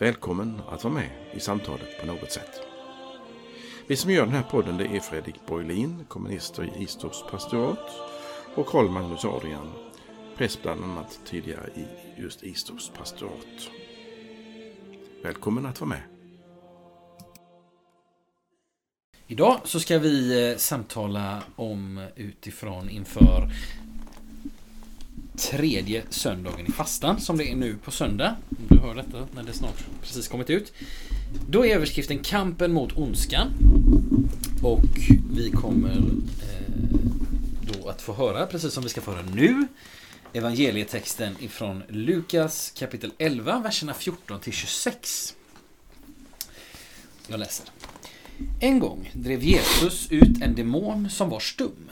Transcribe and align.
Välkommen 0.00 0.60
att 0.68 0.84
vara 0.84 0.94
med 0.94 1.10
i 1.32 1.40
samtalet 1.40 2.00
på 2.00 2.06
något 2.06 2.32
sätt. 2.32 2.60
Vi 3.86 3.96
som 3.96 4.10
gör 4.10 4.24
den 4.24 4.34
här 4.34 4.42
podden 4.42 4.76
det 4.76 4.84
är 4.84 5.00
Fredrik 5.00 5.46
Borglin, 5.46 6.04
kommunister 6.08 6.64
i 6.64 6.82
Istorps 6.82 7.24
pastorat 7.30 7.90
och 8.54 8.66
Karl 8.66 8.88
Magnus 8.88 9.24
Adrian, 9.24 9.72
präst 10.36 10.62
bland 10.62 10.84
annat 10.84 11.20
tidigare 11.24 11.70
i 11.76 11.86
just 12.22 12.42
Istorps 12.42 12.90
pastorat. 12.98 13.70
Välkommen 15.22 15.66
att 15.66 15.80
vara 15.80 15.88
med. 15.88 16.02
Idag 19.26 19.60
så 19.64 19.80
ska 19.80 19.98
vi 19.98 20.50
eh, 20.50 20.56
samtala 20.56 21.42
om 21.56 22.06
utifrån 22.16 22.88
inför 22.88 23.50
tredje 25.38 26.02
söndagen 26.10 26.66
i 26.66 26.72
fastan 26.72 27.20
som 27.20 27.38
det 27.38 27.50
är 27.50 27.56
nu 27.56 27.76
på 27.84 27.90
söndag. 27.90 28.36
Du 28.48 28.78
hör 28.78 28.94
detta 28.94 29.28
när 29.34 29.42
det 29.42 29.52
snart 29.52 29.84
precis 30.02 30.28
kommit 30.28 30.50
ut. 30.50 30.72
Då 31.48 31.66
är 31.66 31.74
överskriften 31.74 32.18
Kampen 32.18 32.72
mot 32.72 32.96
ondskan. 32.96 33.48
Och 34.62 34.84
vi 35.30 35.50
kommer 35.50 35.96
eh, 35.96 36.74
då 37.60 37.88
att 37.88 38.02
få 38.02 38.14
höra, 38.14 38.46
precis 38.46 38.72
som 38.72 38.82
vi 38.82 38.88
ska 38.88 39.00
få 39.00 39.10
höra 39.10 39.26
nu, 39.34 39.66
evangelietexten 40.32 41.36
ifrån 41.40 41.82
Lukas 41.88 42.72
kapitel 42.78 43.12
11, 43.18 43.58
verserna 43.58 43.94
14 43.94 44.40
till 44.40 44.52
26. 44.52 45.34
Jag 47.26 47.40
läser. 47.40 47.66
En 48.60 48.78
gång 48.78 49.10
drev 49.12 49.42
Jesus 49.42 50.12
ut 50.12 50.42
en 50.42 50.54
demon 50.54 51.10
som 51.10 51.30
var 51.30 51.40
stum. 51.40 51.90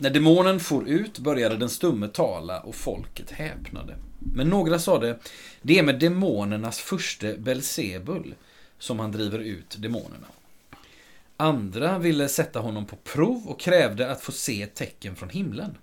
När 0.00 0.10
demonen 0.10 0.60
for 0.60 0.88
ut 0.88 1.18
började 1.18 1.56
den 1.56 1.68
stumme 1.68 2.08
tala 2.08 2.60
och 2.60 2.74
folket 2.74 3.30
häpnade. 3.30 3.96
Men 4.18 4.48
några 4.48 4.78
sade, 4.78 5.18
det 5.62 5.78
är 5.78 5.82
med 5.82 5.98
demonernas 5.98 6.78
furste 6.78 7.36
Belsebul 7.38 8.34
som 8.78 8.98
han 8.98 9.12
driver 9.12 9.38
ut 9.38 9.76
demonerna. 9.78 10.26
Andra 11.36 11.98
ville 11.98 12.28
sätta 12.28 12.60
honom 12.60 12.86
på 12.86 12.96
prov 12.96 13.46
och 13.46 13.60
krävde 13.60 14.10
att 14.10 14.20
få 14.20 14.32
se 14.32 14.62
ett 14.62 14.74
tecken 14.74 15.16
från 15.16 15.28
himlen. 15.28 15.78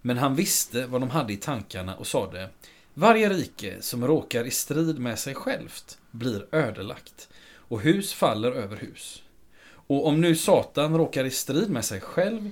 Men 0.00 0.18
han 0.18 0.34
visste 0.34 0.86
vad 0.86 1.00
de 1.00 1.10
hade 1.10 1.32
i 1.32 1.36
tankarna 1.36 1.96
och 1.96 2.06
sade, 2.06 2.48
varje 2.94 3.28
rike 3.28 3.76
som 3.80 4.06
råkar 4.06 4.44
i 4.44 4.50
strid 4.50 4.98
med 4.98 5.18
sig 5.18 5.34
självt 5.34 5.98
blir 6.10 6.46
ödelagt 6.52 7.28
och 7.54 7.80
hus 7.80 8.12
faller 8.12 8.52
över 8.52 8.76
hus. 8.76 9.22
Och 9.64 10.06
om 10.06 10.20
nu 10.20 10.36
Satan 10.36 10.96
råkar 10.96 11.24
i 11.24 11.30
strid 11.30 11.70
med 11.70 11.84
sig 11.84 12.00
själv 12.00 12.50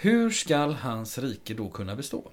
hur 0.00 0.30
skall 0.30 0.74
hans 0.74 1.18
rike 1.18 1.54
då 1.54 1.70
kunna 1.70 1.96
bestå? 1.96 2.30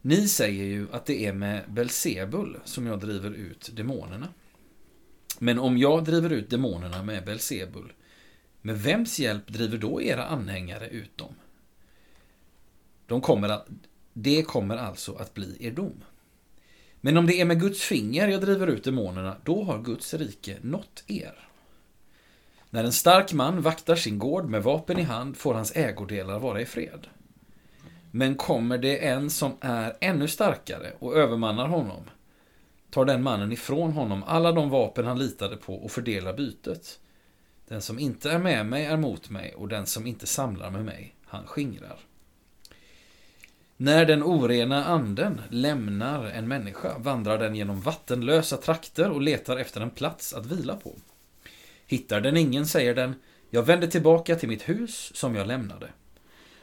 Ni 0.00 0.28
säger 0.28 0.64
ju 0.64 0.86
att 0.92 1.06
det 1.06 1.26
är 1.26 1.32
med 1.32 1.64
Belsebul 1.68 2.58
som 2.64 2.86
jag 2.86 3.00
driver 3.00 3.30
ut 3.30 3.70
demonerna. 3.72 4.28
Men 5.38 5.58
om 5.58 5.78
jag 5.78 6.04
driver 6.04 6.30
ut 6.30 6.50
demonerna 6.50 7.02
med 7.02 7.24
Belsebul, 7.24 7.92
med 8.62 8.82
vems 8.82 9.18
hjälp 9.18 9.48
driver 9.48 9.78
då 9.78 10.02
era 10.02 10.26
anhängare 10.26 10.88
ut 10.88 11.18
dem? 11.18 11.34
De 13.06 13.20
kommer 13.20 13.48
att, 13.48 13.66
det 14.12 14.42
kommer 14.42 14.76
alltså 14.76 15.14
att 15.14 15.34
bli 15.34 15.56
er 15.60 15.70
dom. 15.70 16.04
Men 17.00 17.16
om 17.16 17.26
det 17.26 17.40
är 17.40 17.44
med 17.44 17.60
Guds 17.60 17.82
finger 17.82 18.28
jag 18.28 18.40
driver 18.40 18.66
ut 18.66 18.84
demonerna, 18.84 19.36
då 19.44 19.64
har 19.64 19.82
Guds 19.82 20.14
rike 20.14 20.58
nått 20.62 21.04
er. 21.06 21.48
När 22.74 22.84
en 22.84 22.92
stark 22.92 23.32
man 23.32 23.62
vaktar 23.62 23.96
sin 23.96 24.18
gård 24.18 24.44
med 24.44 24.62
vapen 24.62 24.98
i 24.98 25.02
hand 25.02 25.36
får 25.36 25.54
hans 25.54 25.76
ägodelar 25.76 26.38
vara 26.38 26.60
i 26.60 26.66
fred. 26.66 27.06
Men 28.10 28.34
kommer 28.34 28.78
det 28.78 29.06
en 29.06 29.30
som 29.30 29.52
är 29.60 29.96
ännu 30.00 30.28
starkare 30.28 30.92
och 30.98 31.16
övermannar 31.16 31.68
honom, 31.68 32.02
tar 32.90 33.04
den 33.04 33.22
mannen 33.22 33.52
ifrån 33.52 33.92
honom 33.92 34.24
alla 34.26 34.52
de 34.52 34.70
vapen 34.70 35.06
han 35.06 35.18
litade 35.18 35.56
på 35.56 35.74
och 35.74 35.90
fördelar 35.90 36.32
bytet. 36.32 36.98
Den 37.68 37.82
som 37.82 37.98
inte 37.98 38.30
är 38.30 38.38
med 38.38 38.66
mig 38.66 38.84
är 38.84 38.96
mot 38.96 39.30
mig 39.30 39.54
och 39.54 39.68
den 39.68 39.86
som 39.86 40.06
inte 40.06 40.26
samlar 40.26 40.70
med 40.70 40.84
mig, 40.84 41.14
han 41.26 41.46
skingrar. 41.46 41.98
När 43.76 44.04
den 44.04 44.22
orena 44.22 44.84
anden 44.84 45.40
lämnar 45.50 46.24
en 46.24 46.48
människa 46.48 46.98
vandrar 46.98 47.38
den 47.38 47.54
genom 47.54 47.80
vattenlösa 47.80 48.56
trakter 48.56 49.10
och 49.10 49.20
letar 49.20 49.56
efter 49.56 49.80
en 49.80 49.90
plats 49.90 50.34
att 50.34 50.46
vila 50.46 50.76
på. 50.76 50.92
Hittar 51.94 52.20
den 52.20 52.36
ingen 52.36 52.66
säger 52.66 52.94
den, 52.94 53.14
jag 53.50 53.62
vänder 53.62 53.86
tillbaka 53.86 54.36
till 54.36 54.48
mitt 54.48 54.68
hus 54.68 55.12
som 55.14 55.34
jag 55.34 55.46
lämnade. 55.46 55.88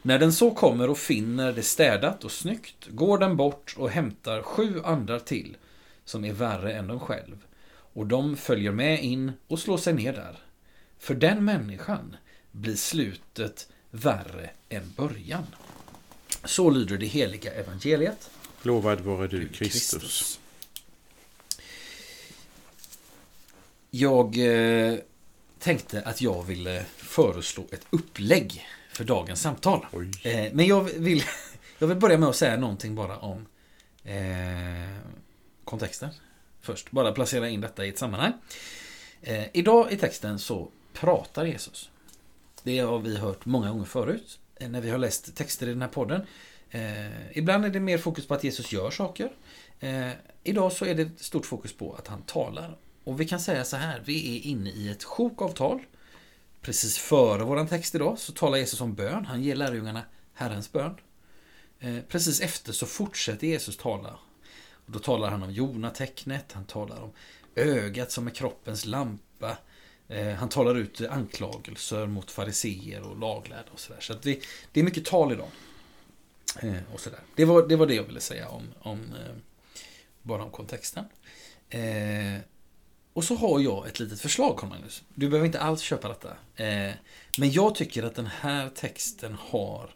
När 0.01 0.19
den 0.19 0.33
så 0.33 0.51
kommer 0.51 0.89
och 0.89 0.97
finner 0.97 1.53
det 1.53 1.63
städat 1.63 2.23
och 2.23 2.31
snyggt 2.31 2.87
går 2.89 3.17
den 3.17 3.37
bort 3.37 3.75
och 3.77 3.89
hämtar 3.89 4.41
sju 4.41 4.81
andar 4.83 5.19
till 5.19 5.57
som 6.05 6.25
är 6.25 6.33
värre 6.33 6.73
än 6.73 6.87
de 6.87 6.99
själv. 6.99 7.45
Och 7.93 8.07
de 8.07 8.37
följer 8.37 8.71
med 8.71 9.03
in 9.03 9.31
och 9.47 9.59
slår 9.59 9.77
sig 9.77 9.93
ner 9.93 10.13
där. 10.13 10.39
För 10.99 11.13
den 11.15 11.45
människan 11.45 12.15
blir 12.51 12.75
slutet 12.75 13.69
värre 13.91 14.49
än 14.69 14.93
början. 14.97 15.45
Så 16.45 16.69
lyder 16.69 16.97
det 16.97 17.05
heliga 17.05 17.51
evangeliet. 17.53 18.29
Lovad 18.61 19.01
vare 19.01 19.27
du 19.27 19.47
Kristus. 19.47 20.39
Jag 23.93 24.37
eh, 24.37 24.99
tänkte 25.61 26.01
att 26.01 26.21
jag 26.21 26.43
ville 26.43 26.85
föreslå 26.97 27.65
ett 27.71 27.85
upplägg 27.89 28.65
för 28.91 29.03
dagens 29.03 29.41
samtal. 29.41 29.85
Eh, 30.23 30.53
men 30.53 30.67
jag 30.67 30.81
vill, 30.83 31.23
jag 31.79 31.87
vill 31.87 31.97
börja 31.97 32.17
med 32.17 32.29
att 32.29 32.35
säga 32.35 32.57
någonting 32.57 32.95
bara 32.95 33.17
om 33.17 33.45
eh, 34.03 34.97
kontexten. 35.63 36.09
Först, 36.61 36.91
bara 36.91 37.11
placera 37.11 37.49
in 37.49 37.61
detta 37.61 37.85
i 37.85 37.89
ett 37.89 37.97
sammanhang. 37.97 38.33
Eh, 39.21 39.45
idag 39.53 39.91
i 39.91 39.97
texten 39.97 40.39
så 40.39 40.69
pratar 40.93 41.45
Jesus. 41.45 41.89
Det 42.63 42.79
har 42.79 42.99
vi 42.99 43.17
hört 43.17 43.45
många 43.45 43.71
gånger 43.71 43.85
förut 43.85 44.39
eh, 44.55 44.69
när 44.69 44.81
vi 44.81 44.89
har 44.89 44.97
läst 44.97 45.35
texter 45.35 45.67
i 45.67 45.69
den 45.69 45.81
här 45.81 45.89
podden. 45.89 46.21
Eh, 46.69 47.37
ibland 47.37 47.65
är 47.65 47.69
det 47.69 47.79
mer 47.79 47.97
fokus 47.97 48.27
på 48.27 48.33
att 48.33 48.43
Jesus 48.43 48.71
gör 48.71 48.91
saker. 48.91 49.31
Eh, 49.79 50.09
idag 50.43 50.71
så 50.71 50.85
är 50.85 50.95
det 50.95 51.19
stort 51.19 51.45
fokus 51.45 51.73
på 51.73 51.93
att 51.93 52.07
han 52.07 52.21
talar 52.21 52.77
och 53.03 53.19
vi 53.19 53.27
kan 53.27 53.39
säga 53.39 53.65
så 53.65 53.77
här, 53.77 54.01
vi 54.05 54.37
är 54.37 54.41
inne 54.41 54.69
i 54.69 54.89
ett 54.89 55.03
sjok 55.03 55.41
av 55.41 55.49
tal. 55.49 55.81
Precis 56.61 56.97
före 56.97 57.43
våran 57.43 57.67
text 57.67 57.95
idag 57.95 58.19
så 58.19 58.31
talar 58.31 58.57
Jesus 58.57 58.81
om 58.81 58.93
bön. 58.93 59.25
Han 59.25 59.43
ger 59.43 59.55
lärjungarna 59.55 60.01
Herrens 60.33 60.71
bön. 60.71 60.95
Eh, 61.79 61.97
precis 62.07 62.41
efter 62.41 62.73
så 62.73 62.85
fortsätter 62.85 63.47
Jesus 63.47 63.77
tala. 63.77 64.19
Och 64.85 64.91
då 64.91 64.99
talar 64.99 65.29
han 65.29 65.43
om 65.43 65.51
Jonatecknet, 65.51 66.51
han 66.51 66.65
talar 66.65 67.01
om 67.01 67.11
ögat 67.55 68.11
som 68.11 68.27
är 68.27 68.31
kroppens 68.31 68.85
lampa. 68.85 69.57
Eh, 70.07 70.33
han 70.33 70.49
talar 70.49 70.75
ut 70.75 71.01
anklagelser 71.01 72.07
mot 72.07 72.31
fariseer 72.31 73.01
och 73.01 73.19
laglärda 73.19 73.71
och 73.73 73.79
sådär. 73.79 74.01
Så, 74.01 74.13
det, 74.13 74.41
det, 74.71 74.79
är 74.79 74.83
mycket 74.83 75.05
tal 75.05 75.31
idag. 75.31 75.49
Eh, 76.61 76.93
och 76.93 76.99
så 76.99 77.09
Det, 77.35 77.45
var, 77.45 77.67
det 77.67 77.75
var 77.75 77.87
det 77.87 77.95
jag 77.95 78.03
ville 78.03 78.19
säga 78.19 78.47
om, 78.49 78.63
om 78.79 79.13
bara 80.21 80.43
om 80.43 80.51
kontexten. 80.51 81.05
Och 83.13 83.23
så 83.23 83.35
har 83.35 83.59
jag 83.59 83.87
ett 83.87 83.99
litet 83.99 84.21
förslag, 84.21 84.57
Carl 84.57 84.69
Magnus. 84.69 85.03
Du 85.15 85.29
behöver 85.29 85.45
inte 85.45 85.59
alls 85.59 85.81
köpa 85.81 86.07
detta. 86.07 86.29
Eh, 86.55 86.93
men 87.37 87.51
jag 87.51 87.75
tycker 87.75 88.03
att 88.03 88.15
den 88.15 88.25
här 88.25 88.69
texten 88.69 89.37
har, 89.39 89.89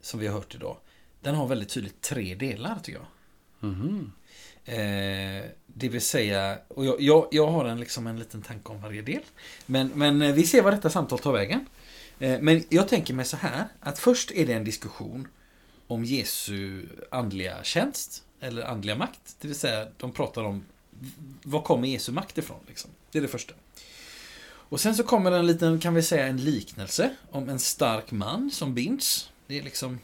som 0.00 0.20
vi 0.20 0.26
har 0.26 0.34
hört 0.34 0.54
idag, 0.54 0.76
den 1.20 1.34
har 1.34 1.46
väldigt 1.46 1.68
tydligt 1.68 2.00
tre 2.00 2.34
delar, 2.34 2.78
tycker 2.82 2.98
jag. 2.98 3.08
Mm. 3.70 4.12
Eh, 4.64 5.50
det 5.66 5.88
vill 5.88 6.00
säga, 6.00 6.58
och 6.68 6.84
jag, 6.84 7.00
jag, 7.00 7.28
jag, 7.30 7.46
har 7.46 7.64
en, 7.64 7.80
liksom 7.80 8.06
en 8.06 8.18
liten 8.18 8.42
tanke 8.42 8.72
om 8.72 8.80
varje 8.80 9.02
del. 9.02 9.22
Men, 9.66 9.90
men 9.94 10.22
eh, 10.22 10.34
vi 10.34 10.42
ser 10.46 10.62
vad 10.62 10.72
detta 10.72 10.90
samtal 10.90 11.18
tar 11.18 11.32
vägen. 11.32 11.66
Eh, 12.18 12.40
men 12.40 12.64
jag 12.68 12.88
tänker 12.88 13.14
mig 13.14 13.24
så 13.24 13.36
här, 13.36 13.64
att 13.80 13.98
först 13.98 14.30
är 14.30 14.46
det 14.46 14.52
en 14.52 14.64
diskussion 14.64 15.28
om 15.86 16.04
Jesu 16.04 16.86
andliga 17.10 17.62
tjänst, 17.62 18.24
eller 18.40 18.62
andliga 18.62 18.96
makt. 18.96 19.36
Det 19.40 19.48
vill 19.48 19.56
säga, 19.56 19.88
de 19.96 20.12
pratar 20.12 20.44
om 20.44 20.64
var 21.42 21.62
kommer 21.62 21.88
Jesu 21.88 22.12
makt 22.12 22.38
ifrån? 22.38 22.60
Liksom? 22.68 22.90
Det 23.10 23.18
är 23.18 23.22
det 23.22 23.28
första. 23.28 23.54
Och 24.68 24.80
sen 24.80 24.94
så 24.94 25.02
kommer 25.02 25.32
en 25.32 25.46
liten, 25.46 25.80
kan 25.80 25.94
vi 25.94 26.02
säga, 26.02 26.26
en 26.26 26.44
liknelse 26.44 27.16
om 27.30 27.48
en 27.48 27.58
stark 27.58 28.10
man 28.10 28.50
som 28.50 28.74
binds. 28.74 29.30
Det 29.46 29.58
är 29.58 29.62
liksom 29.62 29.98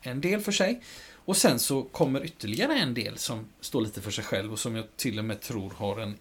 en 0.00 0.20
del 0.20 0.40
för 0.40 0.52
sig. 0.52 0.82
Och 1.12 1.36
sen 1.36 1.58
så 1.58 1.82
kommer 1.82 2.24
ytterligare 2.24 2.74
en 2.74 2.94
del 2.94 3.18
som 3.18 3.46
står 3.60 3.80
lite 3.80 4.00
för 4.00 4.10
sig 4.10 4.24
själv 4.24 4.52
och 4.52 4.58
som 4.58 4.76
jag 4.76 4.84
till 4.96 5.18
och 5.18 5.24
med 5.24 5.40
tror 5.40 5.70
har 5.70 6.00
en 6.00 6.16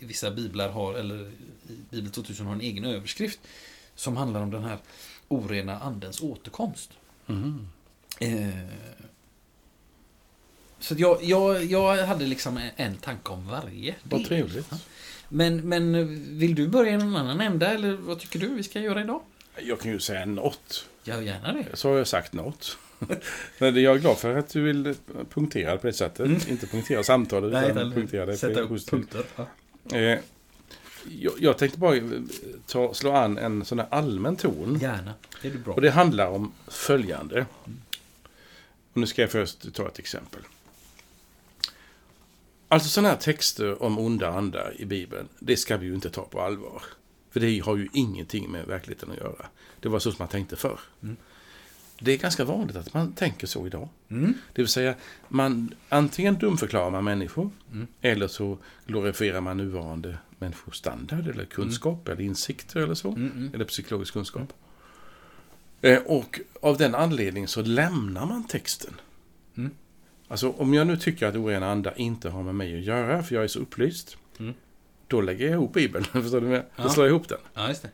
vissa 0.00 0.30
biblar 0.30 0.68
har, 0.68 0.94
eller 0.94 1.30
i 1.68 1.76
Bibel 1.90 2.10
2000 2.10 2.46
har 2.46 2.54
en 2.54 2.60
egen 2.60 2.84
överskrift 2.84 3.40
som 3.94 4.16
handlar 4.16 4.40
om 4.40 4.50
den 4.50 4.64
här 4.64 4.78
orena 5.28 5.78
andens 5.78 6.22
återkomst. 6.22 6.90
Mhm. 7.26 7.68
Eh, 8.20 8.48
så 10.80 10.94
jag, 10.98 11.24
jag, 11.24 11.64
jag 11.64 12.06
hade 12.06 12.24
liksom 12.24 12.60
en, 12.76 12.96
tanke 12.96 13.30
om 13.30 13.48
varje 13.48 13.94
Vad 14.02 14.20
del. 14.20 14.28
trevligt. 14.28 14.66
Ja. 14.70 14.76
Men, 15.28 15.68
men 15.68 16.38
vill 16.38 16.54
du 16.54 16.68
börja 16.68 16.92
i 16.92 16.96
någon 16.96 17.16
annan 17.16 17.40
ända 17.40 17.74
eller 17.74 17.92
vad 17.92 18.18
tycker 18.18 18.38
du 18.38 18.48
vi 18.48 18.62
ska 18.62 18.80
göra 18.80 19.00
idag? 19.00 19.20
Jag 19.56 19.80
kan 19.80 19.90
ju 19.90 20.00
säga 20.00 20.26
något. 20.26 20.86
Gör 21.04 21.20
gärna 21.20 21.52
det. 21.52 21.66
Så 21.74 21.88
har 21.88 21.96
jag 21.96 22.06
sagt 22.06 22.32
något. 22.32 22.78
Men 23.58 23.82
jag 23.82 23.96
är 23.96 23.98
glad 23.98 24.18
för 24.18 24.36
att 24.36 24.48
du 24.48 24.62
vill 24.62 24.94
punktera 25.30 25.76
på 25.76 25.86
det 25.86 25.92
sättet. 25.92 26.26
Mm. 26.26 26.40
Inte 26.48 26.66
punktera 26.66 27.02
samtalet, 27.02 27.52
Nej, 27.52 27.70
utan 27.70 27.92
punktera 27.92 28.26
det. 28.26 28.36
Sätta 28.36 28.60
upp 28.60 28.86
punkter. 28.86 29.24
Eh, 29.92 30.18
jag, 31.08 31.32
jag 31.38 31.58
tänkte 31.58 31.78
bara 31.78 31.96
eh, 31.96 32.02
ta, 32.66 32.94
slå 32.94 33.12
an 33.12 33.38
en 33.38 33.64
sån 33.64 33.78
här 33.78 33.88
allmän 33.90 34.36
ton. 34.36 34.78
Gärna. 34.82 35.14
Det 35.42 35.48
är 35.48 35.52
du 35.52 35.58
bra. 35.58 35.74
Och 35.74 35.80
det 35.80 35.90
handlar 35.90 36.26
om 36.26 36.52
följande. 36.66 37.46
Och 38.92 39.00
nu 39.00 39.06
ska 39.06 39.22
jag 39.22 39.30
först 39.30 39.74
ta 39.74 39.88
ett 39.88 39.98
exempel. 39.98 40.40
Alltså 42.68 42.88
sådana 42.88 43.08
här 43.08 43.16
texter 43.16 43.82
om 43.82 43.98
onda 43.98 44.28
andar 44.28 44.74
i 44.78 44.84
Bibeln, 44.84 45.28
det 45.38 45.56
ska 45.56 45.76
vi 45.76 45.86
ju 45.86 45.94
inte 45.94 46.10
ta 46.10 46.22
på 46.22 46.40
allvar. 46.40 46.82
För 47.30 47.40
det 47.40 47.58
har 47.58 47.76
ju 47.76 47.88
ingenting 47.92 48.50
med 48.50 48.66
verkligheten 48.66 49.10
att 49.10 49.16
göra. 49.16 49.46
Det 49.80 49.88
var 49.88 49.98
så 49.98 50.10
som 50.12 50.16
man 50.18 50.28
tänkte 50.28 50.56
förr. 50.56 50.80
Mm. 51.02 51.16
Det 52.00 52.12
är 52.12 52.18
ganska 52.18 52.44
vanligt 52.44 52.76
att 52.76 52.94
man 52.94 53.12
tänker 53.12 53.46
så 53.46 53.66
idag. 53.66 53.88
Mm. 54.08 54.34
Det 54.52 54.62
vill 54.62 54.68
säga, 54.68 54.94
man, 55.28 55.74
antingen 55.88 56.34
dumförklarar 56.34 56.90
man 56.90 57.04
människor, 57.04 57.50
Mm. 57.72 57.86
eller 58.00 58.28
så 58.28 58.58
glorifierar 58.86 59.40
man 59.40 59.56
nuvarande 59.56 60.18
människostandard, 60.38 61.28
eller 61.28 61.44
kunskap, 61.44 62.08
eller 62.08 62.22
insikter 62.22 62.80
eller 62.80 62.94
så. 62.94 63.08
Mm, 63.08 63.30
mm. 63.32 63.50
Eller 63.54 63.64
psykologisk 63.64 64.12
kunskap. 64.12 64.52
Eh, 65.80 65.98
och 65.98 66.40
av 66.62 66.76
den 66.76 66.94
anledningen 66.94 67.48
så 67.48 67.62
lämnar 67.62 68.26
man 68.26 68.46
texten. 68.46 68.94
Alltså 70.28 70.50
om 70.50 70.74
jag 70.74 70.86
nu 70.86 70.96
tycker 70.96 71.26
att 71.26 71.34
orena 71.36 71.70
andar 71.70 71.94
inte 71.96 72.28
har 72.30 72.42
med 72.42 72.54
mig 72.54 72.78
att 72.78 72.84
göra, 72.84 73.22
för 73.22 73.34
jag 73.34 73.44
är 73.44 73.48
så 73.48 73.58
upplyst. 73.60 74.16
Mm. 74.38 74.54
Då 75.06 75.20
lägger 75.20 75.44
jag 75.46 75.54
ihop 75.54 75.72
Bibeln. 75.74 76.04
Förstår 76.12 76.40
du? 76.40 76.46
vad 76.46 76.56
jag- 76.56 76.64
Då 76.76 76.82
Ja. 76.82 76.88
slår 76.88 77.06
jag 77.06 77.10
ihop 77.14 77.28
den. 77.28 77.38
Ja, 77.54 77.68
just 77.68 77.82
det. 77.82 77.90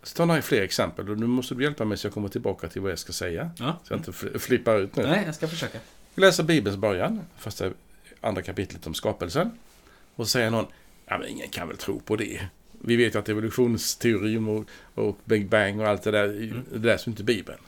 Jag 0.00 0.08
ska 0.08 0.16
ta 0.16 0.24
några 0.24 0.42
fler 0.42 0.62
exempel 0.62 1.10
och 1.10 1.18
nu 1.18 1.26
måste 1.26 1.54
du 1.54 1.62
hjälpa 1.64 1.84
mig 1.84 1.98
så 1.98 2.06
jag 2.06 2.14
kommer 2.14 2.28
tillbaka 2.28 2.68
till 2.68 2.80
vad 2.82 2.90
jag 2.90 2.98
ska 2.98 3.12
säga. 3.12 3.50
Ja. 3.58 3.80
Så 3.84 3.92
jag 3.92 3.98
inte 4.00 4.10
fl- 4.10 4.38
flippar 4.38 4.78
ut 4.78 4.96
nu. 4.96 5.02
Nej, 5.02 5.22
jag 5.26 5.34
ska 5.34 5.48
försöka. 5.48 5.78
Vi 6.14 6.20
läser 6.20 6.42
Bibelns 6.44 6.76
början, 6.76 7.20
första, 7.38 7.70
andra 8.20 8.42
kapitlet 8.42 8.86
om 8.86 8.94
skapelsen. 8.94 9.50
Och 10.14 10.26
så 10.26 10.30
säger 10.30 10.50
någon, 10.50 10.66
ja 11.06 11.18
men 11.18 11.28
ingen 11.28 11.48
kan 11.48 11.68
väl 11.68 11.76
tro 11.76 12.00
på 12.00 12.16
det. 12.16 12.40
Vi 12.80 12.96
vet 12.96 13.14
ju 13.14 13.18
att 13.18 13.28
evolutionsteorin 13.28 14.48
och, 14.48 14.64
och 14.94 15.18
Big 15.24 15.48
Bang 15.48 15.80
och 15.80 15.88
allt 15.88 16.02
det 16.02 16.10
där, 16.10 16.24
Mm. 16.28 16.64
det 16.72 16.86
läser 16.86 17.08
inte 17.10 17.24
Bibeln. 17.24 17.58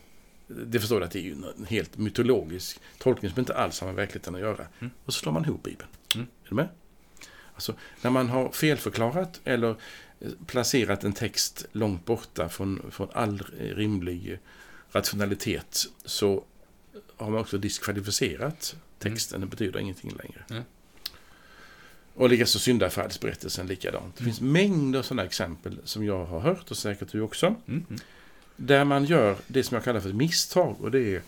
Det 0.48 0.81
förstår 0.81 1.00
du 1.00 1.06
att 1.06 1.12
det 1.12 1.19
är 1.19 1.22
ju 1.22 1.32
en 1.32 1.64
helt 1.69 1.96
mytologisk 1.98 2.81
tolkning 2.98 3.31
som 3.31 3.40
inte 3.40 3.54
alls 3.54 3.81
har 3.81 3.87
med 3.87 3.96
verkligheten 3.96 4.34
att 4.34 4.40
göra. 4.40 4.66
Mm. 4.81 4.90
Och 5.04 5.14
så 5.14 5.20
slår 5.20 5.32
man 5.32 5.44
ihop 5.44 5.62
Bibeln. 5.62 5.88
Mm. 6.14 6.26
Är 6.44 6.48
du 6.48 6.54
med? 6.54 6.69
Alltså, 7.54 7.75
när 8.02 8.10
man 8.10 8.28
har 8.28 8.50
felförklarat 8.50 9.40
eller 9.44 9.70
eh, 10.20 10.31
placerat 10.46 11.04
en 11.04 11.12
text 11.12 11.66
långt 11.72 12.04
borta 12.04 12.48
från, 12.48 12.90
från 12.90 13.08
all 13.12 13.43
rimlig 13.58 14.38
rationalitet 14.93 15.84
så 16.04 16.44
har 17.16 17.31
man 17.31 17.40
också 17.40 17.58
diskvalificerat 17.58 18.76
texten. 18.98 19.40
Det 19.40 19.46
betyder 19.46 19.81
ingenting 19.81 20.10
längre. 20.10 20.44
Mm. 20.50 20.62
Och 22.14 22.28
likaså 22.28 22.58
syndafallsberättelsen 22.58 23.66
likadant. 23.66 24.16
Det 24.16 24.20
Mm. 24.22 24.32
finns 24.34 24.40
mängder 24.40 25.02
sådana 25.02 25.25
exempel 25.25 25.78
som 25.84 26.04
jag 26.04 26.25
har 26.25 26.40
hört 26.40 26.70
och 26.70 26.76
säkert 26.76 27.12
du 27.12 27.20
också. 27.20 27.54
Mm. 27.69 27.84
Där 28.56 28.85
man 28.85 29.05
gör 29.05 29.37
det 29.47 29.62
som 29.62 29.75
jag 29.75 29.85
kallar 29.85 30.00
för 30.00 30.08
ett 30.08 30.14
misstag 30.14 30.76
och 30.81 30.91
det 30.91 31.14
är 31.14 31.23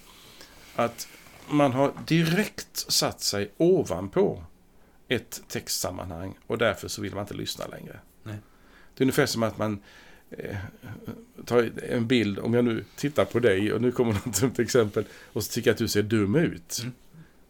att 0.77 1.09
man 1.49 1.73
har 1.73 1.93
direkt 2.07 2.93
satt 2.93 3.21
sig 3.21 3.51
ovanpå 3.57 4.43
ett 5.09 5.43
textsammanhang 5.49 6.35
och 6.47 6.59
därför 6.59 6.89
så 6.89 7.03
vill 7.03 7.15
man 7.15 7.21
inte 7.21 7.35
lyssna 7.35 7.67
längre. 7.67 8.01
Nej. 8.23 8.37
Det 8.95 9.03
är 9.03 9.05
ungefär 9.05 9.27
som 9.27 9.43
att 9.43 9.59
man 9.59 9.81
eh, 10.31 10.57
tar 11.45 11.71
en 11.89 12.07
bild, 12.07 12.39
om 12.39 12.55
jag 12.55 12.65
nu 12.65 12.85
tittar 12.97 13.25
på 13.25 13.39
dig 13.39 13.73
och 13.73 13.83
nu 13.83 13.93
kommer 13.93 14.13
något 14.13 14.41
dumt 14.41 14.55
exempel 14.59 15.05
och 15.33 15.45
så 15.45 15.53
tycker 15.53 15.71
jag 15.71 15.73
att 15.73 15.79
du 15.79 15.89
ser 15.89 16.03
dum 16.03 16.35
ut. 16.35 16.79
Mm. 16.83 16.93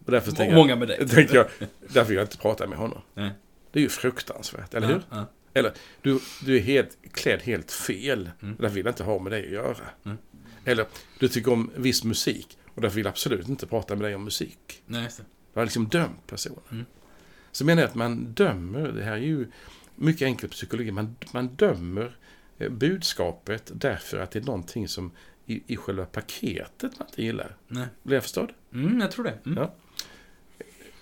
Och 0.04 0.12
därför 0.12 0.32
tänker 0.32 0.56
Många 0.56 0.76
med 0.76 0.88
dig. 0.88 1.08
tänker 1.08 1.34
jag, 1.34 1.46
därför 1.80 2.04
vill 2.04 2.16
jag 2.16 2.24
inte 2.24 2.38
prata 2.38 2.66
med 2.66 2.78
honom. 2.78 3.00
Nej. 3.14 3.30
Det 3.72 3.78
är 3.78 3.82
ju 3.82 3.88
fruktansvärt, 3.88 4.74
eller 4.74 4.86
hur? 4.86 5.02
Ja, 5.10 5.26
ja. 5.64 5.72
Du, 6.02 6.20
du 6.44 6.56
är 6.56 6.60
helt, 6.60 6.98
klädd 7.12 7.42
helt 7.42 7.72
fel. 7.72 8.30
Mm. 8.42 8.56
Därför 8.58 8.74
vill 8.74 8.84
jag 8.84 8.92
inte 8.92 9.04
ha 9.04 9.18
med 9.18 9.32
dig 9.32 9.46
att 9.46 9.52
göra. 9.52 9.84
Mm. 10.04 10.18
Eller 10.64 10.86
du 11.18 11.28
tycker 11.28 11.52
om 11.52 11.70
viss 11.76 12.04
musik 12.04 12.58
och 12.74 12.82
därför 12.82 12.96
vill 12.96 13.04
jag 13.04 13.10
absolut 13.10 13.48
inte 13.48 13.66
prata 13.66 13.96
med 13.96 14.04
dig 14.04 14.14
om 14.14 14.24
musik. 14.24 14.82
Nej. 14.86 15.08
Du 15.52 15.60
har 15.60 15.64
liksom 15.64 15.88
dömt 15.88 16.26
personen. 16.26 16.60
Mm. 16.70 16.84
Så 17.52 17.64
menar 17.64 17.82
jag 17.82 17.88
att 17.88 17.94
man 17.94 18.32
dömer, 18.32 18.88
det 18.88 19.04
här 19.04 19.12
är 19.12 19.16
ju 19.16 19.46
mycket 19.94 20.26
enkelt 20.26 20.52
psykologi, 20.52 20.90
man, 20.90 21.16
man 21.32 21.48
dömer 21.48 22.16
eh, 22.58 22.70
budskapet 22.70 23.70
därför 23.74 24.18
att 24.18 24.30
det 24.30 24.38
är 24.38 24.44
någonting 24.44 24.88
som 24.88 25.12
i, 25.46 25.62
i 25.66 25.76
själva 25.76 26.06
paketet 26.06 26.98
man 26.98 27.08
inte 27.08 27.22
gillar. 27.22 27.56
Nej. 27.68 27.86
Blir 28.02 28.16
jag 28.16 28.22
förstådd? 28.22 28.52
Mm, 28.72 29.00
jag 29.00 29.10
tror 29.10 29.24
det. 29.24 29.38
Mm. 29.46 29.58
Ja. 29.58 29.74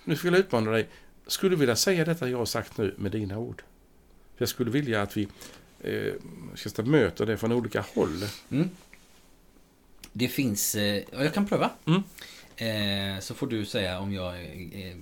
Nu 0.03 0.15
skulle 0.15 0.37
jag 0.37 0.45
utmana 0.45 0.71
dig. 0.71 0.89
Skulle 1.27 1.49
du 1.49 1.59
vilja 1.59 1.75
säga 1.75 2.05
detta 2.05 2.29
jag 2.29 2.37
har 2.37 2.45
sagt 2.45 2.77
nu 2.77 2.95
med 2.97 3.11
dina 3.11 3.37
ord? 3.37 3.63
Jag 4.37 4.49
skulle 4.49 4.71
vilja 4.71 5.01
att 5.01 5.17
vi 5.17 5.27
eh, 5.79 6.13
ska 6.55 6.83
möta 6.83 7.25
det 7.25 7.37
från 7.37 7.51
olika 7.51 7.85
håll. 7.95 8.23
Mm. 8.49 8.69
Det 10.13 10.27
finns... 10.27 10.75
Eh, 10.75 11.03
ja, 11.11 11.23
jag 11.23 11.33
kan 11.33 11.47
pröva. 11.47 11.71
Mm. 11.85 12.03
Eh, 12.57 13.19
så 13.19 13.33
får 13.33 13.47
du 13.47 13.65
säga 13.65 13.99
om 13.99 14.13
jag 14.13 14.35
eh, 14.35 14.87
eh, 14.87 14.95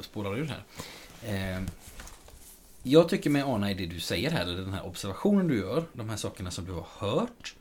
spårar 0.00 0.38
ur 0.38 0.46
här. 0.46 0.64
Eh, 1.22 1.62
jag 2.82 3.08
tycker 3.08 3.30
mig 3.30 3.42
ana 3.42 3.70
i 3.70 3.74
det 3.74 3.86
du 3.86 4.00
säger 4.00 4.30
här, 4.30 4.42
eller 4.42 4.60
den 4.60 4.72
här 4.74 4.86
observationen 4.86 5.48
du 5.48 5.58
gör, 5.58 5.84
de 5.92 6.10
här 6.10 6.16
sakerna 6.16 6.50
som 6.50 6.64
du 6.64 6.72
har 6.72 6.86
hört, 6.98 7.54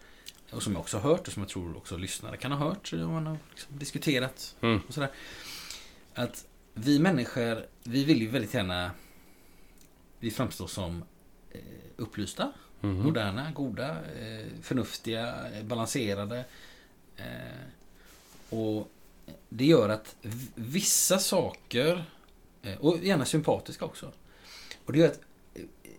och 0.51 0.63
som 0.63 0.73
jag 0.73 0.79
också 0.79 0.97
har 0.97 1.09
hört, 1.09 1.27
och 1.27 1.33
som 1.33 1.43
jag 1.43 1.49
tror 1.49 1.77
också 1.77 1.97
lyssnare 1.97 2.37
kan 2.37 2.51
ha 2.51 2.69
hört, 2.69 2.93
om 2.93 3.11
man 3.11 3.27
har 3.27 3.37
liksom 3.49 3.79
diskuterat 3.79 4.55
Mm. 4.61 4.81
och 4.87 4.93
sådär. 4.93 5.09
Att 6.13 6.45
vi 6.73 6.99
människor, 6.99 7.65
vi 7.83 8.03
vill 8.03 8.21
ju 8.21 8.27
väldigt 8.27 8.53
gärna, 8.53 8.91
vi 10.19 10.31
framstår 10.31 10.67
som 10.67 11.03
eh, 11.51 11.59
upplysta, 11.97 12.51
Mhm. 12.81 13.03
moderna, 13.03 13.51
goda, 13.51 13.89
eh, 13.89 14.45
förnuftiga, 14.61 15.49
eh, 15.53 15.63
balanserade. 15.63 16.45
Eh, 17.17 17.65
och 18.49 18.91
det 19.49 19.65
gör 19.65 19.89
att 19.89 20.15
vissa 20.55 21.19
saker, 21.19 22.05
eh, 22.61 22.77
och 22.77 22.97
gärna 23.03 23.25
sympatiska 23.25 23.85
också. 23.85 24.11
Och 24.85 24.93
det 24.93 24.99
gör 24.99 25.07
att 25.07 25.19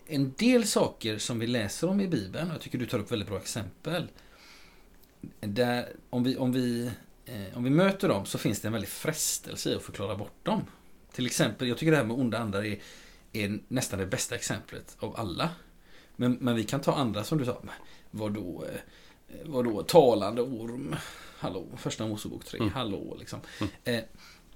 en 0.06 0.32
del 0.38 0.66
saker 0.66 1.18
som 1.18 1.38
vi 1.38 1.46
läser 1.46 1.88
om 1.88 2.00
i 2.00 2.08
Bibeln, 2.08 2.48
och 2.48 2.54
jag 2.54 2.60
tycker 2.60 2.78
du 2.78 2.86
tar 2.86 2.98
upp 2.98 3.12
väldigt 3.12 3.28
bra 3.28 3.38
exempel. 3.38 4.08
Där, 5.40 5.88
om 6.10 6.22
vi, 6.24 6.36
om 6.36 6.52
vi, 6.52 6.90
eh, 7.26 7.56
om 7.56 7.64
vi 7.64 7.70
möter 7.70 8.08
dem 8.08 8.26
så 8.26 8.38
finns 8.38 8.60
det 8.60 8.68
en 8.68 8.72
väldig 8.72 8.88
frestelse 8.90 9.70
i 9.70 9.74
att 9.74 9.82
förklara 9.82 10.16
bort 10.16 10.44
dem. 10.44 10.64
Till 11.12 11.26
exempel, 11.26 11.68
jag 11.68 11.78
tycker 11.78 11.90
det 11.90 11.96
här 11.96 12.04
med 12.04 12.16
onda 12.16 12.38
andar 12.38 12.64
är, 12.64 12.78
är 13.32 13.60
nästan 13.68 13.98
det 13.98 14.06
bästa 14.06 14.34
exemplet 14.34 14.96
av 14.98 15.16
alla. 15.16 15.50
Men, 16.16 16.32
men 16.40 16.56
vi 16.56 16.64
kan 16.64 16.80
ta 16.80 16.94
andra 16.94 17.24
som 17.24 17.38
du 17.38 17.44
sa. 17.44 17.62
Vadå, 18.10 18.64
eh, 18.72 18.80
vadå 19.44 19.82
talande 19.82 20.42
orm? 20.42 20.96
Hallå, 21.38 21.64
första 21.76 22.06
Mosebok 22.06 22.44
3. 22.44 22.58
Mm. 22.60 22.72
Hallå, 22.72 23.16
liksom. 23.18 23.40
Mm. 23.60 23.72
Eh, 23.84 24.04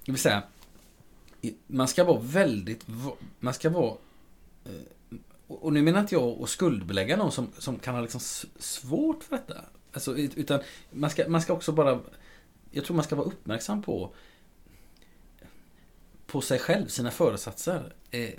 det 0.05 0.13
vill 0.13 0.19
säga, 0.21 0.43
man 1.67 1.89
ska 1.89 2.05
vara 2.05 2.21
väldigt, 2.21 2.87
man 3.41 3.55
ska 3.55 3.71
vara 3.71 3.97
eh, 4.65 5.19
och 5.47 5.73
nu 5.73 5.83
menar 5.83 6.01
inte 6.01 6.15
jag 6.15 6.43
att 6.43 6.49
skuldbelägga 6.49 7.17
någon 7.17 7.33
som, 7.33 7.49
som 7.59 7.79
kan 7.79 7.95
ha 7.95 8.03
liksom 8.03 8.21
svårt 8.59 9.25
för 9.25 9.37
detta. 9.37 9.65
Alltså, 9.93 10.17
ut- 10.17 10.35
utan 10.35 10.61
man 10.91 11.11
ska, 11.11 11.29
man 11.29 11.43
ska 11.43 11.53
också 11.53 11.73
bara... 11.73 12.01
Jag 12.71 12.85
tror 12.85 12.97
man 12.97 13.05
ska 13.05 13.17
vara 13.17 13.27
uppmärksam 13.27 13.83
på 13.83 14.15
på 16.27 16.41
sig 16.41 16.59
själv, 16.59 16.89
sina 16.89 17.11
föresatser. 17.11 17.95
Eh, 18.11 18.31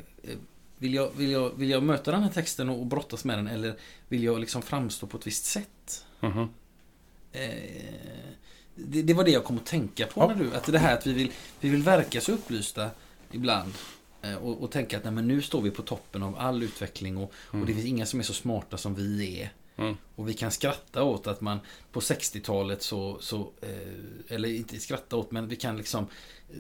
vill, 0.78 0.94
jag, 0.94 1.12
vill, 1.18 1.32
jag, 1.32 1.50
vill 1.58 1.70
jag 1.70 1.84
möta 1.84 2.12
den 2.12 2.24
här 2.24 2.30
texten 2.30 2.70
och 2.70 2.86
brottas 2.86 3.26
med 3.26 3.38
den 3.38 3.48
eller 3.48 3.76
vill 4.10 4.24
jag 4.24 4.40
liksom 4.40 4.62
framstå 4.62 5.08
på 5.08 5.18
ett 5.18 5.28
visst 5.28 5.46
sätt? 5.46 6.06
Mhm. 6.20 6.50
Eh, 7.32 7.50
det, 8.76 9.02
det 9.02 9.14
var 9.14 9.24
det 9.24 9.32
jag 9.32 9.44
kom 9.44 9.58
att 9.58 9.66
tänka 9.66 10.08
på 10.08 10.28
när 10.28 10.36
du, 10.36 10.56
att 10.56 10.64
det 10.66 10.80
här 10.80 10.94
att 10.98 11.08
vi 11.08 11.14
vill, 11.14 11.32
vi 11.60 11.70
vill 11.70 11.84
verka 11.84 12.22
så 12.22 12.32
upplysta 12.32 12.90
ibland. 13.32 13.74
eh, 14.22 14.36
Och, 14.36 14.64
och 14.64 14.72
tänka 14.72 14.98
att 14.98 15.04
nej, 15.04 15.14
men 15.14 15.28
nu 15.28 15.42
står 15.42 15.62
vi 15.62 15.72
på 15.72 15.82
toppen 15.82 16.24
av 16.24 16.38
all 16.38 16.64
utveckling 16.64 17.18
och, 17.18 17.34
och 17.46 17.66
det 17.66 17.74
finns 17.74 17.86
inga 17.86 18.06
som 18.06 18.20
är 18.20 18.24
så 18.24 18.34
smarta 18.34 18.78
som 18.78 18.96
vi 18.96 19.42
är. 19.42 19.50
Mm. 19.78 19.98
Och 20.16 20.30
vi 20.30 20.34
kan 20.34 20.52
skratta 20.52 21.04
åt 21.04 21.28
att 21.28 21.42
man 21.42 21.60
på 21.92 22.00
60-talet 22.00 22.82
så, 22.82 23.18
så 23.22 23.52
eh, 23.62 24.36
eller 24.36 24.50
inte 24.50 24.80
skratta 24.80 25.16
åt, 25.16 25.32
men 25.32 25.48
vi 25.48 25.56
kan 25.56 25.78
liksom 25.78 26.08
eh, 26.50 26.58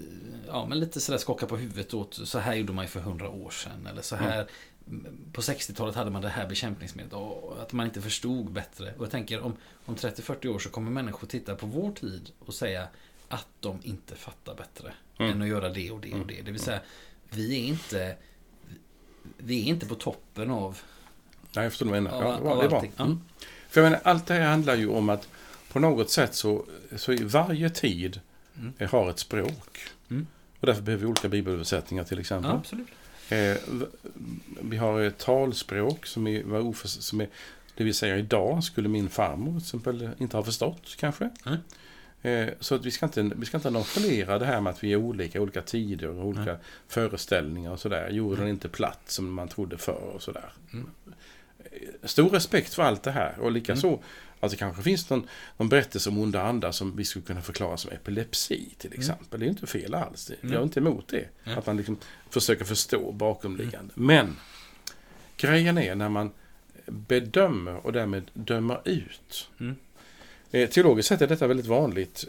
Ja, 0.48 0.66
men 0.66 0.80
lite 0.80 1.02
sådär 1.02 1.20
skaka 1.20 1.46
på 1.46 1.58
huvudet 1.58 1.94
åt 1.94 2.14
så 2.14 2.40
här 2.40 2.56
gjorde 2.56 2.74
man 2.74 2.86
ju 2.86 2.90
för 2.90 3.00
hundra 3.00 3.30
år 3.30 3.50
sedan. 3.50 3.88
Eller 3.88 4.02
så 4.02 4.16
här 4.16 4.48
på 5.34 5.42
60-talet 5.42 5.96
hade 5.96 6.12
man 6.12 6.22
det 6.22 6.30
här 6.30 6.48
bekämpningsmedlet 6.48 7.14
och 7.14 7.62
att 7.62 7.74
man 7.74 7.86
inte 7.86 8.02
förstod 8.02 8.52
bättre. 8.52 8.94
Och 8.98 9.04
jag 9.04 9.12
tänker 9.12 9.42
om, 9.42 9.56
om 9.86 9.96
30-40 9.96 10.48
år 10.48 10.60
så 10.60 10.70
kommer 10.70 10.92
människor 10.92 11.28
titta 11.28 11.56
på 11.56 11.66
vår 11.66 11.92
tid 11.92 12.32
och 12.40 12.54
säga 12.54 12.88
att 13.28 13.48
de 13.60 13.80
inte 13.84 14.16
fattar 14.16 14.56
bättre 14.56 14.94
mm. 15.20 15.32
än 15.32 15.42
att 15.42 15.48
göra 15.48 15.70
det 15.70 15.92
och 15.92 16.00
det 16.00 16.14
och 16.14 16.28
det. 16.28 16.42
Det 16.42 16.52
vill 16.52 16.62
säga, 16.62 16.82
vi 17.30 17.60
är 17.60 17.64
inte 17.64 18.18
vi 19.38 19.62
är 19.62 19.66
inte 19.66 19.86
på 19.86 19.96
toppen 19.96 20.52
av... 20.52 20.82
Nej, 21.56 21.66
jag 21.66 21.72
förstår 21.72 21.86
vad 21.86 21.96
du 21.96 22.02
menar. 22.02 22.22
Ja, 22.22 22.40
ja, 22.44 22.56
det 22.56 22.66
är 22.66 22.70
bra. 22.70 22.84
Mm. 22.98 23.22
För 23.70 23.82
jag 23.82 23.92
menar, 23.92 24.00
allt 24.04 24.26
det 24.26 24.34
här 24.34 24.42
handlar 24.42 24.76
ju 24.76 24.88
om 24.88 25.10
att 25.10 25.28
på 25.72 25.80
något 25.80 26.10
sätt 26.10 26.36
så, 26.36 26.66
så 26.96 27.14
i 27.14 27.24
varje 27.24 27.70
tid 27.70 28.20
mm. 28.58 28.90
har 28.92 29.10
ett 29.10 29.20
språk. 29.20 29.80
Mm. 30.10 30.28
Och 30.60 30.68
därför 30.68 30.82
behöver 30.82 31.02
vi 31.02 31.10
olika 31.10 31.30
bibelöversättningar 31.30 32.04
till 32.04 32.20
exempel. 32.20 32.52
Ja, 32.52 32.58
absolut. 32.58 32.88
Eh, 33.30 33.58
vi 34.62 34.78
har 34.78 35.02
ett 35.02 35.18
talspråk 35.18 36.06
som 36.06 36.28
är, 36.28 36.74
som 36.86 37.22
är, 37.22 37.28
det 37.76 37.84
vill 37.84 37.96
säga 37.96 38.18
idag 38.18 38.64
skulle 38.64 38.90
min 38.90 39.10
farmor 39.10 39.52
till 39.52 39.62
exempel 39.62 40.10
inte 40.18 40.38
ha 40.38 40.44
förstått 40.44 40.96
kanske. 40.98 41.30
Mm. 41.46 41.60
Eh, 42.22 42.54
så 42.60 42.76
att 42.76 42.86
vi 42.86 42.92
ska, 42.92 43.06
inte, 43.06 43.32
vi 43.36 43.46
ska 43.46 43.58
inte 43.58 43.70
nonchalera 43.70 44.40
det 44.40 44.46
här 44.46 44.62
med 44.62 44.72
att 44.72 44.84
vi 44.84 44.94
är 44.94 44.96
olika, 44.96 45.42
olika 45.42 45.62
tider 45.62 46.10
och 46.10 46.26
olika 46.26 46.42
mm. 46.42 46.58
föreställningar 46.88 47.72
och 47.72 47.80
sådär. 47.80 48.10
Jorden 48.10 48.46
är 48.46 48.50
inte 48.50 48.70
platt 48.70 49.02
som 49.06 49.34
man 49.34 49.48
trodde 49.48 49.78
förr 49.78 50.12
och 50.16 50.22
sådär. 50.22 50.54
Mm. 50.74 50.90
Stor 52.04 52.30
respekt 52.30 52.74
för 52.74 52.84
allt 52.84 53.04
det 53.04 53.12
här 53.12 53.40
och 53.40 53.52
likaså 53.52 53.88
mm. 53.88 54.00
att 54.40 54.52
det 54.52 54.58
kanske 54.58 54.84
finns 54.84 55.10
någon, 55.10 55.28
någon 55.58 55.70
berättelse 55.70 56.10
om 56.10 56.18
onda 56.18 56.42
andar 56.42 56.72
som 56.72 56.96
vi 56.96 57.06
skulle 57.06 57.26
kunna 57.26 57.42
förklara 57.42 57.78
som 57.78 57.92
epilepsi 57.92 58.70
till 58.78 58.90
mm. 58.90 59.00
exempel. 59.00 59.40
Det 59.40 59.46
är 59.46 59.50
inte 59.50 59.68
fel 59.68 59.94
alls. 59.94 60.32
Jag 60.42 60.52
är 60.52 60.64
inte 60.64 60.80
emot 60.80 61.08
det. 61.08 61.28
Att 61.44 61.66
man 61.66 61.78
liksom 61.78 61.98
försöker 62.30 62.66
förstå 62.66 63.12
bakomliggande. 63.12 63.94
Mm. 63.98 64.08
Men 64.08 64.36
grejen 65.38 65.78
är 65.78 65.96
när 65.96 66.10
man 66.10 66.32
bedömer 66.86 67.86
och 67.86 67.94
därmed 67.94 68.32
dömer 68.34 68.82
ut. 68.86 69.50
Mm. 69.60 69.76
Eh, 70.52 70.70
teologiskt 70.70 71.10
sett 71.10 71.22
är 71.22 71.28
detta 71.28 71.48
väldigt 71.48 71.66
vanligt. 71.66 72.24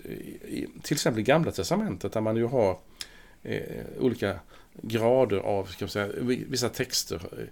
I, 0.48 0.66
till 0.82 0.94
exempel 0.94 1.20
i 1.20 1.22
Gamla 1.22 1.52
Testamentet 1.52 2.12
där 2.12 2.20
man 2.20 2.36
ju 2.36 2.44
har 2.44 2.78
eh, 3.42 3.84
olika 3.98 4.38
grader 4.82 5.36
av, 5.36 5.64
ska 5.64 5.84
man 5.84 5.90
säga, 5.90 6.08
vissa 6.48 6.68
texter 6.68 7.14
eh, 7.14 7.44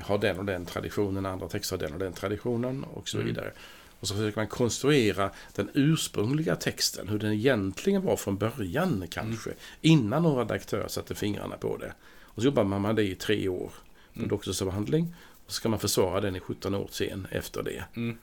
har 0.00 0.18
den 0.18 0.38
och 0.38 0.44
den 0.44 0.66
traditionen, 0.66 1.26
andra 1.26 1.48
texter 1.48 1.76
har 1.76 1.84
den 1.84 1.92
och 1.92 1.98
den 1.98 2.12
traditionen 2.12 2.84
och 2.84 3.08
så 3.08 3.16
mm. 3.16 3.26
vidare. 3.26 3.46
Mm. 3.46 3.56
Och 4.00 4.08
så 4.08 4.14
försöker 4.14 4.38
man 4.38 4.46
konstruera 4.46 5.30
den 5.54 5.70
ursprungliga 5.74 6.56
texten, 6.56 7.08
hur 7.08 7.18
den 7.18 7.32
egentligen 7.32 8.02
var 8.02 8.16
från 8.16 8.36
början 8.36 9.06
kanske, 9.10 9.50
mm. 9.50 9.60
innan 9.80 10.22
några 10.22 10.42
redaktörer 10.42 10.88
satte 10.88 11.14
fingrarna 11.14 11.56
på 11.56 11.76
det. 11.76 11.92
Och 12.20 12.42
så 12.42 12.46
jobbar 12.46 12.64
man 12.64 12.82
med 12.82 12.96
det 12.96 13.02
i 13.02 13.14
tre 13.14 13.48
år, 13.48 13.72
på 14.12 14.18
mm. 14.18 14.28
doktorsavhandling, 14.28 15.14
och 15.46 15.52
så 15.52 15.54
ska 15.54 15.68
man 15.68 15.78
försvara 15.78 16.20
den 16.20 16.36
i 16.36 16.40
17 16.40 16.74
år 16.74 16.88
sen 16.90 17.26
efter 17.30 17.62
det. 17.62 17.84
Mm. 17.96 18.18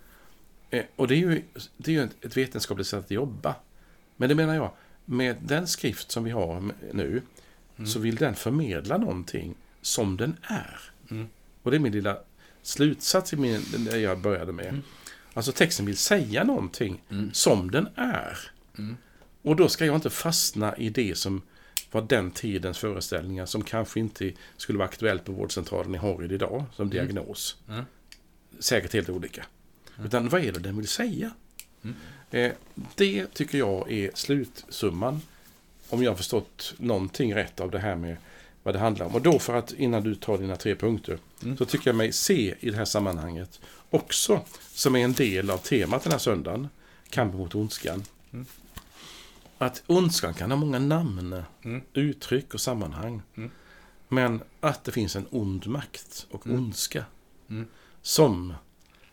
Eh, 0.69 0.85
och 0.95 1.07
det 1.07 1.15
är 1.15 1.17
ju, 1.17 1.43
det 1.77 1.91
är 1.91 1.95
ju 1.95 2.03
ett 2.21 2.37
vetenskapligt 2.37 2.87
sätt 2.87 3.05
att 3.05 3.11
jobba. 3.11 3.55
Men 4.17 4.29
det 4.29 4.35
menar 4.35 4.55
jag, 4.55 4.71
med 5.05 5.37
den 5.41 5.67
skrift 5.67 6.11
som 6.11 6.23
vi 6.23 6.31
har 6.31 6.71
nu, 6.93 7.21
mm. 7.77 7.87
så 7.87 7.99
vill 7.99 8.15
den 8.15 8.35
förmedla 8.35 8.97
någonting 8.97 9.55
som 9.81 10.17
den 10.17 10.37
är. 10.41 10.79
Mm. 11.69 11.71
Och 11.71 11.71
det 11.71 11.77
är 11.77 11.79
min 11.79 11.93
lilla 11.93 12.17
slutsats 12.61 13.33
i 13.33 13.35
min, 13.35 13.61
det 13.77 13.99
jag 13.99 14.19
började 14.19 14.51
med. 14.51 14.67
Mm. 14.67 14.81
Alltså 15.33 15.51
texten 15.51 15.85
vill 15.85 15.97
säga 15.97 16.43
någonting 16.43 17.01
mm. 17.09 17.33
som 17.33 17.71
den 17.71 17.87
är. 17.95 18.37
Mm. 18.77 18.97
Och 19.41 19.55
då 19.55 19.69
ska 19.69 19.85
jag 19.85 19.95
inte 19.95 20.09
fastna 20.09 20.77
i 20.77 20.89
det 20.89 21.17
som 21.17 21.41
var 21.91 22.01
den 22.01 22.31
tidens 22.31 22.77
föreställningar 22.77 23.45
som 23.45 23.63
kanske 23.63 23.99
inte 23.99 24.31
skulle 24.57 24.79
vara 24.79 24.87
aktuellt 24.87 25.25
på 25.25 25.31
vårdcentralen 25.31 25.95
i 25.95 25.97
Horrid 25.97 26.31
idag 26.31 26.65
som 26.75 26.91
mm. 26.91 26.93
diagnos. 26.93 27.57
Säkert 28.59 28.93
helt 28.93 29.09
olika. 29.09 29.45
Utan 30.03 30.29
vad 30.29 30.43
är 30.43 30.51
det 30.51 30.59
den 30.59 30.77
vill 30.77 30.87
säga? 30.87 31.31
Mm. 31.83 31.95
Eh, 32.31 32.51
det 32.95 33.33
tycker 33.33 33.57
jag 33.57 33.91
är 33.91 34.11
slutsumman. 34.13 35.21
Om 35.89 36.03
jag 36.03 36.11
har 36.11 36.15
förstått 36.15 36.73
någonting 36.77 37.35
rätt 37.35 37.59
av 37.59 37.71
det 37.71 37.79
här 37.79 37.95
med 37.95 38.17
vad 38.69 38.75
det 38.75 38.79
handlar 38.79 39.05
om. 39.05 39.15
Och 39.15 39.21
då 39.21 39.39
för 39.39 39.53
att, 39.53 39.71
innan 39.71 40.03
du 40.03 40.15
tar 40.15 40.37
dina 40.37 40.55
tre 40.55 40.75
punkter, 40.75 41.17
mm. 41.43 41.57
så 41.57 41.65
tycker 41.65 41.89
jag 41.89 41.95
mig 41.95 42.11
se 42.11 42.55
i 42.59 42.69
det 42.69 42.77
här 42.77 42.85
sammanhanget 42.85 43.59
också 43.89 44.41
som 44.71 44.95
är 44.95 44.99
en 44.99 45.13
del 45.13 45.49
av 45.49 45.57
temat 45.57 46.03
den 46.03 46.11
här 46.11 46.19
söndagen, 46.19 46.67
kampen 47.09 47.39
mot 47.39 47.55
ondskan. 47.55 48.03
Mm. 48.33 48.45
Att 49.57 49.83
ondskan 49.87 50.33
kan 50.33 50.51
ha 50.51 50.57
många 50.57 50.79
namn, 50.79 51.43
mm. 51.61 51.81
uttryck 51.93 52.53
och 52.53 52.61
sammanhang. 52.61 53.21
Mm. 53.35 53.51
Men 54.07 54.41
att 54.59 54.83
det 54.83 54.91
finns 54.91 55.15
en 55.15 55.27
ond 55.31 55.67
makt 55.67 56.27
och 56.31 56.47
mm. 56.47 56.57
ondska 56.57 57.05
mm. 57.49 57.67
som 58.01 58.53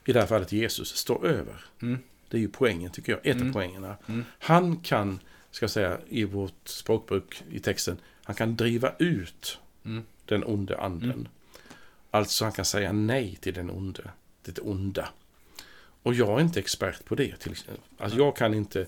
i 0.04 0.12
det 0.12 0.20
här 0.20 0.26
fallet 0.26 0.52
Jesus, 0.52 0.96
står 0.96 1.26
över. 1.26 1.64
Mm. 1.82 1.98
Det 2.28 2.36
är 2.36 2.40
ju 2.40 2.48
poängen, 2.48 2.90
tycker 2.90 3.12
jag. 3.12 3.26
Ett 3.26 3.42
av 3.42 3.52
poängerna. 3.52 3.96
Han 4.38 4.76
kan, 4.76 5.20
ska 5.50 5.64
jag 5.64 5.70
säga, 5.70 5.98
i 6.08 6.24
vårt 6.24 6.68
språkbruk 6.68 7.42
i 7.50 7.58
texten, 7.60 7.96
han 8.26 8.36
kan 8.36 8.56
driva 8.56 8.92
ut 8.98 9.58
mm. 9.84 10.04
den 10.24 10.44
onde 10.44 10.78
anden. 10.78 11.10
Mm. 11.10 11.28
Alltså, 12.10 12.44
han 12.44 12.52
kan 12.52 12.64
säga 12.64 12.92
nej 12.92 13.36
till 13.40 13.54
den 13.54 13.70
onde, 13.70 14.10
det 14.42 14.58
onda. 14.58 15.08
Och 16.02 16.14
jag 16.14 16.38
är 16.38 16.40
inte 16.40 16.60
expert 16.60 17.04
på 17.04 17.14
det. 17.14 17.36
Till 17.36 17.54
Alltså, 17.98 18.18
jag 18.18 18.36
kan 18.36 18.54
inte 18.54 18.86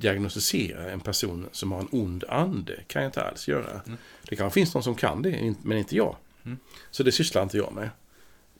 diagnostisera 0.00 0.90
en 0.90 1.00
person 1.00 1.48
som 1.52 1.72
har 1.72 1.80
en 1.80 1.88
ond 1.92 2.24
ande. 2.28 2.82
kan 2.86 3.02
jag 3.02 3.08
inte 3.08 3.22
alls 3.22 3.48
göra. 3.48 3.80
Mm. 3.86 3.98
Det 4.28 4.36
kanske 4.36 4.54
finns 4.60 4.74
någon 4.74 4.82
som 4.82 4.94
kan 4.94 5.22
det, 5.22 5.54
men 5.62 5.78
inte 5.78 5.96
jag. 5.96 6.16
Så 6.90 7.02
det 7.02 7.12
sysslar 7.12 7.42
inte 7.42 7.56
jag 7.56 7.72
med. 7.72 7.90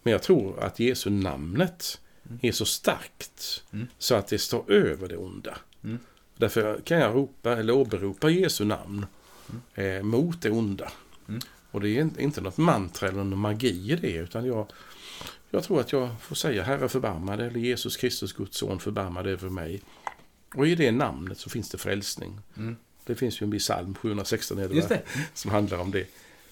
Men 0.02 0.12
jag 0.12 0.22
tror 0.22 0.61
att 0.61 0.78
Jesu 0.80 1.11
namnet 1.11 2.00
mm. 2.26 2.38
är 2.42 2.52
så 2.52 2.64
starkt 2.64 3.64
mm. 3.72 3.88
så 3.99 4.14
att 4.14 4.26
det 4.26 4.38
står 4.38 4.70
över 4.72 5.08
det 5.08 5.16
onda. 5.16 5.58
Mm. 5.84 5.99
Därför 6.37 6.80
kan 6.84 6.99
jag 6.99 7.14
ropa 7.14 7.56
eller 7.56 7.72
åberopa 7.72 8.30
Jesu 8.30 8.64
namn 8.64 8.96
mm. 8.96 9.08
Eh, 9.75 10.02
mot 10.02 10.42
det 10.42 10.50
onda. 10.50 10.92
Mm. 11.28 11.40
Och 11.71 11.80
det 11.80 11.88
är 11.88 12.21
inte 12.21 12.40
något 12.40 12.56
mantra 12.56 13.09
eller 13.09 13.25
någon 13.25 13.38
magi 13.38 13.92
i 13.92 13.97
det, 13.97 14.12
utan 14.12 14.47
jag, 14.47 14.66
jag 15.50 15.64
tror 15.64 15.80
att 15.80 15.92
jag 15.92 16.11
får 16.21 16.37
säga 16.37 16.62
Herre 16.62 16.88
förbarma 16.88 17.37
dig, 17.37 17.47
eller 17.47 17.61
Jesus 17.61 17.97
Kristus, 17.97 18.32
Guds 18.32 18.59
son, 18.59 18.80
förbarma 18.80 19.23
dig 19.23 19.32
över 19.32 19.49
mig. 19.49 19.82
Och 20.54 20.66
i 20.66 20.75
det 20.75 20.92
namnet 20.92 21.38
så 21.38 21.50
finns 21.50 21.71
det 21.71 21.78
frälsning. 21.78 22.40
Mm. 22.56 22.76
Det 23.04 23.14
finns 23.14 23.42
ju 23.42 23.44
en 23.44 23.59
psalm, 23.59 23.94
716 23.94 24.59
är 24.59 24.68
det, 24.68 24.88
det. 24.88 25.02
som 25.35 25.50
handlar 25.50 25.78
om 25.78 25.90
det. 25.90 26.06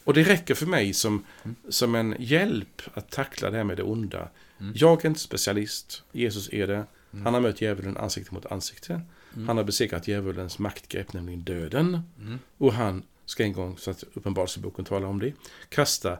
Och 0.04 0.14
det 0.14 0.22
räcker 0.22 0.54
för 0.54 0.66
mig 0.66 0.94
som, 0.94 1.24
mm. 1.42 1.56
som 1.68 1.94
en 1.94 2.16
hjälp 2.18 2.82
att 2.94 3.10
tackla 3.10 3.50
det 3.50 3.56
här 3.56 3.64
med 3.64 3.76
det 3.76 3.82
onda. 3.82 4.28
Mm. 4.60 4.72
Jag 4.76 5.04
är 5.04 5.08
inte 5.08 5.20
specialist, 5.20 6.02
Jesus 6.12 6.48
är 6.52 6.66
det. 6.66 6.84
Mm. 7.12 7.24
Han 7.24 7.34
har 7.34 7.40
mött 7.40 7.60
djävulen 7.60 7.96
ansikte 7.96 8.34
mot 8.34 8.46
ansikte. 8.46 9.00
Mm. 9.34 9.48
Han 9.48 9.56
har 9.56 9.64
besegrat 9.64 10.08
djävulens 10.08 10.58
maktgrepp, 10.58 11.12
nämligen 11.12 11.40
döden. 11.40 12.00
Mm. 12.18 12.38
Och 12.58 12.72
han 12.72 13.02
ska 13.24 13.42
en 13.42 13.52
gång, 13.52 13.78
så 13.78 13.90
att 13.90 14.04
Uppenbarelseboken 14.14 14.84
talar 14.84 15.06
om 15.06 15.18
det, 15.18 15.32
kasta 15.68 16.18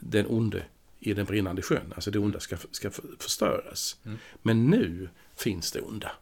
den 0.00 0.26
onde 0.28 0.64
i 1.00 1.14
den 1.14 1.26
brinnande 1.26 1.62
sjön. 1.62 1.92
Alltså 1.94 2.10
det 2.10 2.18
onda 2.18 2.40
ska, 2.40 2.56
ska 2.70 2.90
förstöras. 3.18 3.96
Mm. 4.04 4.18
Men 4.42 4.70
nu 4.70 5.08
finns 5.36 5.72
det 5.72 5.80
onda. 5.80 6.12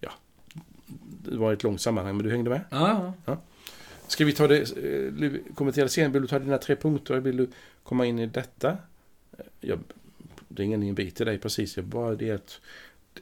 Ja, 0.00 0.12
det 1.22 1.36
var 1.36 1.52
ett 1.52 1.62
långt 1.62 1.80
sammanhang, 1.80 2.16
men 2.16 2.26
du 2.26 2.30
hängde 2.30 2.50
med? 2.50 2.60
Ja. 2.70 3.12
ja. 3.24 3.40
Ska 4.06 4.24
vi 4.24 4.32
ta 4.32 4.46
det, 4.46 4.60
eh, 4.60 5.32
kommentera 5.54 5.88
sen? 5.88 6.12
Vill 6.12 6.22
du 6.22 6.28
ta 6.28 6.38
dina 6.38 6.58
tre 6.58 6.76
punkter? 6.76 7.20
Vill 7.20 7.36
du 7.36 7.48
komma 7.82 8.06
in 8.06 8.18
i 8.18 8.26
detta? 8.26 8.76
Jag, 9.60 9.78
det 10.48 10.62
är 10.62 10.64
ingen 10.64 10.82
invit 10.82 11.16
till 11.16 11.26
dig 11.26 11.38
precis. 11.38 11.76
Jag 11.76 11.84
bara 11.86 12.14
det 12.14 12.30
att, 12.30 12.60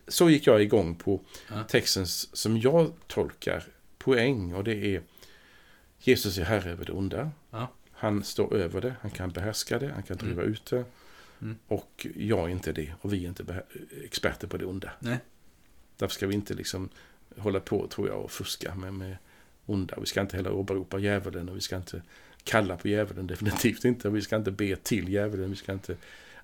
så 0.08 0.30
gick 0.30 0.46
jag 0.46 0.62
igång 0.62 0.94
på 0.94 1.20
textens, 1.68 2.36
som 2.36 2.58
jag 2.58 2.92
tolkar, 3.06 3.64
poäng. 3.98 4.54
Och 4.54 4.64
det 4.64 4.94
är 4.94 5.02
Jesus 5.98 6.38
är 6.38 6.44
herre 6.44 6.70
över 6.70 6.84
det 6.84 6.92
onda. 6.92 7.30
Ja. 7.50 7.68
Han 7.92 8.24
står 8.24 8.54
över 8.54 8.80
det, 8.80 8.94
han 9.00 9.10
kan 9.10 9.30
behärska 9.30 9.78
det, 9.78 9.88
han 9.88 10.02
kan 10.02 10.18
mm. 10.18 10.26
driva 10.26 10.42
mm. 10.42 10.52
ut 10.52 10.66
det. 10.70 10.84
Mm. 11.42 11.58
Och 11.66 12.06
jag 12.14 12.38
är 12.38 12.48
inte 12.48 12.72
det, 12.72 12.92
och 13.00 13.12
vi 13.12 13.24
är 13.24 13.28
inte 13.28 13.62
experter 14.04 14.46
på 14.46 14.56
det 14.56 14.64
onda. 14.64 14.90
Nej. 14.98 15.18
Därför 15.96 16.14
ska 16.14 16.26
vi 16.26 16.34
inte 16.34 16.54
liksom 16.54 16.88
hålla 17.36 17.60
på, 17.60 17.86
tror 17.86 18.08
jag, 18.08 18.24
och 18.24 18.30
fuska 18.30 18.74
med, 18.74 18.94
med 18.94 19.16
onda. 19.66 20.00
Vi 20.00 20.06
ska 20.06 20.20
inte 20.20 20.36
heller 20.36 20.52
åberopa 20.52 20.98
djävulen 20.98 21.48
och 21.48 21.56
vi 21.56 21.60
ska 21.60 21.76
inte 21.76 22.02
kalla 22.44 22.76
på 22.76 22.88
djävulen, 22.88 23.26
definitivt 23.26 23.84
inte. 23.84 24.10
Vi 24.10 24.22
ska 24.22 24.36
inte 24.36 24.50
be 24.50 24.76
till 24.76 25.08
djävulen. 25.08 25.50
Vi 25.50 25.56
ska 25.56 25.72
inte, 25.72 25.96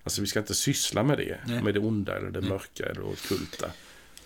alltså 0.07 0.21
vi 0.21 0.27
ska 0.27 0.39
inte 0.39 0.55
syssla 0.55 1.03
med 1.03 1.17
det, 1.17 1.39
Nej. 1.47 1.63
med 1.63 1.73
det 1.73 1.79
onda 1.79 2.17
eller 2.17 2.29
det 2.29 2.39
Nej. 2.39 2.49
mörka 2.49 2.85
eller 2.85 3.01
det 3.01 3.07
ockulta. 3.07 3.71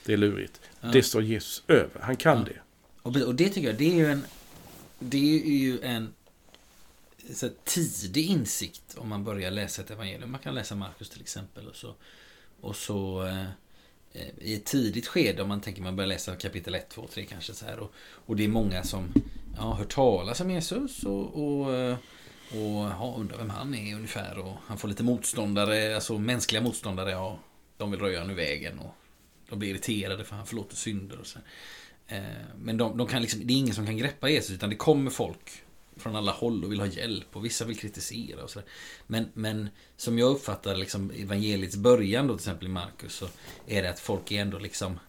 Det 0.05 0.13
är 0.13 0.17
lurigt. 0.17 0.61
Ja. 0.81 0.88
Det 0.88 1.03
står 1.03 1.23
Jesus 1.23 1.63
över. 1.67 2.01
Han 2.01 2.15
kan 2.15 2.38
ja. 2.38 2.43
det. 2.43 2.59
Och, 3.01 3.27
och 3.27 3.35
det 3.35 3.50
tycker 3.50 3.67
jag, 3.67 3.77
det 3.77 3.91
är 3.91 3.95
ju 3.95 4.11
en, 4.11 4.23
det 5.00 5.17
är 5.17 5.59
ju 5.59 5.81
en 5.81 6.13
så 7.33 7.50
tidig 7.63 8.25
insikt 8.25 8.95
om 8.97 9.09
man 9.09 9.23
börjar 9.23 9.51
läsa 9.51 9.81
ett 9.81 9.91
evangelium. 9.91 10.31
Man 10.31 10.39
kan 10.39 10.55
läsa 10.55 10.75
Markus 10.75 11.09
till 11.09 11.21
exempel. 11.21 11.67
Och 11.67 11.75
så, 11.75 11.95
och 12.61 12.75
så 12.75 13.25
eh, 13.27 13.45
Eh, 14.13 14.27
i 14.38 14.55
ett 14.55 14.65
tidigt 14.65 15.07
skede 15.07 15.41
om 15.41 15.47
man 15.47 15.61
tänker 15.61 15.81
man 15.81 15.95
börjar 15.95 16.07
läsa 16.07 16.35
kapitel 16.35 16.75
1, 16.75 16.89
2, 16.89 17.07
3 17.13 17.25
kanske 17.25 17.53
så 17.53 17.65
här. 17.65 17.79
Och, 17.79 17.91
och 18.25 18.35
det 18.35 18.43
är 18.43 18.47
många 18.47 18.83
som 18.83 19.13
ja, 19.57 19.73
hört 19.73 19.93
talas 19.93 20.41
om 20.41 20.51
Jesus 20.51 21.03
och, 21.03 21.61
och, 21.61 21.97
och 22.51 22.91
ja, 23.00 23.15
undrar 23.17 23.38
vem 23.38 23.50
han 23.50 23.75
är 23.75 23.96
ungefär. 23.96 24.38
Och 24.38 24.55
han 24.67 24.77
får 24.77 24.88
lite 24.88 25.03
motståndare, 25.03 25.96
alltså 25.96 26.17
mänskliga 26.17 26.62
motståndare. 26.62 27.12
Ja, 27.12 27.39
de 27.77 27.91
vill 27.91 28.00
röja 28.00 28.20
honom 28.20 28.31
ur 28.31 28.38
vägen. 28.38 28.79
Och 28.79 28.96
de 29.50 29.60
blir 29.60 29.70
irriterade 29.70 30.24
för 30.24 30.36
han 30.36 30.46
förlåter 30.46 30.75
synder. 30.75 31.20
Och 31.20 31.27
så. 31.27 31.39
Eh, 32.08 32.22
men 32.58 32.77
de, 32.77 32.98
de 32.98 33.08
kan 33.08 33.22
liksom, 33.22 33.48
det 33.48 33.53
är 33.53 33.58
ingen 33.58 33.75
som 33.75 33.86
kan 33.86 33.98
greppa 33.98 34.29
Jesus, 34.29 34.51
utan 34.51 34.70
det 34.70 34.75
kommer 34.75 35.12
folk 35.12 35.63
från 35.96 36.15
alla 36.15 36.31
håll 36.31 36.63
och 36.63 36.72
vill 36.72 36.79
ha 36.79 36.88
hjälp 36.88 37.36
och 37.36 37.46
vissa 37.46 37.65
vill 37.65 37.77
kritisera 37.77 38.43
och 38.43 38.50
sådär. 38.50 38.67
Men, 39.08 39.29
men 39.34 39.70
som 39.98 40.20
jag 40.20 40.31
uppfattar 40.31 40.75
liksom 40.75 41.12
evangeliets 41.12 41.75
början 41.75 42.27
då 42.27 42.34
till 42.34 42.41
exempel 42.41 42.67
i 42.67 42.72
Markus 42.72 43.13
så 43.13 43.27
är 43.67 43.84
det 43.84 43.89
att 43.89 44.00
folk 44.00 44.31
är 44.31 44.41
ändå 44.41 44.60
liksom 44.60 45.00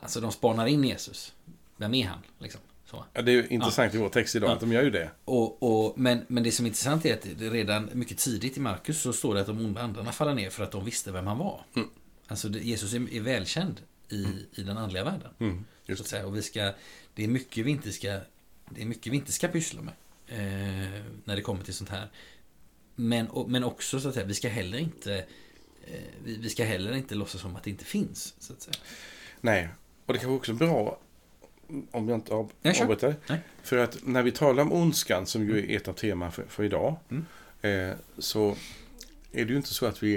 Alltså 0.00 0.20
de 0.20 0.32
spanar 0.32 0.66
in 0.66 0.84
Jesus. 0.84 1.32
Vem 1.76 1.94
är 1.94 2.06
han? 2.06 2.18
Liksom. 2.38 2.60
Så. 2.94 3.04
Ja, 3.12 3.22
det 3.22 3.32
är 3.32 3.52
intressant 3.52 3.94
ja. 3.94 4.00
i 4.00 4.02
vår 4.02 4.08
text 4.08 4.34
idag 4.34 4.50
ja. 4.50 4.54
att 4.54 4.60
de 4.60 4.72
gör 4.72 4.82
ju 4.82 4.90
det. 4.90 5.10
Och, 5.24 5.62
och, 5.62 5.98
men, 5.98 6.24
men 6.28 6.42
det 6.42 6.52
som 6.52 6.66
är 6.66 6.68
intressant 6.68 7.04
är 7.04 7.14
att 7.14 7.26
det 7.38 7.50
redan 7.50 7.90
mycket 7.92 8.18
tidigt 8.18 8.56
i 8.56 8.60
Markus 8.60 9.00
så 9.00 9.12
står 9.12 9.34
det 9.34 9.40
att 9.40 9.46
de 9.46 9.58
onda 9.58 9.82
andarna 9.82 10.12
faller 10.12 10.34
ner 10.34 10.50
för 10.50 10.64
att 10.64 10.70
de 10.70 10.84
visste 10.84 11.12
vem 11.12 11.26
han 11.26 11.38
var. 11.38 11.60
Mm. 11.76 11.88
Alltså 12.26 12.48
Jesus 12.48 12.94
är, 12.94 13.14
är 13.14 13.20
välkänd 13.20 13.80
i, 14.08 14.24
mm. 14.24 14.38
i 14.52 14.62
den 14.62 14.78
andliga 14.78 15.04
världen. 15.04 15.30
Mm, 15.38 15.64
så 15.86 15.92
att 15.92 16.06
säga. 16.06 16.26
Och 16.26 16.36
vi 16.36 16.42
ska, 16.42 16.72
det 17.14 17.24
är 17.24 17.28
mycket 17.28 17.66
vi 17.66 17.70
inte 17.70 17.92
ska, 17.92 18.18
det 18.68 18.82
är 18.82 18.86
mycket 18.86 19.12
vi 19.12 19.16
inte 19.16 19.32
ska 19.32 19.48
pyssla 19.48 19.82
med. 19.82 19.94
Eh, 20.26 21.02
när 21.24 21.36
det 21.36 21.42
kommer 21.42 21.64
till 21.64 21.74
sånt 21.74 21.90
här. 21.90 22.10
Men, 22.94 23.28
och, 23.28 23.50
men 23.50 23.64
också 23.64 24.00
så 24.00 24.08
att 24.08 24.14
säga, 24.14 24.26
vi 24.26 24.34
ska 24.34 24.48
heller 24.48 24.78
inte 24.78 25.16
eh, 25.86 26.00
vi, 26.24 26.36
vi, 26.36 26.48
ska 26.48 26.64
heller 26.64 26.96
inte 26.96 27.14
låtsas 27.14 27.40
som 27.40 27.56
att 27.56 27.62
det 27.62 27.70
inte 27.70 27.84
finns. 27.84 28.34
Så 28.38 28.52
att 28.52 28.62
säga. 28.62 28.76
Nej, 29.40 29.68
och 30.06 30.12
det 30.12 30.18
kan 30.18 30.28
vara 30.28 30.38
också 30.38 30.52
bra 30.52 31.00
om 31.90 32.08
jag 32.08 32.16
inte 32.16 32.34
av, 32.34 32.52
avbryter. 32.80 33.16
För 33.62 33.76
att 33.76 33.98
när 34.06 34.22
vi 34.22 34.32
talar 34.32 34.62
om 34.62 34.72
ondskan, 34.72 35.26
som 35.26 35.48
ju 35.48 35.72
är 35.72 35.76
ett 35.76 35.88
av 35.88 35.92
teman 35.92 36.32
för, 36.32 36.44
för 36.48 36.64
idag, 36.64 36.96
mm. 37.10 37.26
eh, 37.62 37.96
så 38.18 38.56
är 39.32 39.44
det 39.44 39.50
ju 39.50 39.56
inte 39.56 39.74
så 39.74 39.86
att 39.86 40.02
vi 40.02 40.14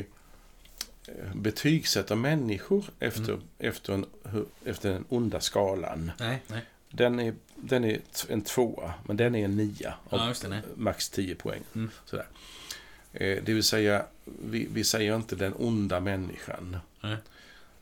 eh, 1.08 1.36
betygsätter 1.36 2.16
människor 2.16 2.86
efter, 3.00 3.34
mm. 3.34 3.42
efter, 3.60 3.94
en, 3.94 4.06
efter 4.66 4.94
den 4.94 5.06
onda 5.10 5.40
skalan. 5.40 6.12
Nej, 6.20 6.44
nej. 6.48 6.62
Den, 6.90 7.20
är, 7.20 7.34
den 7.56 7.84
är 7.84 8.00
en 8.30 8.42
tvåa, 8.42 8.94
men 9.06 9.18
den 9.18 9.36
är 9.36 9.46
en 9.46 9.58
nia. 9.58 9.94
Ja, 10.10 10.34
det, 10.42 10.62
max 10.76 11.10
10 11.10 11.36
poäng. 11.36 11.62
Mm. 11.76 11.92
Sådär. 12.06 12.28
Eh, 13.14 13.44
det 13.44 13.54
vill 13.54 13.64
säga, 13.64 14.06
vi, 14.26 14.68
vi 14.74 14.84
säger 14.84 15.16
inte 15.16 15.36
den 15.36 15.54
onda 15.58 16.00
människan. 16.00 16.78
Nej. 17.02 17.18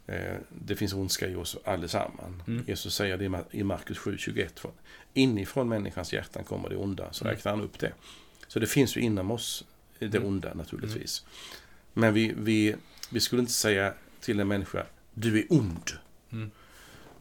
Eh, 0.08 0.36
det 0.50 0.76
finns 0.76 0.94
ondska 0.94 1.28
i 1.28 1.36
oss 1.36 1.58
allesammans. 1.64 2.48
Mm. 2.48 2.64
Jesus 2.68 2.96
säger 2.96 3.18
det 3.18 3.44
i 3.52 3.64
Markus 3.64 3.98
7.21. 3.98 4.68
Inifrån 5.14 5.70
människans 5.70 6.14
hjärtan 6.14 6.44
kommer 6.44 6.70
det 6.70 6.76
onda. 6.76 7.14
Så 7.14 7.24
mm. 7.24 7.36
räknar 7.36 7.52
han 7.52 7.62
upp 7.62 7.80
det. 7.80 7.94
Så 8.48 8.60
det 8.60 8.68
finns 8.68 8.98
ju 8.98 9.02
inom 9.02 9.32
oss 9.32 9.66
det 10.00 10.18
mm. 10.18 10.26
onda 10.26 10.54
naturligtvis. 10.54 11.24
Mm. 11.24 11.32
Men 11.94 12.14
vi, 12.14 12.34
vi, 12.38 12.76
vi 13.10 13.20
skulle 13.20 13.40
inte 13.40 13.54
säga 13.54 13.94
till 14.20 14.40
en 14.40 14.48
människa, 14.48 14.86
du 15.14 15.40
är 15.40 15.46
ond. 15.50 15.92
Mm. 16.32 16.52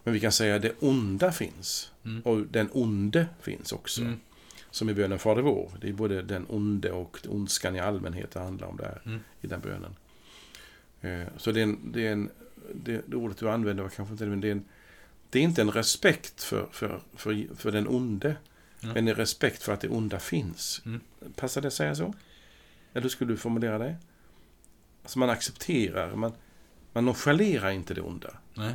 Men 0.05 0.15
vi 0.15 0.21
kan 0.21 0.33
säga 0.33 0.59
det 0.59 0.73
onda 0.81 1.33
finns. 1.33 1.93
Mm. 2.05 2.23
Och 2.23 2.47
den 2.47 2.69
onde 2.73 3.27
finns 3.41 3.73
också. 3.73 4.13
Som 4.71 4.91
i 4.91 4.95
bönen 4.95 5.19
Fader 5.19 5.43
vår. 5.43 5.73
Det 5.81 5.89
är 5.89 5.93
både 5.93 6.23
den 6.23 6.47
onde 6.49 6.93
och 6.93 7.19
ondskan 7.29 7.77
i 7.77 7.81
allmänhet 7.81 8.31
det 8.31 8.41
handlar 8.41 8.67
om 8.67 8.77
där. 8.77 9.21
I 9.41 9.47
den 9.47 9.61
bönen. 9.61 9.97
Eh, 11.01 11.29
så 11.37 11.53
det 11.53 11.61
är 11.61 11.63
en, 11.63 11.93
det 11.93 12.07
är 12.07 12.13
en 12.13 12.31
det, 12.75 13.03
det 13.07 13.17
ordet 13.17 13.39
du 13.39 13.51
använder 13.51 13.83
var 13.83 13.91
kanske 13.91 14.13
inte 14.13 14.27
men 14.27 14.41
det 14.41 14.49
är, 14.49 14.53
en, 14.53 14.65
det 15.31 15.39
är 15.39 15.43
inte 15.43 15.63
en 15.63 15.71
respekt 15.71 16.43
för, 16.43 16.69
för, 16.73 17.01
för, 17.17 17.55
för 17.57 17.73
den 17.73 17.89
onde. 17.89 18.37
Mm. 18.83 18.95
Men 18.95 19.09
en 19.09 19.15
respekt 19.15 19.63
för 19.63 19.73
att 19.73 19.81
det 19.81 19.89
onda 19.89 20.19
finns. 20.19 20.83
Mm. 20.85 21.01
Passar 21.37 21.61
det 21.61 21.69
att 21.69 21.75
säga 21.75 21.95
så? 21.95 22.15
Eller 22.93 23.03
hur 23.03 23.09
skulle 23.09 23.33
du 23.33 23.37
formulera 23.37 23.79
det? 23.79 23.97
Alltså 25.03 25.19
man 25.19 25.31
accepterar, 25.31 26.17
man, 26.17 26.33
man 26.93 27.05
nonchalerar 27.05 27.71
inte 27.71 27.95
det 27.95 28.01
onda. 28.01 28.31
Nej. 28.55 28.75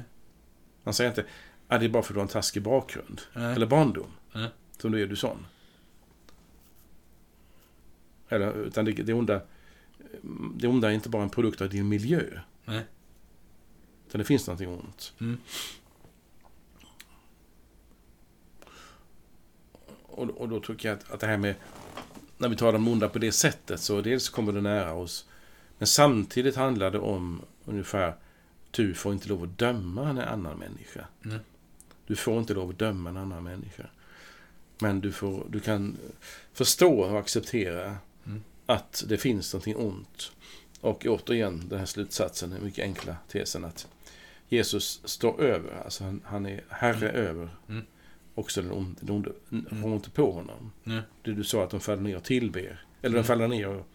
Man 0.83 0.93
säger 0.93 1.09
inte, 1.09 1.25
ah, 1.67 1.77
det 1.77 1.85
är 1.85 1.89
bara 1.89 2.03
för 2.03 2.13
att 2.13 2.15
du 2.15 2.19
har 2.19 2.25
en 2.25 2.27
taskig 2.27 2.63
bakgrund. 2.63 3.21
Nej. 3.33 3.55
Eller 3.55 3.65
barndom. 3.65 4.11
Nej. 4.33 4.49
Som 4.77 4.91
du 4.91 5.03
är 5.03 5.07
du 5.07 5.15
sån. 5.15 5.45
Eller, 8.29 8.65
utan 8.65 8.85
det, 8.85 8.91
det, 8.91 9.13
onda, 9.13 9.41
det 10.55 10.67
onda 10.67 10.89
är 10.89 10.93
inte 10.93 11.09
bara 11.09 11.23
en 11.23 11.29
produkt 11.29 11.61
av 11.61 11.69
din 11.69 11.89
miljö. 11.89 12.23
Nej. 12.65 12.83
Utan 14.09 14.19
det 14.19 14.25
finns 14.25 14.47
någonting 14.47 14.69
ont. 14.69 15.13
Mm. 15.19 15.37
Och, 20.03 20.29
och 20.29 20.49
då 20.49 20.59
tycker 20.59 20.89
jag 20.89 20.97
att, 20.97 21.11
att 21.11 21.19
det 21.19 21.27
här 21.27 21.37
med 21.37 21.55
när 22.37 22.49
vi 22.49 22.55
talar 22.55 22.75
om 22.75 22.87
onda 22.87 23.09
på 23.09 23.19
det 23.19 23.31
sättet 23.31 23.81
så 23.81 24.01
dels 24.01 24.29
kommer 24.29 24.51
det 24.51 24.61
nära 24.61 24.93
oss. 24.93 25.25
Men 25.77 25.87
samtidigt 25.87 26.55
handlar 26.55 26.91
det 26.91 26.99
om 26.99 27.41
ungefär 27.65 28.15
du 28.71 28.93
får 28.93 29.13
inte 29.13 29.29
lov 29.29 29.43
att 29.43 29.57
döma 29.57 30.09
en 30.09 30.19
annan 30.19 30.57
människa. 30.57 31.07
Mm. 31.25 31.39
Du 32.07 32.15
får 32.15 32.39
inte 32.39 32.53
lov 32.53 32.69
att 32.69 32.79
döma 32.79 33.09
en 33.09 33.17
annan 33.17 33.43
människa. 33.43 33.85
Men 34.79 35.01
du, 35.01 35.11
får, 35.11 35.45
du 35.49 35.59
kan 35.59 35.97
förstå 36.53 36.99
och 36.99 37.19
acceptera 37.19 37.97
mm. 38.25 38.43
att 38.65 39.03
det 39.07 39.17
finns 39.17 39.53
någonting 39.53 39.75
ont. 39.75 40.31
Och 40.81 41.05
återigen 41.05 41.63
den 41.69 41.79
här 41.79 41.85
slutsatsen, 41.85 42.49
den 42.49 42.63
mycket 42.63 42.83
enkla 42.83 43.15
tesen 43.27 43.65
att 43.65 43.87
Jesus 44.49 45.01
står 45.03 45.41
över, 45.41 45.81
alltså 45.85 46.03
han, 46.03 46.21
han 46.25 46.45
är 46.45 46.63
herre 46.69 47.09
mm. 47.09 47.27
över 47.27 47.49
mm. 47.69 47.85
också 48.35 48.61
den 48.61 48.71
onde. 48.71 49.01
Den 49.01 49.15
onde 49.15 49.31
mm. 49.71 49.93
inte 49.93 50.09
på 50.09 50.31
honom. 50.31 50.71
Mm. 50.85 51.01
Det 51.21 51.33
du 51.33 51.43
sa 51.43 51.63
att 51.63 51.69
de 51.69 51.79
faller 51.79 52.01
ner 52.01 52.17
och 52.17 52.23
tillber. 52.23 52.83
Eller 53.01 53.13
de 53.15 53.19
mm. 53.19 53.23
faller 53.23 53.47
ner 53.47 53.67
och 53.67 53.87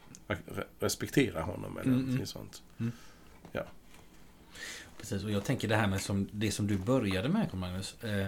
respekterar 0.81 1.43
honom 1.43 1.73
eller 1.73 1.87
mm. 1.87 1.93
någonting 1.93 2.14
mm. 2.14 2.27
sånt. 2.27 2.62
Mm. 2.79 2.93
Ja. 3.53 3.64
Precis, 4.99 5.25
och 5.25 5.31
jag 5.31 5.45
tänker 5.45 5.69
det 5.69 5.77
här 5.77 5.87
med 5.87 6.01
som, 6.01 6.29
det 6.33 6.51
som 6.51 6.67
du 6.67 6.79
började 6.79 7.29
med, 7.29 7.55
Magnus. 7.55 8.05
Eh, 8.05 8.27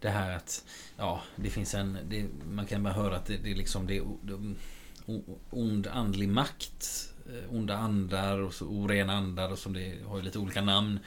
det 0.00 0.08
här 0.08 0.36
att, 0.36 0.64
ja, 0.96 1.22
det 1.36 1.50
finns 1.50 1.74
en, 1.74 1.98
det, 2.08 2.26
man 2.50 2.66
kan 2.66 2.82
bara 2.82 2.94
höra 2.94 3.16
att 3.16 3.26
det, 3.26 3.36
det 3.36 3.50
är 3.50 3.54
liksom 3.54 3.86
det, 3.86 4.02
det 4.22 4.54
ond 5.50 5.86
andlig 5.86 6.28
makt, 6.28 7.12
eh, 7.26 7.54
onda 7.54 7.76
andar 7.76 8.38
och 8.38 8.54
så 8.54 8.66
orena 8.66 9.12
andar 9.12 9.52
och 9.52 9.58
som 9.58 9.72
det 9.72 9.94
har 10.06 10.16
ju 10.16 10.22
lite 10.22 10.38
olika 10.38 10.62
namn 10.62 10.98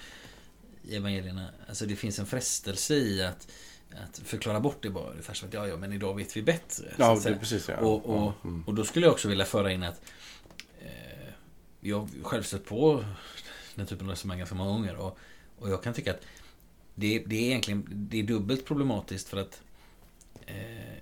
i 0.90 0.96
evangelierna. 0.96 1.50
Alltså 1.68 1.86
det 1.86 1.96
finns 1.96 2.20
en 2.20 2.26
frestelse 2.26 2.96
i 2.96 3.24
att, 3.24 3.48
att 4.04 4.18
förklara 4.18 4.60
bort 4.60 4.78
det 4.82 4.90
bara. 4.90 5.12
Ungefär 5.12 5.34
som 5.34 5.48
att 5.48 5.54
ja, 5.54 5.68
ja, 5.68 5.78
men 5.78 5.94
idag 5.94 6.16
vet 6.16 6.38
vi 6.38 6.42
bättre. 6.42 6.94
Ja, 6.98 7.20
det 7.24 7.36
precis. 7.36 7.70
Ja. 7.70 7.78
Och, 7.78 8.06
och, 8.06 8.34
mm. 8.44 8.64
och 8.68 8.74
då 8.74 8.86
skulle 8.86 9.06
jag 9.06 9.14
också 9.14 9.28
vilja 9.28 9.46
föra 9.46 9.72
in 9.72 9.84
att 9.84 10.02
eh, 10.82 11.34
jag 11.80 12.00
har 12.00 12.08
själv 12.24 12.44
stött 12.44 12.66
på 12.66 13.06
den 13.76 13.86
typen 13.86 14.08
av 14.08 14.12
resonemang 14.12 14.38
ganska 14.38 14.56
många 14.56 14.72
gånger. 14.72 14.96
Och, 14.96 15.18
och 15.60 15.70
jag 15.70 15.84
kan 15.84 15.94
tycka 15.94 16.12
att 16.12 16.22
det, 16.96 17.24
det 17.26 17.36
är 17.36 17.42
egentligen 17.42 17.88
det 17.90 18.20
är 18.20 18.24
dubbelt 18.24 18.66
problematiskt 18.66 19.30
för 19.30 19.38
att 19.38 19.62
eh, 20.46 20.99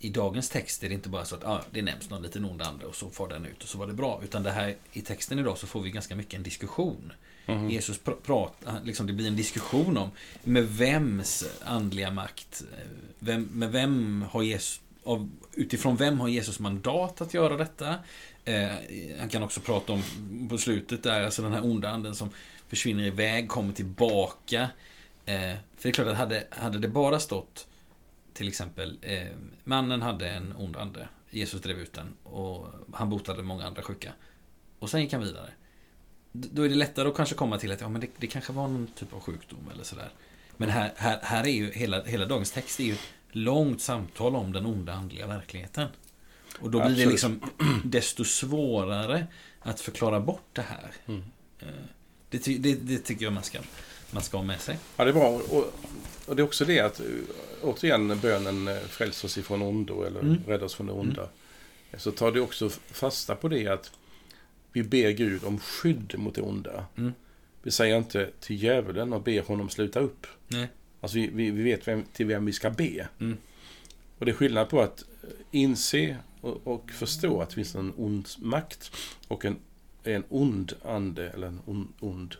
i 0.00 0.10
dagens 0.10 0.48
text 0.48 0.82
är 0.82 0.88
det 0.88 0.94
inte 0.94 1.08
bara 1.08 1.24
så 1.24 1.34
att 1.34 1.44
ah, 1.44 1.62
det 1.70 1.82
nämns 1.82 2.10
någon 2.10 2.22
liten 2.22 2.44
ond 2.44 2.62
ande 2.62 2.86
och 2.86 2.94
så 2.94 3.10
får 3.10 3.28
den 3.28 3.46
ut 3.46 3.62
och 3.62 3.68
så 3.68 3.78
var 3.78 3.86
det 3.86 3.92
bra. 3.92 4.20
Utan 4.24 4.42
det 4.42 4.50
här 4.50 4.76
i 4.92 5.00
texten 5.00 5.38
idag 5.38 5.58
så 5.58 5.66
får 5.66 5.80
vi 5.80 5.90
ganska 5.90 6.16
mycket 6.16 6.34
en 6.34 6.42
diskussion. 6.42 7.12
Mm. 7.46 7.70
Jesus 7.70 7.98
pr 7.98 8.10
pratar, 8.10 8.80
liksom 8.84 9.06
det 9.06 9.12
blir 9.12 9.26
en 9.26 9.36
diskussion 9.36 9.96
om 9.96 10.10
med 10.44 10.68
vems 10.68 11.44
andliga 11.64 12.10
makt, 12.10 12.62
eh, 12.72 12.86
vem, 13.18 13.42
med 13.52 13.72
vem 13.72 14.24
har 14.30 14.42
Jesus, 14.42 14.80
av, 15.04 15.30
utifrån 15.54 15.96
vem 15.96 16.20
har 16.20 16.28
Jesus 16.28 16.58
mandat 16.58 17.20
att 17.20 17.34
göra 17.34 17.56
detta? 17.56 17.94
Eh, 18.44 18.70
han 19.18 19.28
kan 19.28 19.42
också 19.42 19.60
prata 19.60 19.92
om 19.92 20.02
på 20.48 20.58
slutet 20.58 21.02
där, 21.02 21.22
alltså 21.22 21.42
den 21.42 21.52
här 21.52 21.64
onda 21.64 21.88
anden 21.88 22.14
som 22.14 22.30
försvinner 22.68 23.04
iväg, 23.04 23.48
kommer 23.48 23.72
tillbaka. 23.72 24.68
Eh, 25.26 25.54
för 25.76 25.82
det 25.82 25.88
är 25.88 25.92
klart 25.92 26.06
att 26.06 26.16
hade, 26.16 26.46
hade 26.50 26.78
det 26.78 26.88
bara 26.88 27.20
stått 27.20 27.66
till 28.32 28.48
exempel, 28.48 28.98
eh, 29.02 29.26
mannen 29.64 30.02
hade 30.02 30.28
en 30.28 30.54
ond 30.56 30.76
ande. 30.76 31.08
Jesus 31.30 31.62
drev 31.62 31.78
ut 31.78 31.92
den 31.92 32.14
och 32.22 32.66
han 32.92 33.10
botade 33.10 33.42
många 33.42 33.66
andra 33.66 33.82
sjuka. 33.82 34.12
Och 34.78 34.90
sen 34.90 35.00
gick 35.00 35.12
han 35.12 35.22
vidare. 35.22 35.50
Då 36.32 36.62
är 36.62 36.68
det 36.68 36.74
lättare 36.74 37.08
att 37.08 37.16
kanske 37.16 37.34
komma 37.34 37.58
till 37.58 37.72
att 37.72 37.80
ja, 37.80 37.88
men 37.88 38.00
det, 38.00 38.06
det 38.16 38.26
kanske 38.26 38.52
var 38.52 38.68
någon 38.68 38.86
typ 38.86 39.12
av 39.12 39.20
sjukdom 39.20 39.70
eller 39.74 39.84
sådär. 39.84 40.10
Men 40.56 40.68
här, 40.68 40.92
här, 40.96 41.18
här 41.22 41.44
är 41.44 41.52
ju 41.52 41.72
hela, 41.72 42.02
hela 42.02 42.26
dagens 42.26 42.50
text 42.50 42.80
är 42.80 42.84
ju 42.84 42.96
långt 43.32 43.80
samtal 43.80 44.36
om 44.36 44.52
den 44.52 44.66
onda 44.66 44.92
andliga 44.92 45.26
verkligheten. 45.26 45.88
Och 46.60 46.70
då 46.70 46.78
blir 46.78 46.80
Absolut. 46.80 47.06
det 47.06 47.10
liksom 47.10 47.40
desto 47.84 48.24
svårare 48.24 49.26
att 49.60 49.80
förklara 49.80 50.20
bort 50.20 50.48
det 50.52 50.62
här. 50.62 50.90
Mm. 51.06 51.22
Eh, 51.58 51.66
det, 52.30 52.58
det, 52.58 52.74
det, 52.74 52.98
tycker 52.98 53.24
jag 53.24 53.32
man 53.32 53.42
ska, 53.42 53.58
man 54.10 54.22
ska 54.22 54.36
ha 54.36 54.44
med 54.44 54.60
sig. 54.60 54.78
Ja, 54.96 55.04
det 55.04 55.10
är 55.10 55.14
bra. 55.14 55.28
Och, 55.28 55.74
och 56.26 56.36
det 56.36 56.42
är 56.42 56.44
också 56.44 56.64
det 56.64 56.80
att 56.80 57.00
återigen 57.62 58.20
bönen 58.20 58.68
eh, 58.68 58.76
fräls 58.76 59.24
oss 59.24 59.38
ifrån 59.38 59.62
ondo 59.62 60.02
eller 60.02 60.20
mm. 60.20 60.38
rädda 60.46 60.64
oss 60.64 60.74
från 60.74 60.86
det 60.86 60.92
onda. 60.92 61.22
Mm. 61.22 62.00
Så 62.00 62.12
tar 62.12 62.32
det 62.32 62.40
också 62.40 62.70
fasta 62.70 63.36
på 63.36 63.48
det 63.48 63.68
att 63.68 63.92
vi 64.72 64.82
ber 64.82 65.10
Gud 65.10 65.44
om 65.44 65.58
skydd 65.58 66.14
mot 66.18 66.34
det 66.34 66.42
onda. 66.42 66.86
Mm. 66.96 67.12
Vi 67.62 67.70
säger 67.70 67.96
inte 67.96 68.30
till 68.40 68.62
djävulen 68.62 69.12
och 69.12 69.22
ber 69.22 69.42
honom 69.42 69.68
sluta 69.68 70.00
upp. 70.00 70.26
Nej. 70.48 70.68
Alltså 71.00 71.18
vi, 71.18 71.26
vi, 71.26 71.50
vi 71.50 71.62
vet 71.62 71.88
vem, 71.88 72.04
till 72.12 72.26
vem 72.26 72.46
vi 72.46 72.52
ska 72.52 72.70
be. 72.70 73.08
Mm. 73.20 73.36
Och 74.18 74.26
det 74.26 74.32
är 74.32 74.34
skillnad 74.34 74.68
på 74.68 74.80
att 74.80 75.04
inse 75.50 76.16
och, 76.40 76.66
och 76.66 76.90
förstå 76.90 77.42
att 77.42 77.48
det 77.48 77.54
finns 77.54 77.74
en 77.74 77.92
ond 77.96 78.28
makt 78.38 78.92
och 79.28 79.44
en, 79.44 79.56
en 80.04 80.24
ond 80.28 80.72
ande 80.84 81.30
eller 81.30 81.46
en 81.46 81.60
ond, 81.66 81.88
ond 82.00 82.34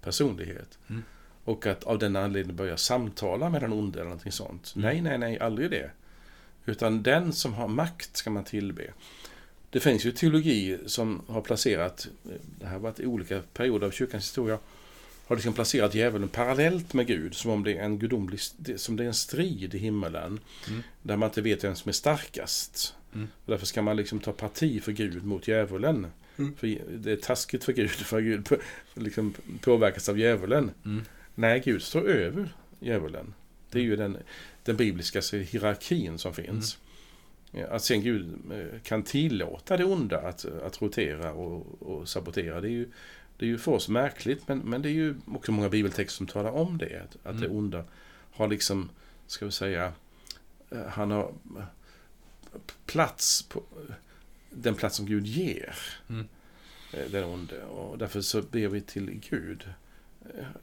personlighet. 0.00 0.78
Mm. 0.88 1.02
Och 1.44 1.66
att 1.66 1.84
av 1.84 1.98
den 1.98 2.16
anledningen 2.16 2.56
börja 2.56 2.76
samtala 2.76 3.50
med 3.50 3.60
den 3.60 3.72
onde 3.72 3.98
eller 3.98 4.10
någonting 4.10 4.32
sånt. 4.32 4.72
Mm. 4.76 4.88
Nej, 4.88 5.00
nej, 5.00 5.18
nej, 5.18 5.38
aldrig 5.38 5.70
det. 5.70 5.90
Utan 6.66 7.02
den 7.02 7.32
som 7.32 7.54
har 7.54 7.68
makt 7.68 8.16
ska 8.16 8.30
man 8.30 8.44
tillbe. 8.44 8.82
Det 9.70 9.80
finns 9.80 10.04
ju 10.04 10.12
teologi 10.12 10.78
som 10.86 11.22
har 11.26 11.40
placerat, 11.40 12.08
det 12.58 12.66
här 12.66 12.72
har 12.72 12.80
varit 12.80 13.00
i 13.00 13.06
olika 13.06 13.40
perioder 13.52 13.86
av 13.86 13.90
kyrkans 13.90 14.24
historia, 14.24 14.58
har 15.26 15.36
liksom 15.36 15.52
placerat 15.52 15.94
djävulen 15.94 16.28
parallellt 16.28 16.94
med 16.94 17.06
Gud, 17.06 17.34
som 17.34 17.50
om 17.50 17.64
det 17.64 17.78
är 17.78 17.82
en 17.82 17.98
gudomlig, 17.98 18.40
som 18.76 18.96
det 18.96 19.04
är 19.04 19.08
en 19.08 19.14
strid 19.14 19.74
i 19.74 19.78
himmelen. 19.78 20.40
Mm. 20.68 20.82
Där 21.02 21.16
man 21.16 21.28
inte 21.28 21.42
vet 21.42 21.64
vem 21.64 21.76
som 21.76 21.88
är 21.88 21.92
starkast. 21.92 22.94
Mm. 23.14 23.28
Därför 23.46 23.66
ska 23.66 23.82
man 23.82 23.96
liksom 23.96 24.20
ta 24.20 24.32
parti 24.32 24.82
för 24.82 24.92
Gud 24.92 25.24
mot 25.24 25.48
djävulen. 25.48 26.06
Mm. 26.36 26.56
För 26.56 26.78
det 26.98 27.12
är 27.12 27.16
taskigt 27.16 27.64
för 27.64 27.72
Gud, 27.72 27.90
för 27.90 28.20
Gud 28.20 28.48
liksom 28.94 29.34
påverkas 29.60 30.08
av 30.08 30.18
djävulen. 30.18 30.70
Mm. 31.36 31.50
Nej, 31.50 31.60
Gud 31.64 31.82
står 31.82 32.08
över 32.08 32.54
djävulen. 32.80 33.34
Det 33.70 33.78
är 33.78 33.82
ju 33.82 33.96
den, 33.96 34.16
den 34.64 34.76
bibliska 34.76 35.20
hierarkin 35.36 36.18
som 36.18 36.34
finns. 36.34 36.78
Ja, 37.50 37.66
Att 37.66 37.82
sen 37.84 38.02
Gud 38.02 38.38
eh, 38.52 38.80
kan 38.82 39.02
tillåta 39.02 39.76
det 39.76 39.84
onda 39.84 40.18
att, 40.20 40.44
att 40.44 40.82
rotera 40.82 41.32
och, 41.32 41.82
och 41.82 42.08
sabotera, 42.08 42.60
det 42.60 42.68
är 42.68 42.72
ju, 42.72 42.88
det 43.36 43.44
är 43.44 43.48
ju 43.48 43.58
för 43.58 43.72
oss 43.72 43.88
märkligt, 43.88 44.48
men, 44.48 44.58
men 44.58 44.82
det 44.82 44.88
är 44.88 44.92
ju 44.92 45.14
också 45.26 45.52
många 45.52 45.68
bibeltexter 45.68 46.16
som 46.16 46.26
talar 46.26 46.50
om 46.50 46.78
det. 46.78 47.02
Att, 47.02 47.26
att 47.26 47.40
det 47.40 47.46
Mm. 47.46 47.58
onda 47.58 47.84
har 48.32 48.48
liksom, 48.48 48.90
ska 49.26 49.44
vi 49.44 49.52
säga, 49.52 49.92
eh, 50.70 50.86
han 50.86 51.10
har 51.10 51.32
eh, 51.58 51.64
plats 52.86 53.42
på 53.42 53.62
den 54.50 54.74
plats 54.74 54.96
som 54.96 55.06
Gud 55.06 55.26
ger 55.26 55.74
Mm. 56.08 56.28
den 57.10 57.24
onde. 57.24 57.62
Och 57.64 57.98
därför 57.98 58.20
så 58.20 58.42
ber 58.42 58.68
vi 58.68 58.80
till 58.80 59.20
Gud, 59.30 59.64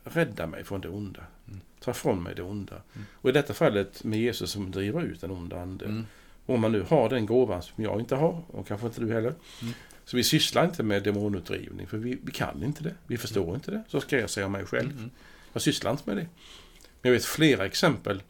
rädda 0.04 0.48
mig 0.48 0.64
från 0.64 0.82
det 0.82 0.90
onda. 0.90 1.24
Mm. 1.48 1.60
Ta 1.80 1.92
ifrån 1.92 2.24
mig 2.24 2.36
det 2.36 2.42
onda. 2.42 2.76
Mm. 2.96 3.06
Och 3.14 3.30
i 3.30 3.34
detta 3.34 3.54
fallet 3.54 4.04
med 4.04 4.20
Jesus 4.20 4.52
som 4.52 4.72
driver 4.72 5.02
ut 5.04 5.22
den 5.22 5.32
onda 5.32 5.62
ande. 5.62 5.86
Mm. 5.86 6.06
Om 6.46 6.62
man 6.62 6.72
nu 6.72 6.82
har 6.82 7.10
den 7.10 7.26
gåvan 7.26 7.62
som 7.64 7.84
jag 7.84 8.00
inte 8.00 8.16
har, 8.16 8.44
och 8.48 8.68
kanske 8.68 8.88
inte 8.88 9.02
du 9.02 9.14
heller. 9.14 9.34
Mm. 9.62 9.74
Så 10.06 10.18
vi 10.18 10.24
sysslar 10.24 10.66
inte 10.66 10.84
med 10.84 11.04
demonutdrivning, 11.04 11.88
för 11.88 11.98
vi, 11.98 12.20
vi 12.24 12.32
kan 12.32 12.64
inte 12.64 12.84
det. 12.84 12.96
Vi 13.08 13.18
förstår 13.18 13.56
inte 13.56 13.72
det. 13.72 13.84
Så 13.88 14.02
ska 14.02 14.20
jag 14.20 14.30
säga 14.30 14.46
om 14.46 14.52
mig 14.52 14.66
själv. 14.66 14.92
Mm. 14.92 15.10
Jag 15.54 15.62
sysslar 15.62 15.92
inte 15.92 16.04
med 16.06 16.18
det. 16.18 16.28
Men 17.02 17.12
jag 17.12 17.12
vet 17.12 17.26
flera 17.26 17.66
exempel. 17.66 18.24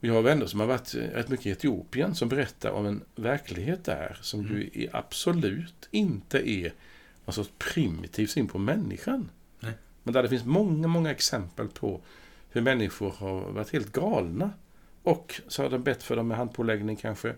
Vi 0.00 0.08
har 0.08 0.22
vänner 0.22 0.46
som 0.46 0.60
har 0.60 0.66
varit 0.66 0.94
eh, 0.94 0.98
rätt 1.00 1.28
mycket 1.28 1.46
i 1.46 1.50
Etiopien 1.50 2.14
som 2.14 2.28
berättar 2.28 2.70
om 2.70 2.86
en 2.86 3.02
verklighet 3.14 3.84
där 3.84 4.18
som 4.22 4.40
Mm. 4.40 4.52
ju 4.56 4.70
är 4.84 4.96
absolut 4.96 5.88
inte 5.90 6.50
är 6.50 6.72
någon 7.24 7.34
sorts 7.34 7.50
primitiv 7.58 8.26
syn 8.26 8.48
på 8.48 8.58
människan. 8.58 9.30
Nej. 9.60 9.72
Men 10.02 10.14
där 10.14 10.22
det 10.22 10.28
finns 10.28 10.44
många, 10.44 10.88
många 10.88 11.10
exempel 11.10 11.68
på 11.68 12.00
hur 12.50 12.60
människor 12.60 13.10
har 13.10 13.40
varit 13.40 13.72
helt 13.72 13.92
galna. 13.92 14.50
Och 15.02 15.40
så 15.48 15.62
har 15.62 15.70
de 15.70 15.82
bett 15.82 16.02
för 16.02 16.16
dem 16.16 16.28
med 16.28 16.36
handpåläggning 16.36 16.96
kanske. 16.96 17.34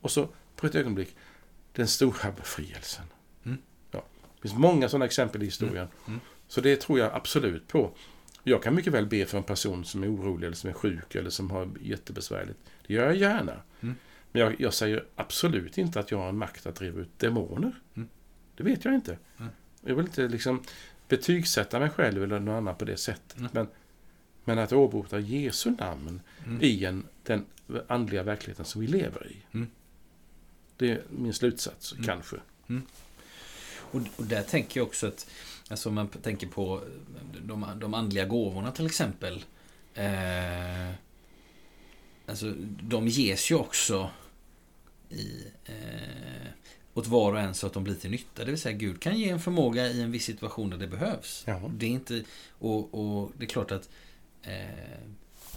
Och 0.00 0.10
så 0.10 0.28
på 0.56 0.66
ett 0.66 0.74
ögonblick, 0.74 1.16
den 1.72 1.88
stora 1.88 2.32
befrielsen. 2.36 3.04
Mm. 3.44 3.58
Ja. 3.90 4.04
Det 4.34 4.48
finns 4.48 4.60
många 4.60 4.88
sådana 4.88 5.04
exempel 5.04 5.42
i 5.42 5.44
historien. 5.44 5.88
Mm. 6.06 6.20
Så 6.48 6.60
det 6.60 6.80
tror 6.80 6.98
jag 6.98 7.14
absolut 7.14 7.68
på. 7.68 7.90
Jag 8.42 8.62
kan 8.62 8.74
mycket 8.74 8.92
väl 8.92 9.06
be 9.06 9.26
för 9.26 9.38
en 9.38 9.44
person 9.44 9.84
som 9.84 10.02
är 10.02 10.14
orolig 10.14 10.46
eller 10.46 10.56
som 10.56 10.70
är 10.70 10.74
sjuk 10.74 11.14
eller 11.14 11.30
som 11.30 11.50
har 11.50 11.68
jättebesvärligt. 11.80 12.58
Det 12.86 12.94
gör 12.94 13.06
jag 13.06 13.16
gärna. 13.16 13.52
Mm. 13.80 13.94
Men 14.32 14.42
jag, 14.42 14.60
jag 14.60 14.74
säger 14.74 15.04
absolut 15.14 15.78
inte 15.78 16.00
att 16.00 16.10
jag 16.10 16.18
har 16.18 16.28
en 16.28 16.38
makt 16.38 16.66
att 16.66 16.74
driva 16.74 17.00
ut 17.00 17.18
demoner. 17.18 17.72
Mm. 17.94 18.08
Det 18.56 18.62
vet 18.62 18.84
jag 18.84 18.94
inte. 18.94 19.18
Mm. 19.38 19.50
Jag 19.80 19.94
vill 19.94 20.06
inte 20.06 20.28
liksom 20.28 20.62
betygsätta 21.08 21.78
mig 21.80 21.90
själv 21.90 22.22
eller 22.22 22.38
någon 22.40 22.54
annan 22.56 22.76
på 22.76 22.84
det 22.84 22.96
sättet. 22.96 23.38
Mm. 23.38 23.50
Men, 23.52 23.68
men 24.44 24.58
att 24.58 24.72
åberopa 24.72 25.18
Jesu 25.18 25.70
namn 25.70 26.20
Mm. 26.46 26.62
i 26.62 26.84
en, 26.84 27.06
den 27.22 27.44
andliga 27.88 28.22
verkligheten 28.22 28.64
som 28.64 28.80
vi 28.80 28.86
lever 28.86 29.26
i. 29.32 29.36
Mm. 29.54 29.70
Det 30.76 30.90
är 30.90 31.02
min 31.10 31.34
slutsats, 31.34 31.92
Mm. 31.92 32.04
kanske. 32.04 32.36
Och, 33.78 34.00
och 34.16 34.24
där 34.24 34.42
tänker 34.42 34.80
jag 34.80 34.86
också 34.86 35.06
att, 35.06 35.30
alltså 35.68 35.88
om 35.88 35.94
man 35.94 36.08
tänker 36.08 36.46
på 36.46 36.82
de, 37.42 37.66
de 37.76 37.94
andliga 37.94 38.24
gåvorna 38.24 38.70
till 38.72 38.86
exempel. 38.86 39.44
Eh, 39.94 40.90
alltså 42.26 42.52
de 42.82 43.08
ges 43.08 43.50
ju 43.50 43.54
också 43.54 44.10
i, 45.08 45.44
eh, 45.64 46.46
åt 46.94 47.06
var 47.06 47.32
och 47.32 47.40
en 47.40 47.54
så 47.54 47.66
att 47.66 47.72
de 47.72 47.84
blir 47.84 47.94
till 47.94 48.10
nytta. 48.10 48.44
Det 48.44 48.50
vill 48.50 48.60
säga 48.60 48.76
Gud 48.76 49.00
kan 49.00 49.18
ge 49.18 49.28
en 49.28 49.40
förmåga 49.40 49.86
i 49.86 50.02
en 50.02 50.10
viss 50.10 50.24
situation 50.24 50.70
där 50.70 50.76
det 50.76 50.86
behövs. 50.86 51.44
Ja. 51.46 51.70
Det 51.70 51.86
är 51.86 51.90
inte, 51.90 52.22
och, 52.58 52.94
och 52.94 53.32
det 53.38 53.44
är 53.44 53.48
klart 53.48 53.70
att 53.70 53.88
eh, 54.42 54.54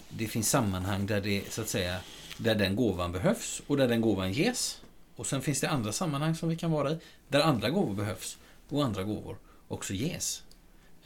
det 0.10 0.28
finns 0.28 0.50
sammanhang 0.50 1.06
där 1.06 1.22
det 1.22 1.54
så 1.54 1.62
att 1.62 1.70
säga 1.70 2.00
där 2.38 2.56
den 2.56 2.76
gåvan 2.76 3.12
behövs 3.12 3.62
och 3.68 3.78
där 3.78 3.88
den 3.88 4.02
gåvan 4.02 4.32
ges. 4.32 4.82
Och 5.16 5.28
sen 5.28 5.42
finns 5.42 5.62
det 5.62 5.70
andra 5.70 5.92
sammanhang 5.92 6.36
som 6.36 6.50
vi 6.50 6.56
kan 6.56 6.72
vara 6.72 6.92
i 6.92 6.98
där 7.28 7.42
andra 7.42 7.70
gåvor 7.70 7.94
behövs 7.94 8.38
och 8.70 8.86
andra 8.86 9.04
gåvor 9.04 9.38
också 9.68 9.94
ges. 9.94 10.44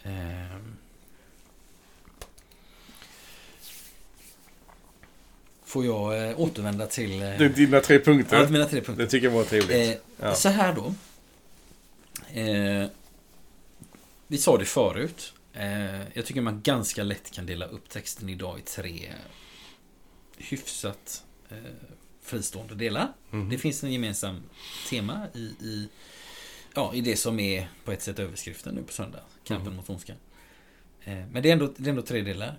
Ehm. 0.03 0.77
Får 5.71 5.85
jag 5.85 6.29
eh, 6.29 6.39
återvända 6.39 6.87
till, 6.87 7.11
eh, 7.13 7.19
Det 7.19 7.45
är 7.45 7.49
dina 7.49 7.79
tre 7.79 7.99
punkter. 7.99 8.37
ja, 8.41 8.49
mina 8.49 8.65
tre 8.65 8.81
punkter. 8.81 9.03
Det 9.03 9.09
tycker 9.09 9.27
jag 9.27 9.33
var 9.33 9.43
trevligt. 9.43 9.89
Eh, 9.95 10.01
Ja. 10.23 10.35
Så 10.35 10.49
här 10.49 10.73
då. 10.73 10.93
Eh, 12.39 12.87
vi 14.27 14.37
sa 14.37 14.57
det 14.57 14.65
förut. 14.65 15.33
Eh, 15.53 16.01
jag 16.13 16.25
tycker 16.25 16.41
man 16.41 16.61
ganska 16.61 17.03
lätt 17.03 17.31
kan 17.31 17.45
dela 17.45 17.65
upp 17.65 17.89
texten 17.89 18.29
idag 18.29 18.59
i 18.59 18.61
tre 18.61 19.09
hyfsat 20.37 21.23
eh, 21.49 21.57
fristående 22.23 22.75
delar. 22.75 23.13
Mhm. 23.29 23.49
Det 23.49 23.57
finns 23.57 23.83
en 23.83 23.91
gemensam 23.91 24.43
tema 24.89 25.27
i, 25.33 25.39
i, 25.39 25.89
ja, 26.75 26.93
i 26.93 27.01
det 27.01 27.15
som 27.15 27.39
är 27.39 27.67
på 27.85 27.91
ett 27.91 28.01
sätt 28.01 28.19
överskriften 28.19 28.75
nu 28.75 28.83
på 28.83 28.93
söndag. 28.93 29.19
Kampen 29.43 29.65
Mm. 29.67 29.75
mot 29.77 29.89
ondskan. 29.89 30.15
Men 31.05 31.43
det 31.43 31.49
är, 31.49 31.53
ändå, 31.53 31.73
det 31.77 31.85
är 31.87 31.89
ändå 31.89 32.01
tre 32.01 32.21
delar. 32.21 32.55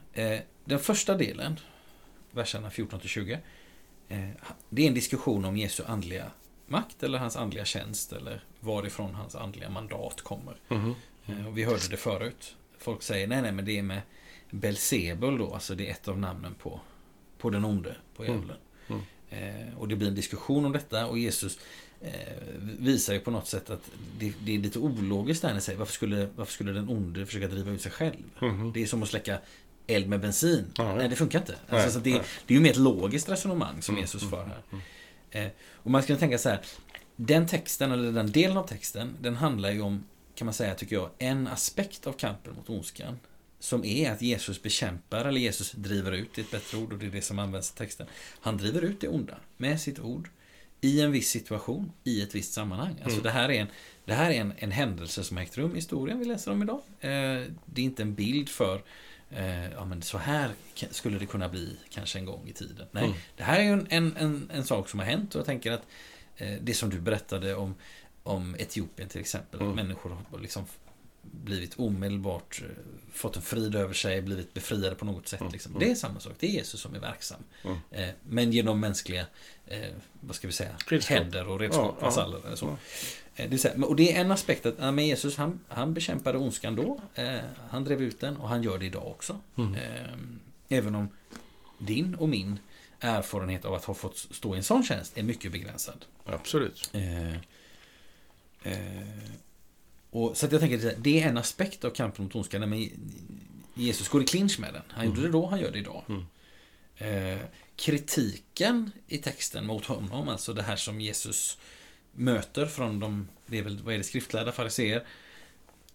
Den 0.64 0.78
första 0.78 1.14
delen, 1.14 1.60
verserna 2.32 2.68
14-20. 2.68 3.38
Eh, 4.08 4.28
det 4.68 4.82
är 4.82 4.88
en 4.88 4.94
diskussion 4.94 5.44
om 5.44 5.56
Jesu 5.56 5.82
andliga 5.86 6.30
makt 6.66 7.02
eller 7.02 7.18
hans 7.18 7.36
andliga 7.36 7.64
tjänst 7.64 8.12
eller 8.12 8.44
varifrån 8.60 9.14
hans 9.14 9.34
andliga 9.34 9.70
mandat 9.70 10.20
kommer. 10.20 10.54
Mhm. 10.68 10.94
Eh, 11.26 11.46
och 11.48 11.58
vi 11.58 11.64
hörde 11.64 11.88
det 11.90 11.96
förut. 11.96 12.56
Folk 12.78 13.02
säger 13.02 13.26
nej, 13.26 13.42
nej, 13.42 13.52
men 13.52 13.64
det 13.64 13.78
är 13.78 13.82
med 13.82 14.00
Belzebul 14.50 15.38
då, 15.38 15.54
alltså 15.54 15.74
det 15.74 15.86
är 15.86 15.90
ett 15.90 16.08
av 16.08 16.18
namnen 16.18 16.54
på, 16.54 16.80
på 17.38 17.50
den 17.50 17.64
onde, 17.64 17.96
på 18.16 18.24
Mm. 18.24 18.34
djävulen. 18.34 18.56
Mm. 18.88 19.02
Eh, 19.68 19.78
och 19.78 19.88
det 19.88 19.96
blir 19.96 20.08
en 20.08 20.14
diskussion 20.14 20.64
om 20.64 20.72
detta 20.72 21.06
och 21.06 21.18
Jesus 21.18 21.58
eh, 22.00 22.12
visar 22.78 23.14
ju 23.14 23.20
på 23.20 23.30
något 23.30 23.46
sätt 23.46 23.70
att 23.70 23.90
det, 24.18 24.32
det 24.44 24.54
är 24.54 24.58
lite 24.58 24.78
ologiskt 24.78 25.42
där 25.42 25.48
när 25.48 25.52
han 25.54 25.62
säger 25.62 25.78
varför 25.78 25.92
skulle, 25.92 26.28
varför 26.36 26.52
skulle 26.52 26.72
den 26.72 26.88
onde 26.88 27.26
försöka 27.26 27.48
driva 27.48 27.70
ut 27.70 27.82
sig 27.82 27.92
själv? 27.92 28.22
Mhm. 28.40 28.72
Det 28.72 28.82
är 28.82 28.86
som 28.86 29.02
att 29.02 29.08
släcka 29.08 29.38
eld 29.86 30.08
med 30.08 30.20
bensin. 30.20 30.64
Ja, 30.76 30.94
Nej, 30.94 31.08
det 31.08 31.16
funkar 31.16 31.38
inte. 31.38 31.54
Alltså, 31.68 31.90
så 31.90 31.98
det, 31.98 32.10
det 32.46 32.54
är 32.54 32.58
ju 32.58 32.60
mer 32.60 32.70
ett 32.70 32.76
logiskt 32.76 33.28
resonemang 33.28 33.82
som 33.82 33.94
Mm, 33.94 34.02
Jesus 34.02 34.22
mm, 34.22 34.30
för 34.30 34.44
här. 34.44 34.62
mm. 34.72 34.82
Eh, 35.30 35.52
och 35.74 35.90
man 35.90 36.02
skulle 36.02 36.18
tänka 36.18 36.38
så 36.38 36.48
här. 36.48 36.60
Den 37.16 37.46
texten, 37.46 37.92
eller 37.92 38.12
den 38.12 38.32
delen 38.32 38.56
av 38.56 38.66
texten, 38.66 39.16
den 39.20 39.36
handlar 39.36 39.70
ju 39.70 39.80
om, 39.80 40.04
kan 40.34 40.44
man 40.46 40.54
säga, 40.54 40.74
tycker 40.74 40.96
jag, 40.96 41.10
en 41.18 41.46
aspekt 41.46 42.06
av 42.06 42.12
kampen 42.12 42.54
mot 42.54 42.70
ondskan. 42.70 43.18
Som 43.58 43.84
är 43.84 44.10
att 44.12 44.22
Jesus 44.22 44.62
bekämpar, 44.62 45.24
eller 45.24 45.40
Jesus 45.40 45.72
driver 45.72 46.12
ut, 46.12 46.28
det 46.34 46.40
är 46.40 46.44
ett 46.44 46.50
bättre 46.50 46.78
ord 46.78 46.92
och 46.92 46.98
det 46.98 47.06
är 47.06 47.10
det 47.10 47.22
som 47.22 47.38
används 47.38 47.70
i 47.70 47.74
texten. 47.76 48.06
Han 48.40 48.56
driver 48.56 48.82
ut 48.82 49.00
det 49.00 49.08
onda 49.08 49.34
med 49.56 49.80
sitt 49.80 49.98
ord 49.98 50.28
i 50.80 51.00
en 51.00 51.12
viss 51.12 51.28
situation, 51.28 51.92
i 52.04 52.22
ett 52.22 52.34
visst 52.34 52.52
sammanhang. 52.52 52.92
Alltså 52.94 53.10
Mm. 53.10 53.22
det 53.22 53.30
här 53.30 53.48
är, 53.48 53.60
en, 53.60 53.66
det 54.04 54.14
här 54.14 54.30
är 54.30 54.40
en, 54.40 54.52
en 54.58 54.70
händelse 54.70 55.24
som 55.24 55.38
ägt 55.38 55.58
rum 55.58 55.72
i 55.72 55.74
historien 55.74 56.18
vi 56.18 56.24
läser 56.24 56.50
om 56.52 56.62
idag. 56.62 56.80
Eh, 57.00 57.10
det 57.66 57.80
är 57.80 57.84
inte 57.84 58.02
en 58.02 58.14
bild 58.14 58.48
för 58.48 58.82
eh, 59.36 59.70
ja, 59.72 59.84
men 59.84 60.02
så 60.02 60.18
här 60.18 60.50
skulle 60.90 61.18
det 61.18 61.26
kunna 61.26 61.48
bli 61.48 61.76
kanske 61.90 62.18
en 62.18 62.24
gång 62.26 62.48
i 62.48 62.52
tiden. 62.52 62.86
Nej, 62.90 63.04
Mm. 63.04 63.16
det 63.36 63.42
här 63.42 63.58
är 63.58 63.62
ju 63.62 63.72
en, 63.72 63.86
en, 63.90 64.16
en, 64.16 64.50
en 64.52 64.64
sak 64.64 64.88
som 64.88 64.98
har 64.98 65.06
hänt 65.06 65.34
och 65.34 65.38
jag 65.38 65.46
tänker 65.46 65.72
att 65.72 65.82
eh, 66.36 66.52
det 66.60 66.74
som 66.74 66.90
du 66.90 67.00
berättade 67.00 67.54
om, 67.54 67.74
om 68.22 68.56
Etiopien 68.58 69.08
till 69.08 69.20
exempel. 69.20 69.60
Mm. 69.60 69.70
Att 69.70 69.76
människor 69.76 70.18
har 70.30 70.38
liksom 70.38 70.64
blivit 71.22 71.74
omedelbart 71.78 72.62
eh, 72.62 72.68
fått 73.12 73.36
en 73.36 73.42
frid 73.42 73.74
över 73.76 73.94
sig, 73.94 74.22
blivit 74.22 74.54
befriade 74.54 74.94
på 74.94 75.04
något 75.04 75.28
sätt. 75.28 75.40
Mm. 75.40 75.52
Liksom. 75.52 75.72
Mm. 75.72 75.80
Det 75.80 75.90
är 75.90 75.94
samma 75.94 76.20
sak. 76.20 76.32
Det 76.38 76.46
är 76.46 76.50
Jesus 76.50 76.80
som 76.80 76.94
är 76.94 76.98
verksam. 77.00 77.40
Mm. 77.64 77.76
Eh, 77.90 78.08
men 78.22 78.52
genom 78.52 78.80
mänskliga, 78.80 79.26
eh, 79.66 79.88
vad 80.20 80.36
ska 80.36 80.46
vi 80.46 80.52
säga, 80.52 80.76
Redskap. 80.86 81.18
händer 81.18 81.48
och 81.48 81.60
redskap, 81.60 81.96
Ja, 82.00 82.12
ja. 82.50 82.56
så. 82.56 82.76
Eh, 83.36 83.50
Det, 83.50 83.76
men- 83.76 83.84
och 83.88 83.96
det 83.96 84.16
är 84.16 84.20
en 84.20 84.30
aspekt 84.30 84.66
att 84.66 84.74
ja, 84.78 84.92
men 84.92 85.06
Jesus 85.06 85.36
han, 85.36 85.60
han 85.68 85.94
bekämpade 85.94 86.38
ondskan 86.38 86.76
då. 86.76 87.00
Eh, 87.14 87.38
han 87.70 87.84
drev 87.84 88.02
ut 88.02 88.20
den 88.20 88.36
och 88.36 88.48
han 88.48 88.62
gör 88.62 88.78
det 88.78 88.86
idag 88.86 89.06
också. 89.06 89.40
Mm. 89.56 89.74
Eh, 89.74 90.78
även 90.78 90.94
om 90.94 91.08
din 91.78 92.14
och 92.14 92.28
min 92.28 92.58
erfarenhet 93.00 93.64
av 93.64 93.74
att 93.74 93.84
ha 93.84 93.94
fått 93.94 94.18
stå 94.18 94.54
i 94.54 94.56
en 94.58 94.64
sån 94.64 94.82
tjänst 94.82 95.18
är 95.18 95.22
mycket 95.22 95.52
begränsad. 95.52 96.04
Absolut. 96.24 96.90
Eh, 96.92 97.34
eh, 98.62 99.08
och, 100.10 100.36
så 100.36 100.46
att 100.46 100.52
jag 100.52 100.60
tänker 100.60 100.88
att 100.88 100.94
det 101.04 101.22
är 101.22 101.28
en 101.28 101.38
aspekt 101.38 101.84
av 101.84 101.90
kampen 101.90 102.24
mot 102.24 102.34
ondskan. 102.34 102.70
Men 102.70 102.90
Jesus 103.74 104.08
går 104.08 104.22
i 104.22 104.26
clinch 104.26 104.58
med 104.60 104.74
den. 104.74 104.82
Han 104.88 105.06
gjorde 105.06 105.22
det 105.22 105.28
då, 105.28 105.46
han 105.46 105.60
gör 105.60 105.70
det 105.70 105.78
idag. 105.78 106.04
Mm. 106.08 106.24
Eh, 106.96 107.38
kritiken 107.76 108.90
i 109.06 109.18
texten 109.18 109.66
mot 109.66 109.84
honom, 109.84 110.28
alltså 110.28 110.52
det 110.52 110.62
här 110.62 110.76
som 110.76 111.00
Jesus 111.00 111.58
möter 112.12 112.66
från 112.66 113.00
de, 113.00 113.28
det 113.46 113.58
är 113.58 113.62
väl, 113.62 113.82
vad 113.82 113.94
är 113.94 113.98
det, 113.98 114.04
skriftlärda 114.04 114.52
fariseer. 114.52 115.04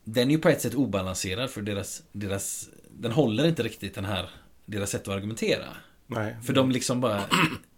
Den 0.03 0.27
är 0.27 0.31
ju 0.31 0.39
på 0.39 0.49
ett 0.49 0.61
sätt 0.61 0.73
obalanserad 0.73 1.49
för 1.49 1.61
deras, 1.61 2.03
deras, 2.11 2.69
den 2.89 3.11
håller 3.11 3.47
inte 3.47 3.63
riktigt 3.63 3.95
den 3.95 4.05
här, 4.05 4.29
deras 4.65 4.89
sätt 4.89 5.07
att 5.07 5.13
argumentera. 5.13 5.65
Nej. 6.07 6.35
För 6.45 6.53
de 6.53 6.71
liksom 6.71 7.01
bara, 7.01 7.23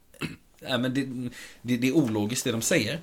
nej 0.60 0.80
men 0.80 0.94
det, 0.94 1.30
det, 1.62 1.78
det 1.78 1.88
är 1.88 1.92
ologiskt 1.92 2.44
det 2.44 2.52
de 2.52 2.62
säger. 2.62 3.00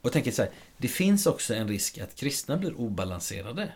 Och 0.00 0.12
tänker 0.12 0.30
så 0.30 0.42
här, 0.42 0.50
det 0.76 0.88
finns 0.88 1.26
också 1.26 1.54
en 1.54 1.68
risk 1.68 1.98
att 1.98 2.14
kristna 2.14 2.56
blir 2.56 2.80
obalanserade 2.80 3.72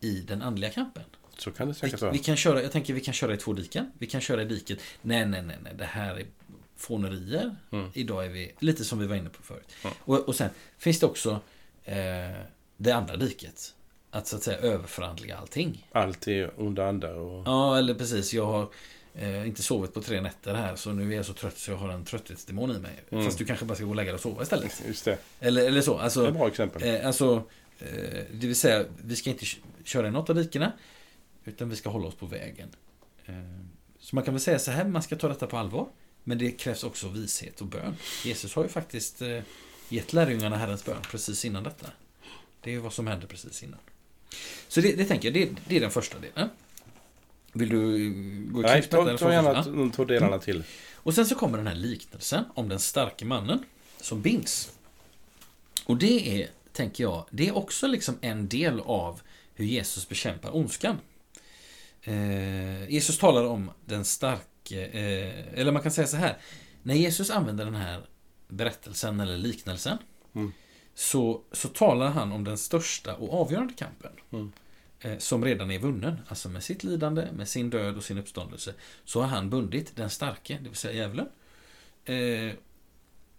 i 0.00 0.20
den 0.20 0.42
andliga 0.42 0.70
kampen. 0.70 1.02
Så 1.38 1.50
kan 1.50 1.66
det 1.66 1.72
Vi, 1.72 1.78
säkert 1.78 2.00
vara. 2.02 2.12
vi 2.12 2.18
kan 2.18 2.36
köra, 2.36 2.62
jag 2.62 2.72
tänker 2.72 2.94
vi 2.94 3.00
kan 3.00 3.14
köra 3.14 3.34
i 3.34 3.36
två 3.36 3.52
diken. 3.52 3.90
Vi 3.98 4.06
kan 4.06 4.20
köra 4.20 4.42
i 4.42 4.44
diket. 4.44 4.78
Nej, 5.02 5.26
nej, 5.26 5.42
nej, 5.42 5.56
nej. 5.62 5.72
Det 5.78 5.84
här 5.84 6.14
är 6.14 6.26
fånerier. 6.76 7.56
Mm. 7.70 7.90
Idag 7.94 8.24
är 8.26 8.28
vi 8.28 8.52
lite 8.58 8.84
som 8.84 8.98
vi 8.98 9.06
var 9.06 9.16
inne 9.16 9.30
på 9.30 9.42
förut. 9.42 9.72
Ja. 9.84 9.90
Och, 9.98 10.18
och 10.28 10.34
sen 10.34 10.50
finns 10.78 11.00
det 11.00 11.06
också 11.06 11.40
eh, 11.84 11.96
det 12.76 12.92
andra 12.92 13.16
diket. 13.16 13.74
Att 14.10 14.26
så 14.26 14.36
att 14.36 14.42
säga 14.42 14.58
överförhandliga 14.58 15.36
allting. 15.36 15.88
Allt 15.92 16.28
är 16.28 16.60
onda 16.60 16.88
andar 16.88 17.14
och... 17.14 17.42
Ja, 17.46 17.78
eller 17.78 17.94
precis. 17.94 18.34
Jag 18.34 18.46
har 18.46 18.68
eh, 19.14 19.46
inte 19.46 19.62
sovit 19.62 19.94
på 19.94 20.02
tre 20.02 20.20
nätter 20.20 20.54
här. 20.54 20.76
Så 20.76 20.92
nu 20.92 21.12
är 21.12 21.16
jag 21.16 21.26
så 21.26 21.32
trött 21.32 21.58
så 21.58 21.70
jag 21.70 21.78
har 21.78 21.88
en 21.88 22.04
trötthetsdemon 22.04 22.70
i 22.70 22.78
mig. 22.78 23.04
Mm. 23.10 23.24
Fast 23.24 23.38
du 23.38 23.44
kanske 23.44 23.64
bara 23.64 23.74
ska 23.74 23.84
gå 23.84 23.90
och 23.90 23.96
lägga 23.96 24.06
dig 24.10 24.14
och 24.14 24.20
sova 24.20 24.42
istället. 24.42 24.82
Just 24.86 25.04
det. 25.04 25.18
Eller, 25.40 25.66
eller 25.66 25.80
så. 25.80 25.92
Det 25.94 26.00
är 26.00 26.04
Alltså, 26.04 26.28
ett 26.28 26.34
bra 26.34 26.48
exempel. 26.48 26.82
Eh, 26.82 27.06
alltså, 27.06 27.42
eh, 27.78 27.88
det 28.32 28.46
vill 28.46 28.56
säga, 28.56 28.84
vi 29.04 29.16
ska 29.16 29.30
inte 29.30 29.44
köra 29.84 30.08
i 30.08 30.10
något 30.10 30.30
av 30.30 30.36
dikena. 30.36 30.72
Utan 31.44 31.70
vi 31.70 31.76
ska 31.76 31.90
hålla 31.90 32.06
oss 32.06 32.14
på 32.14 32.26
vägen. 32.26 32.68
Eh, 33.26 33.34
så 33.98 34.16
man 34.16 34.24
kan 34.24 34.34
väl 34.34 34.40
säga 34.40 34.58
så 34.58 34.70
här, 34.70 34.84
man 34.84 35.02
ska 35.02 35.16
ta 35.16 35.28
detta 35.28 35.46
på 35.46 35.56
allvar. 35.56 35.88
Men 36.24 36.38
det 36.38 36.50
krävs 36.50 36.84
också 36.84 37.08
vishet 37.08 37.60
och 37.60 37.66
bön. 37.66 37.96
Jesus 38.24 38.54
har 38.54 38.62
ju 38.62 38.68
faktiskt 38.68 39.22
eh, 39.22 39.40
gett 39.88 40.12
lärjungarna 40.12 40.56
Herrens 40.56 40.84
bön 40.84 41.02
precis 41.10 41.44
innan 41.44 41.62
detta. 41.62 41.86
Det 42.60 42.70
är 42.70 42.74
ju 42.74 42.80
vad 42.80 42.92
som 42.92 43.06
händer 43.06 43.26
precis 43.26 43.62
innan. 43.62 43.80
Så 44.68 44.80
det, 44.80 44.92
det 44.92 45.04
tänker 45.04 45.30
jag, 45.30 45.34
det, 45.34 45.60
det 45.68 45.76
är 45.76 45.80
den 45.80 45.90
första 45.90 46.18
delen. 46.18 46.48
Vill 47.52 47.68
du 47.68 48.06
eh, 48.06 48.12
gå 48.52 48.60
i 48.60 48.62
Nej, 48.62 48.82
klipp 48.82 48.92
med 48.92 49.18
ta, 49.18 49.32
gärna 49.32 49.62
de 49.62 49.90
två 49.90 50.04
delarna 50.04 50.38
till. 50.38 50.64
Och 50.94 51.14
sen 51.14 51.26
så 51.26 51.34
kommer 51.34 51.58
den 51.58 51.66
här 51.66 51.74
liknelsen 51.74 52.44
om 52.54 52.68
den 52.68 52.80
starke 52.80 53.24
mannen 53.24 53.64
som 54.00 54.22
binds. 54.22 54.72
Och 55.84 55.96
det 55.96 56.42
är, 56.42 56.48
tänker 56.72 57.04
jag, 57.04 57.24
det 57.30 57.48
är 57.48 57.56
också 57.56 57.86
liksom 57.86 58.18
en 58.20 58.48
del 58.48 58.80
av 58.80 59.20
hur 59.54 59.64
Jesus 59.64 60.08
bekämpar 60.08 60.56
ondskan. 60.56 60.98
Eh, 62.02 62.90
Jesus 62.90 63.18
talar 63.18 63.44
om 63.44 63.70
den 63.84 64.04
starke, 64.04 64.44
eh, 64.72 65.58
eller 65.60 65.72
man 65.72 65.82
kan 65.82 65.92
säga 65.92 66.06
så 66.06 66.16
här. 66.16 66.38
När 66.82 66.94
Jesus 66.94 67.30
använder 67.30 67.64
den 67.64 67.74
här 67.74 68.06
berättelsen 68.48 69.20
eller 69.20 69.36
liknelsen 69.36 69.98
Mm. 70.34 70.52
så, 70.94 71.42
så 71.52 71.68
talar 71.68 72.10
han 72.10 72.32
om 72.32 72.44
den 72.44 72.58
största 72.58 73.14
och 73.14 73.40
avgörande 73.40 73.74
kampen. 73.74 74.12
Mm. 74.32 74.52
Eh, 75.00 75.18
som 75.18 75.44
redan 75.44 75.70
är 75.70 75.78
vunnen. 75.78 76.16
Alltså 76.28 76.48
med 76.48 76.62
sitt 76.62 76.84
lidande, 76.84 77.28
med 77.32 77.48
sin 77.48 77.70
död 77.70 77.96
och 77.96 78.04
sin 78.04 78.18
uppståndelse. 78.18 78.74
Så 79.04 79.20
har 79.20 79.28
han 79.28 79.50
bundit 79.50 79.96
den 79.96 80.10
starke, 80.10 80.58
det 80.62 80.68
vill 80.68 80.78
säga 80.78 80.94
djävulen. 80.94 81.28
Eh, 82.04 82.54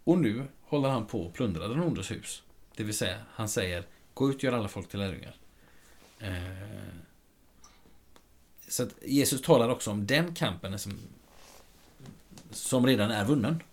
och 0.04 0.18
nu 0.18 0.48
håller 0.62 0.90
han 0.90 1.08
på 1.08 1.28
att 1.28 1.34
plundra 1.34 1.68
den 1.68 1.80
ondes 1.80 2.12
hus. 2.12 2.44
Det 2.76 2.84
vill 2.84 2.98
säga, 2.98 3.18
han 3.32 3.50
säger 3.50 3.84
Gå 4.16 4.30
ut 4.30 4.36
och 4.36 4.44
gör 4.44 4.54
alla 4.54 4.68
folk 4.68 4.90
till 4.90 5.00
lärjungar. 5.00 5.36
Eh, 6.20 6.96
så 8.76 8.84
att 8.84 8.96
Jesus 9.02 9.42
talar 9.42 9.70
också 9.70 9.92
om 9.92 10.06
den 10.06 10.36
kampen 10.36 10.80
som, 10.80 10.94
som 12.52 12.86
redan 12.86 13.12
är 13.12 13.26
vunnen. 13.26 13.64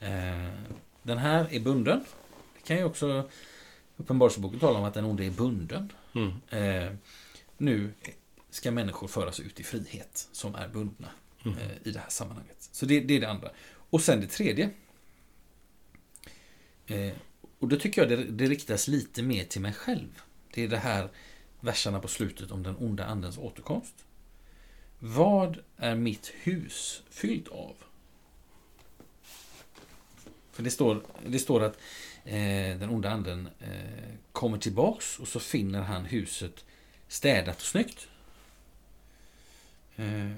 Eh, 0.00 0.48
den 1.02 1.18
här 1.18 1.48
är 1.50 1.60
bunden. 1.60 2.04
Det 2.54 2.66
kan 2.66 2.76
ju 2.76 2.84
också 2.84 3.30
Uppenbarelseboken 3.96 4.60
tala 4.60 4.78
om 4.78 4.84
att 4.84 4.94
den 4.94 5.04
onde 5.04 5.24
är 5.24 5.30
bunden. 5.30 5.92
Mm. 6.14 6.32
Eh, 6.48 6.92
nu 7.56 7.92
ska 8.50 8.70
människor 8.70 9.08
föras 9.08 9.40
ut 9.40 9.60
i 9.60 9.62
frihet 9.62 10.28
som 10.32 10.54
är 10.54 10.68
bundna 10.68 11.08
Mm. 11.44 11.58
eh, 11.58 11.70
i 11.84 11.90
det 11.90 11.98
här 11.98 12.10
sammanhanget. 12.10 12.68
Så 12.72 12.86
det, 12.86 13.00
det 13.00 13.16
är 13.16 13.20
det 13.20 13.30
andra. 13.30 13.50
Och 13.90 14.02
sen 14.02 14.20
det 14.20 14.26
tredje. 14.26 14.70
Och 17.58 17.68
då 17.68 17.76
tycker 17.76 18.02
jag 18.02 18.10
det, 18.10 18.24
det 18.24 18.46
riktas 18.46 18.88
lite 18.88 19.22
mer 19.22 19.44
till 19.44 19.60
mig 19.60 19.72
själv. 19.72 20.20
Det 20.54 20.64
är 20.64 20.68
det 20.68 20.78
här 20.78 21.08
verserna 21.60 22.00
på 22.00 22.08
slutet 22.08 22.50
om 22.50 22.62
den 22.62 22.76
onda 22.76 23.04
andens 23.04 23.38
återkomst. 23.38 24.04
Vad 24.98 25.58
är 25.76 25.94
mitt 25.94 26.32
hus 26.42 27.02
fyllt 27.10 27.48
av? 27.48 27.76
För 30.52 30.62
det 30.62 30.70
står, 30.70 31.02
det 31.26 31.38
står 31.38 31.62
att 31.62 31.78
eh, 32.24 32.78
den 32.78 32.90
onda 32.90 33.10
anden 33.10 33.48
eh, 33.60 34.14
kommer 34.32 34.58
tillbaks 34.58 35.18
och 35.18 35.28
så 35.28 35.40
finner 35.40 35.82
han 35.82 36.04
huset 36.04 36.64
städat 37.08 37.56
och 37.56 37.62
snyggt. 37.62 38.08
Eh, 39.96 40.30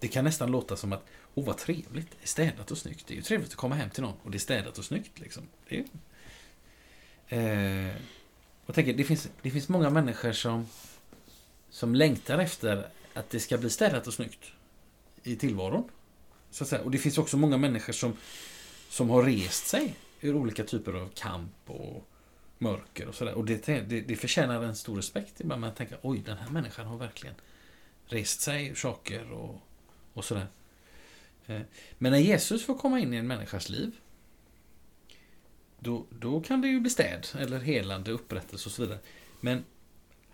det 0.00 0.08
kan 0.08 0.24
nästan 0.24 0.50
låta 0.50 0.76
som 0.76 0.92
att, 0.92 1.04
åh 1.34 1.44
vad 1.44 1.56
trevligt, 1.56 2.10
det 2.10 2.22
är 2.22 2.28
städat 2.28 2.70
och 2.70 2.78
snyggt. 2.78 3.06
Det 3.06 3.14
är 3.14 3.16
ju 3.16 3.22
trevligt 3.22 3.50
att 3.50 3.56
komma 3.56 3.74
hem 3.74 3.90
till 3.90 4.02
någon 4.02 4.16
och 4.22 4.30
det 4.30 4.36
är 4.36 4.38
städat 4.38 4.78
och 4.78 4.84
snyggt. 4.84 5.18
Liksom. 5.18 5.42
Det 5.68 5.78
är, 5.78 5.84
eh, 7.88 7.96
jag 8.66 8.74
tänker, 8.74 8.94
det, 8.94 9.04
finns, 9.04 9.28
det 9.42 9.50
finns 9.50 9.68
många 9.68 9.90
människor 9.90 10.32
som, 10.32 10.66
som 11.70 11.94
längtar 11.94 12.38
efter 12.38 12.88
att 13.14 13.30
det 13.30 13.40
ska 13.40 13.58
bli 13.58 13.70
städat 13.70 14.06
och 14.06 14.14
snyggt 14.14 14.52
i 15.22 15.36
tillvaron. 15.36 15.90
Så 16.50 16.64
att 16.64 16.70
säga. 16.70 16.82
Och 16.82 16.90
det 16.90 16.98
finns 16.98 17.18
också 17.18 17.36
många 17.36 17.56
människor 17.56 17.92
som, 17.92 18.16
som 18.88 19.10
har 19.10 19.22
rest 19.22 19.66
sig 19.66 19.94
ur 20.20 20.36
olika 20.36 20.64
typer 20.64 20.92
av 20.92 21.08
kamp 21.08 21.54
och 21.66 22.08
mörker 22.58 23.08
och 23.08 23.14
sådär. 23.14 23.34
Och 23.34 23.44
det, 23.44 23.66
det, 23.66 24.00
det 24.00 24.16
förtjänar 24.16 24.62
en 24.62 24.76
stor 24.76 24.96
respekt 24.96 25.40
ibland. 25.40 25.60
Man 25.60 25.74
tänker, 25.74 25.98
oj, 26.02 26.18
den 26.18 26.36
här 26.36 26.50
människan 26.50 26.86
har 26.86 26.96
verkligen 26.96 27.34
rest 28.06 28.40
sig 28.40 28.66
ur 28.66 28.74
saker 28.74 29.32
och, 29.32 29.60
och 30.12 30.24
sådär. 30.24 30.46
Eh, 31.46 31.60
men 31.98 32.12
när 32.12 32.18
Jesus 32.18 32.64
får 32.64 32.78
komma 32.78 33.00
in 33.00 33.14
i 33.14 33.16
en 33.16 33.26
människas 33.26 33.68
liv 33.68 33.92
då, 35.78 36.06
då 36.10 36.40
kan 36.40 36.60
det 36.60 36.68
ju 36.68 36.80
bli 36.80 36.90
städ 36.90 37.26
eller 37.38 37.58
helande, 37.58 38.10
upprättelse 38.10 38.68
och 38.68 38.72
så 38.72 38.82
vidare. 38.82 38.98
Men 39.40 39.64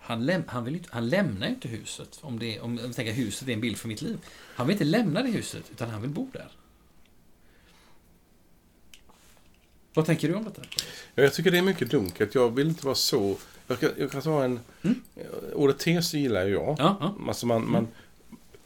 han, 0.05 0.25
läm, 0.25 0.43
han, 0.47 0.63
vill 0.63 0.75
inte, 0.75 0.89
han 0.91 1.09
lämnar 1.09 1.47
inte 1.47 1.67
huset. 1.67 2.19
Om, 2.21 2.39
det, 2.39 2.59
om 2.59 2.77
jag 2.77 2.95
tänker 2.95 3.13
huset 3.13 3.47
är 3.47 3.53
en 3.53 3.61
bild 3.61 3.77
för 3.77 3.87
mitt 3.87 4.01
liv. 4.01 4.17
Han 4.55 4.67
vill 4.67 4.73
inte 4.73 4.85
lämna 4.85 5.23
det 5.23 5.29
huset, 5.29 5.63
utan 5.71 5.89
han 5.89 6.01
vill 6.01 6.11
bo 6.11 6.29
där. 6.33 6.51
Vad 9.93 10.05
tänker 10.05 10.27
du 10.27 10.33
om 10.33 10.43
detta? 10.43 10.61
Ja, 11.15 11.23
jag 11.23 11.33
tycker 11.33 11.51
det 11.51 11.57
är 11.57 11.61
mycket 11.61 11.91
dunkelt. 11.91 12.35
Jag 12.35 12.55
vill 12.55 12.67
inte 12.67 12.85
vara 12.85 12.95
så... 12.95 13.37
Jag 13.67 13.79
kan, 13.79 13.89
jag 13.97 14.11
kan 14.11 14.21
ta 14.21 14.43
en... 14.43 14.59
Mm. 14.81 15.01
Ordet 15.53 15.79
tes 15.79 16.13
gillar 16.13 16.45
jag. 16.45 16.75
Ja, 16.79 16.97
ja. 16.99 17.15
Alltså 17.27 17.45
man, 17.45 17.71
man, 17.71 17.87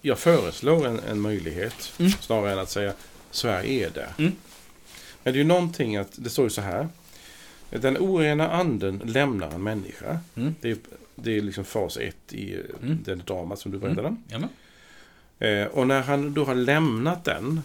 jag 0.02 0.20
föreslår 0.20 0.88
en, 0.88 1.00
en 1.00 1.20
möjlighet 1.20 1.94
Mm. 2.00 2.12
snarare 2.12 2.52
än 2.52 2.60
att 2.60 2.70
säga 2.70 2.94
så 3.32 3.48
här 3.48 3.64
är 3.64 3.90
det. 3.90 4.14
Mm. 4.18 4.32
Men 5.24 5.34
det 5.34 5.38
är 5.40 5.42
ju 5.42 5.48
någonting 5.48 5.98
att, 5.98 6.12
det 6.16 6.30
står 6.30 6.46
ju 6.46 6.50
så 6.50 6.62
här. 6.62 6.88
Den 7.70 7.98
orena 7.98 8.52
anden 8.52 9.02
lämnar 9.06 9.52
en 9.52 9.64
människa. 9.64 10.20
Mm. 10.36 10.56
Det, 10.62 10.72
är, 10.72 10.78
det 11.24 11.38
är 11.38 11.42
liksom 11.42 11.66
fas 11.66 11.98
ett 11.98 12.34
i 12.34 12.54
Mm. 12.82 13.04
den 13.04 13.20
drama 13.26 13.56
som 13.56 13.72
du 13.72 13.78
berättade 13.78 14.08
om. 14.08 14.24
Men. 14.30 14.50
Eh, 15.40 15.68
och 15.68 15.88
när 15.88 16.02
han 16.02 16.34
då 16.34 16.46
har 16.46 16.56
lämnat 16.56 17.24
den 17.26 17.62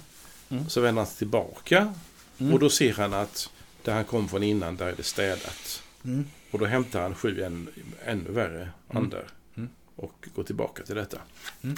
Mm. 0.49 0.69
så 0.69 0.81
vänder 0.81 1.03
han 1.03 1.13
tillbaka. 1.13 1.95
Mm. 2.39 2.53
Och 2.53 2.59
då 2.59 2.71
ser 2.71 2.93
han 2.93 3.15
att 3.15 3.51
där 3.83 3.95
han 3.95 4.05
kom 4.05 4.29
från 4.29 4.43
innan, 4.43 4.77
där 4.77 4.87
är 4.87 4.95
det 4.97 5.03
städat. 5.03 5.83
Mm. 6.05 6.25
Och 6.51 6.59
då 6.59 6.65
hämtar 6.67 7.03
han 7.03 7.15
sju 7.15 7.43
än, 7.43 7.69
ännu 8.05 8.31
värre 8.31 8.69
andar. 8.89 9.27
Mm. 9.57 9.69
Och 9.97 10.29
går 10.35 10.43
tillbaka 10.43 10.83
till 10.83 10.95
detta. 10.95 11.19
Mm. 11.63 11.77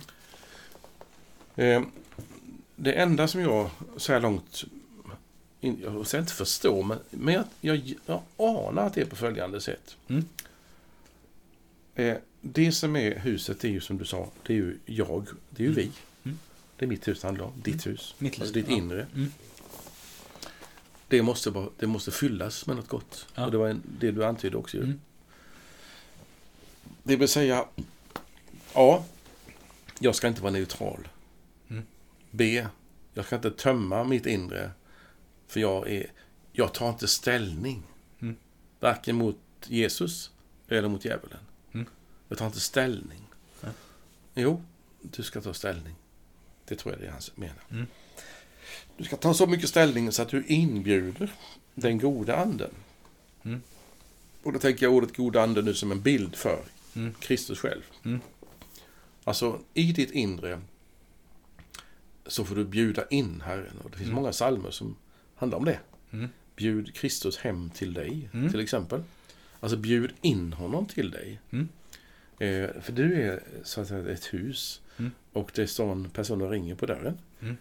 Eh, 1.56 1.82
det 2.76 2.92
enda 2.92 3.28
som 3.28 3.40
jag 3.40 3.70
så 3.96 4.12
här 4.12 4.20
långt, 4.20 4.64
jag 5.60 6.06
säger 6.06 6.22
inte 6.22 6.32
förstår, 6.34 6.82
men, 6.82 6.98
men 7.10 7.34
jag, 7.34 7.44
jag, 7.60 7.94
jag 8.06 8.22
anar 8.36 8.86
att 8.86 8.94
det 8.94 9.00
är 9.00 9.04
på 9.06 9.16
följande 9.16 9.60
sätt. 9.60 9.96
Mm. 10.08 10.24
Eh, 11.94 12.16
det 12.40 12.72
som 12.72 12.96
är 12.96 13.18
huset, 13.18 13.64
är 13.64 13.68
ju 13.68 13.80
som 13.80 13.98
du 13.98 14.04
sa, 14.04 14.30
det 14.46 14.52
är 14.52 14.56
ju 14.56 14.78
jag, 14.86 15.26
det 15.50 15.62
är 15.62 15.66
ju 15.66 15.72
Mm. 15.72 15.76
vi. 15.76 15.90
Mm. 16.24 16.38
Det 16.76 16.84
är 16.84 16.88
mitt 16.88 17.08
hus 17.08 17.20
det 17.20 17.26
handlar 17.26 17.44
om, 17.44 17.52
ditt 17.62 17.86
hus. 17.86 18.14
Mitt 18.18 18.32
liv, 18.32 18.42
alltså 18.42 18.54
ditt 18.54 18.68
ja. 18.68 18.76
inre. 18.76 19.06
Mm. 19.14 19.32
Det 21.08 21.22
måste, 21.22 21.50
vara, 21.50 21.68
det 21.78 21.86
måste 21.86 22.10
fyllas 22.10 22.66
med 22.66 22.76
något 22.76 22.88
gott. 22.88 23.26
Ja. 23.34 23.44
Och 23.44 23.50
det 23.50 23.58
var 23.58 23.68
en, 23.68 23.82
det 23.98 24.10
du 24.10 24.24
antydde 24.24 24.56
också. 24.56 24.76
ju. 24.76 24.82
Mm. 24.82 25.00
Det 27.02 27.16
vill 27.16 27.28
säga, 27.28 27.64
ja, 28.74 29.04
jag 29.98 30.14
ska 30.14 30.28
inte 30.28 30.42
vara 30.42 30.52
neutral. 30.52 31.08
B. 32.30 32.66
Jag 33.12 33.24
ska 33.26 33.36
inte 33.36 33.50
tömma 33.50 34.04
mitt 34.04 34.26
inre. 34.26 34.70
För 35.46 35.60
jag, 35.60 35.90
är, 35.90 36.06
jag 36.52 36.74
tar 36.74 36.88
inte 36.88 37.08
ställning. 37.08 37.82
Mm. 38.20 38.36
Varken 38.80 39.16
mot 39.16 39.38
Jesus 39.66 40.30
eller 40.68 40.88
mot 40.88 41.04
djävulen. 41.04 41.38
Mm. 42.34 42.36
Jag 42.36 42.38
tar 42.38 42.46
inte 42.46 42.60
ställning. 42.60 43.20
Nej. 43.60 43.72
Jo, 44.34 44.62
du 45.02 45.22
ska 45.22 45.40
ta 45.40 45.54
ställning. 45.54 45.94
Det 46.68 46.76
tror 46.76 46.94
jag 46.94 47.00
det 47.02 47.06
är 47.06 47.10
han 47.10 47.20
menar. 47.34 47.64
Mm. 47.70 47.86
Du 48.96 49.04
ska 49.04 49.16
ta 49.16 49.34
så 49.34 49.46
mycket 49.46 49.68
ställning 49.68 50.12
så 50.12 50.22
att 50.22 50.28
du 50.28 50.44
inbjuder 50.46 51.32
den 51.74 51.98
goda 51.98 52.36
anden. 52.36 52.70
Mm. 53.44 53.60
Och 54.42 54.52
då 54.52 54.58
tänker 54.58 54.86
jag 54.86 54.92
ordet 54.94 55.16
goda 55.16 55.42
ande 55.42 55.62
nu 55.62 55.74
som 55.74 55.92
en 55.92 56.00
bild 56.02 56.34
för 56.36 56.62
Mm. 56.96 57.14
Kristus 57.20 57.58
själv. 57.58 57.82
Mm. 58.04 58.20
Alltså, 59.24 59.60
i 59.74 59.92
ditt 59.92 60.10
inre 60.10 60.60
så 62.26 62.44
får 62.44 62.54
du 62.56 62.64
bjuda 62.64 63.06
in 63.10 63.40
Herren. 63.44 63.78
Och 63.84 63.90
det 63.90 63.96
finns 63.96 64.08
Mm. 64.08 64.14
många 64.14 64.32
psalmer 64.32 64.70
som 64.70 64.96
handlar 65.36 65.58
om 65.58 65.64
det. 65.64 65.78
Mm. 66.12 66.28
Bjud 66.56 66.94
Kristus 66.94 67.36
hem 67.38 67.70
till 67.70 67.92
dig, 67.94 68.28
Mm. 68.32 68.50
till 68.50 68.60
exempel. 68.60 69.02
Alltså, 69.60 69.76
bjud 69.76 70.12
in 70.20 70.52
honom 70.52 70.86
till 70.86 71.10
dig. 71.10 71.40
Eh, 72.38 72.70
för 72.82 72.92
du 72.92 73.22
är 73.22 73.42
så 73.62 73.80
att 73.80 73.88
säga 73.88 74.12
ett 74.12 74.34
hus 74.34 74.80
Mm. 74.98 75.10
och 75.32 75.50
det 75.54 75.66
står 75.66 75.92
en 75.92 76.10
person 76.10 76.42
och 76.42 76.50
ringer 76.50 76.74
på 76.74 76.86
dörren. 76.86 77.18
Mm. 77.40 77.56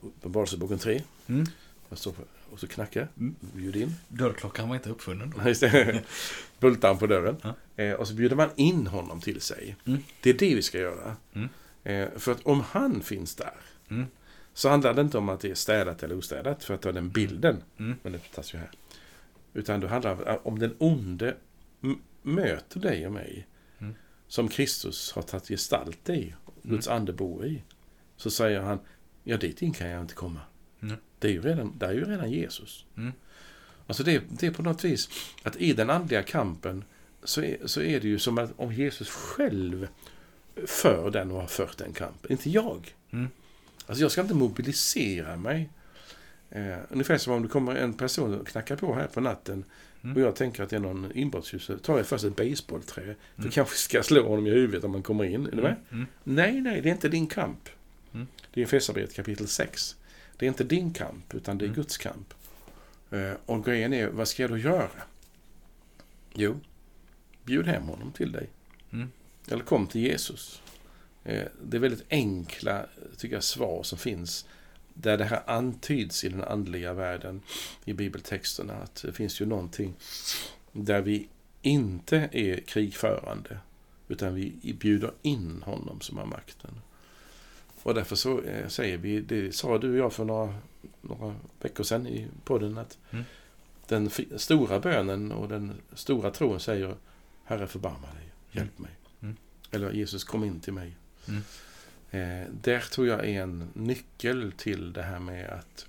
Uppenbarelseboken 0.00 0.78
3. 0.78 1.02
Mm. 1.26 1.46
Jag 1.88 1.98
står 1.98 2.14
och 2.50 2.60
så 2.60 2.66
knackar. 2.66 3.08
Mm. 3.16 3.34
Bjud 3.40 3.76
in. 3.76 3.94
Dörrklockan 4.08 4.68
var 4.68 4.76
inte 4.76 4.90
uppfunnen 4.90 5.34
då. 5.36 5.48
Just 5.48 5.60
det. 5.60 6.02
På 6.60 7.06
dörren. 7.06 7.36
Ja. 7.42 7.82
Eh, 7.84 7.92
och 7.92 8.08
så 8.08 8.14
bjuder 8.14 8.36
man 8.36 8.48
in 8.56 8.86
honom 8.86 9.20
till 9.20 9.40
sig. 9.40 9.76
Mm. 9.86 10.02
Det 10.22 10.30
är 10.30 10.34
det 10.34 10.54
vi 10.54 10.62
ska 10.62 10.78
göra. 10.78 11.16
Mm. 11.34 11.48
Eh, 11.84 12.18
för 12.18 12.32
att 12.32 12.46
om 12.46 12.60
han 12.60 13.00
finns 13.00 13.34
där 13.34 13.54
Mm. 13.88 14.06
så 14.54 14.68
handlar 14.68 14.94
det 14.94 15.00
inte 15.00 15.18
om 15.18 15.28
att 15.28 15.40
det 15.40 15.50
är 15.50 15.54
städat 15.54 16.02
eller 16.02 16.16
ostädat 16.16 16.64
för 16.64 16.74
att 16.74 16.82
ta 16.82 16.92
den 16.92 17.10
bilden. 17.10 17.62
Mm. 17.78 17.96
Men 18.02 18.12
det 18.12 18.18
tas 18.18 18.54
ju 18.54 18.58
här. 18.58 18.70
Utan 19.54 19.80
det 19.80 19.88
handlar 19.88 20.46
om 20.46 20.58
den 20.58 20.74
onde 20.78 21.36
möter 22.22 22.80
dig 22.80 23.06
och 23.06 23.12
mig. 23.12 23.46
Som 24.28 24.48
Kristus 24.48 25.12
har 25.12 25.22
tagit 25.22 25.48
gestalt 25.48 26.08
i, 26.08 26.34
Guds 26.62 26.88
ande 26.88 27.12
bor 27.12 27.46
i. 27.46 27.62
Så 28.16 28.30
säger 28.30 28.60
han, 28.60 28.78
ja 29.24 29.36
dit 29.36 29.62
in 29.62 29.72
kan 29.72 29.88
jag 29.88 30.00
inte 30.00 30.14
komma. 30.14 30.40
Mm. 30.82 30.96
Det 31.18 31.28
är 31.28 31.32
ju 31.32 31.42
redan, 31.42 31.78
där 31.78 31.88
är 31.88 31.92
ju 31.92 32.04
redan 32.04 32.30
Jesus. 32.30 32.84
Mm. 32.96 33.12
Alltså 33.86 34.02
det, 34.02 34.22
det 34.28 34.46
är 34.46 34.50
på 34.50 34.62
något 34.62 34.84
vis 34.84 35.08
att 35.42 35.56
i 35.56 35.72
den 35.72 35.90
andliga 35.90 36.22
kampen 36.22 36.84
så 37.24 37.42
är, 37.42 37.66
så 37.66 37.82
är 37.82 38.00
det 38.00 38.08
ju 38.08 38.18
som 38.18 38.38
att 38.38 38.52
om 38.56 38.72
Jesus 38.72 39.08
själv 39.08 39.88
för 40.66 41.10
den 41.10 41.30
och 41.30 41.40
har 41.40 41.46
fört 41.46 41.78
den 41.78 41.92
kampen, 41.92 42.32
inte 42.32 42.50
jag. 42.50 42.94
Mm. 43.10 43.28
Alltså 43.86 44.02
jag 44.02 44.12
ska 44.12 44.20
inte 44.20 44.34
mobilisera 44.34 45.36
mig. 45.36 45.70
Eh, 46.50 46.78
ungefär 46.88 47.18
som 47.18 47.32
om 47.32 47.42
det 47.42 47.48
kommer 47.48 47.74
en 47.74 47.94
person 47.94 48.40
och 48.40 48.46
knackar 48.46 48.76
på 48.76 48.94
här 48.94 49.06
på 49.06 49.20
natten 49.20 49.64
Mm. 50.10 50.16
och 50.16 50.28
jag 50.28 50.36
tänker 50.36 50.62
att 50.62 50.70
det 50.70 50.76
är 50.76 50.80
någon 50.80 51.12
inbrottstjuv 51.14 51.58
så 51.58 51.78
tar 51.78 51.96
jag 51.96 52.06
först 52.06 52.24
ett 52.24 52.36
basebollträ. 52.36 53.02
För 53.34 53.40
Mm. 53.42 53.50
kanske 53.50 53.76
ska 53.76 54.02
slå 54.02 54.28
honom 54.28 54.46
i 54.46 54.50
huvudet 54.50 54.84
om 54.84 54.90
man 54.92 55.02
kommer 55.02 55.24
in. 55.24 55.46
Är 55.46 55.50
du 55.50 55.62
med? 55.62 55.76
Mm. 55.92 56.06
Nej, 56.24 56.60
nej, 56.60 56.80
det 56.80 56.88
är 56.88 56.92
inte 56.92 57.08
din 57.08 57.26
kamp. 57.26 57.68
Mm. 58.14 58.26
Det 58.54 58.60
är 58.60 58.64
Efesierbrevet 58.64 59.14
kapitel 59.14 59.48
6. 59.48 59.96
Det 60.36 60.46
är 60.46 60.48
inte 60.48 60.64
din 60.64 60.92
kamp, 60.92 61.34
utan 61.34 61.58
det 61.58 61.64
är 61.64 61.66
Mm. 61.66 61.76
Guds 61.76 61.96
kamp. 61.98 62.34
Eh, 63.10 63.32
och 63.46 63.64
grejen 63.64 63.92
är, 63.92 64.08
vad 64.08 64.28
ska 64.28 64.42
jag 64.42 64.50
då 64.50 64.58
göra? 64.58 64.90
Jo, 66.34 66.60
bjud 67.44 67.66
hem 67.66 67.82
honom 67.82 68.12
till 68.12 68.32
dig. 68.32 68.48
Mm. 68.92 69.10
Eller 69.50 69.64
kom 69.64 69.86
till 69.86 70.00
Jesus. 70.00 70.62
Eh, 71.24 71.44
det 71.62 71.76
är 71.76 71.80
väldigt 71.80 72.04
enkla, 72.10 72.86
tycker 73.16 73.36
jag, 73.36 73.44
svar 73.44 73.82
som 73.82 73.98
finns 73.98 74.46
där 75.00 75.18
det 75.18 75.24
här 75.24 75.42
antyds 75.46 76.24
i 76.24 76.28
den 76.28 76.44
andliga 76.44 76.92
världen 76.92 77.40
i 77.84 77.92
bibeltexterna. 77.92 78.74
Att 78.74 79.02
det 79.02 79.12
finns 79.12 79.40
ju 79.40 79.46
någonting 79.46 79.94
där 80.72 81.00
vi 81.00 81.28
inte 81.62 82.28
är 82.32 82.60
krigförande 82.60 83.58
utan 84.08 84.34
vi 84.34 84.76
bjuder 84.80 85.10
in 85.22 85.62
honom 85.62 86.00
som 86.00 86.18
har 86.18 86.26
makten. 86.26 86.70
Och 87.82 87.94
därför 87.94 88.16
så 88.16 88.40
eh, 88.40 88.68
säger 88.68 88.98
vi, 88.98 89.20
det 89.20 89.54
sa 89.54 89.78
du 89.78 89.90
och 89.90 89.96
jag 89.96 90.12
för 90.12 90.24
några, 90.24 90.54
några 91.00 91.34
veckor 91.60 91.84
sedan 91.84 92.06
i 92.06 92.26
podden, 92.44 92.78
att 92.78 92.98
Mm. 93.10 93.24
den 93.88 94.10
stora 94.36 94.80
bönen 94.80 95.32
och 95.32 95.48
den 95.48 95.72
stora 95.92 96.30
tron 96.30 96.60
säger 96.60 96.94
Herre 97.44 97.66
förbarma 97.66 98.06
dig, 98.14 98.32
hjälp 98.52 98.78
mig. 98.78 98.90
Mm. 99.20 99.36
Eller 99.70 99.92
Jesus 99.92 100.24
kom 100.24 100.44
in 100.44 100.60
till 100.60 100.72
mig. 100.72 100.96
Eh, 102.10 102.42
där 102.62 102.80
tror 102.80 103.06
jag 103.06 103.28
är 103.28 103.42
en 103.42 103.68
nyckel 103.74 104.52
till 104.52 104.92
det 104.92 105.02
här 105.02 105.18
med 105.18 105.48
att 105.50 105.86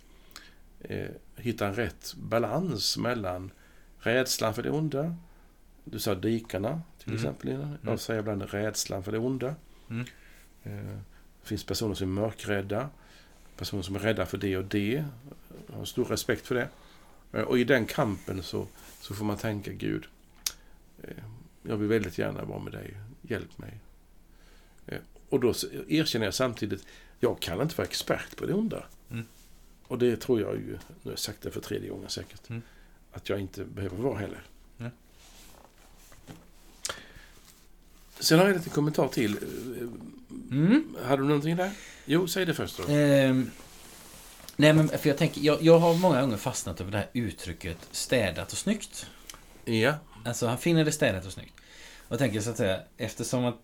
eh, 0.79 1.07
hitta 1.35 1.67
en 1.67 1.73
rätt 1.75 2.13
balans 2.17 2.97
mellan 2.97 3.51
rädslan 3.99 4.53
för 4.53 4.63
det 4.63 4.69
onda. 4.69 5.15
Du 5.83 5.99
sa 5.99 6.15
dikarna 6.15 6.81
till 6.97 7.07
Mm. 7.09 7.15
exempel 7.19 7.49
innan. 7.49 7.63
Mm. 7.63 7.77
Jag 7.85 7.99
säger 7.99 8.19
ibland 8.19 8.41
rädslan 8.41 9.03
för 9.03 9.11
det 9.11 9.17
onda. 9.19 9.55
Mm. 9.89 10.05
Eh, 10.63 10.97
det 11.41 11.47
finns 11.47 11.63
personer 11.63 11.95
som 11.95 12.17
är 12.17 12.21
mörkrädda. 12.21 12.89
Personer 13.57 13.83
som 13.83 13.95
är 13.95 13.99
rädda 13.99 14.25
för 14.25 14.37
det 14.37 14.57
och 14.57 14.65
det. 14.65 15.05
Jag 15.67 15.77
har 15.77 15.85
stor 15.85 16.05
respekt 16.05 16.47
för 16.47 16.55
det. 16.55 16.69
Eh, 17.33 17.41
och 17.41 17.59
i 17.59 17.63
den 17.63 17.85
kampen 17.85 18.43
så, 18.43 18.67
så 19.01 19.15
får 19.15 19.25
man 19.25 19.37
tänka 19.37 19.71
Gud, 19.71 20.05
eh, 21.03 21.09
jag 21.63 21.77
vill 21.77 21.87
väldigt 21.87 22.17
gärna 22.17 22.43
vara 22.45 22.59
med 22.59 22.73
dig. 22.73 22.97
Hjälp 23.21 23.57
mig. 23.57 23.79
Och 25.29 25.39
då 25.39 25.49
erkänner 25.87 26.25
jag 26.25 26.33
samtidigt, 26.33 26.85
jag 27.19 27.39
kan 27.39 27.61
inte 27.61 27.75
vara 27.77 27.87
expert 27.87 28.35
på 28.35 28.45
det 28.45 28.53
onda. 28.53 28.83
Mm. 29.11 29.25
Och 29.87 29.97
det 29.97 30.17
tror 30.17 30.41
jag 30.41 30.53
ju, 30.55 30.67
nu 30.71 30.77
har 31.03 31.11
jag 31.11 31.19
sagt 31.19 31.41
det 31.41 31.51
för 31.51 31.61
tredje 31.61 31.89
gången 31.89 32.09
säkert, 32.09 32.49
Mm. 32.49 32.61
att 33.11 33.29
jag 33.29 33.39
inte 33.39 33.63
behöver 33.63 33.97
vara 33.97 34.17
heller. 34.17 34.41
Nej. 34.77 34.89
Sen 38.19 38.39
har 38.39 38.45
jag 38.45 38.51
en 38.51 38.57
liten 38.57 38.73
kommentar 38.73 39.07
till. 39.07 39.37
Mm. 40.51 40.97
Hade 41.03 41.21
du 41.21 41.27
någonting 41.27 41.55
där? 41.55 41.71
Jo, 42.05 42.27
säg 42.27 42.45
det 42.45 42.53
först 42.53 42.77
då. 42.77 42.93
Ehm, 42.93 43.51
nej, 44.55 44.73
men 44.73 44.87
för 44.89 45.09
jag 45.09 45.17
tänker, 45.17 45.41
jag, 45.41 45.61
jag 45.61 45.79
har 45.79 45.93
många 45.93 46.21
gånger 46.21 46.37
fastnat 46.37 46.81
över 46.81 46.91
det 46.91 46.97
här 46.97 47.09
uttrycket 47.13 47.77
städat 47.91 48.51
och 48.51 48.57
snyggt. 48.57 49.05
Ja. 49.65 49.93
Alltså, 50.25 50.47
han 50.47 50.57
finner 50.57 50.85
det 50.85 50.91
städat 50.91 51.25
och 51.25 51.31
snyggt. 51.33 51.53
Och 52.07 52.11
jag 52.11 52.19
tänker 52.19 52.41
så 52.41 52.49
att 52.49 52.57
säga, 52.57 52.79
eftersom 52.97 53.45
att... 53.45 53.55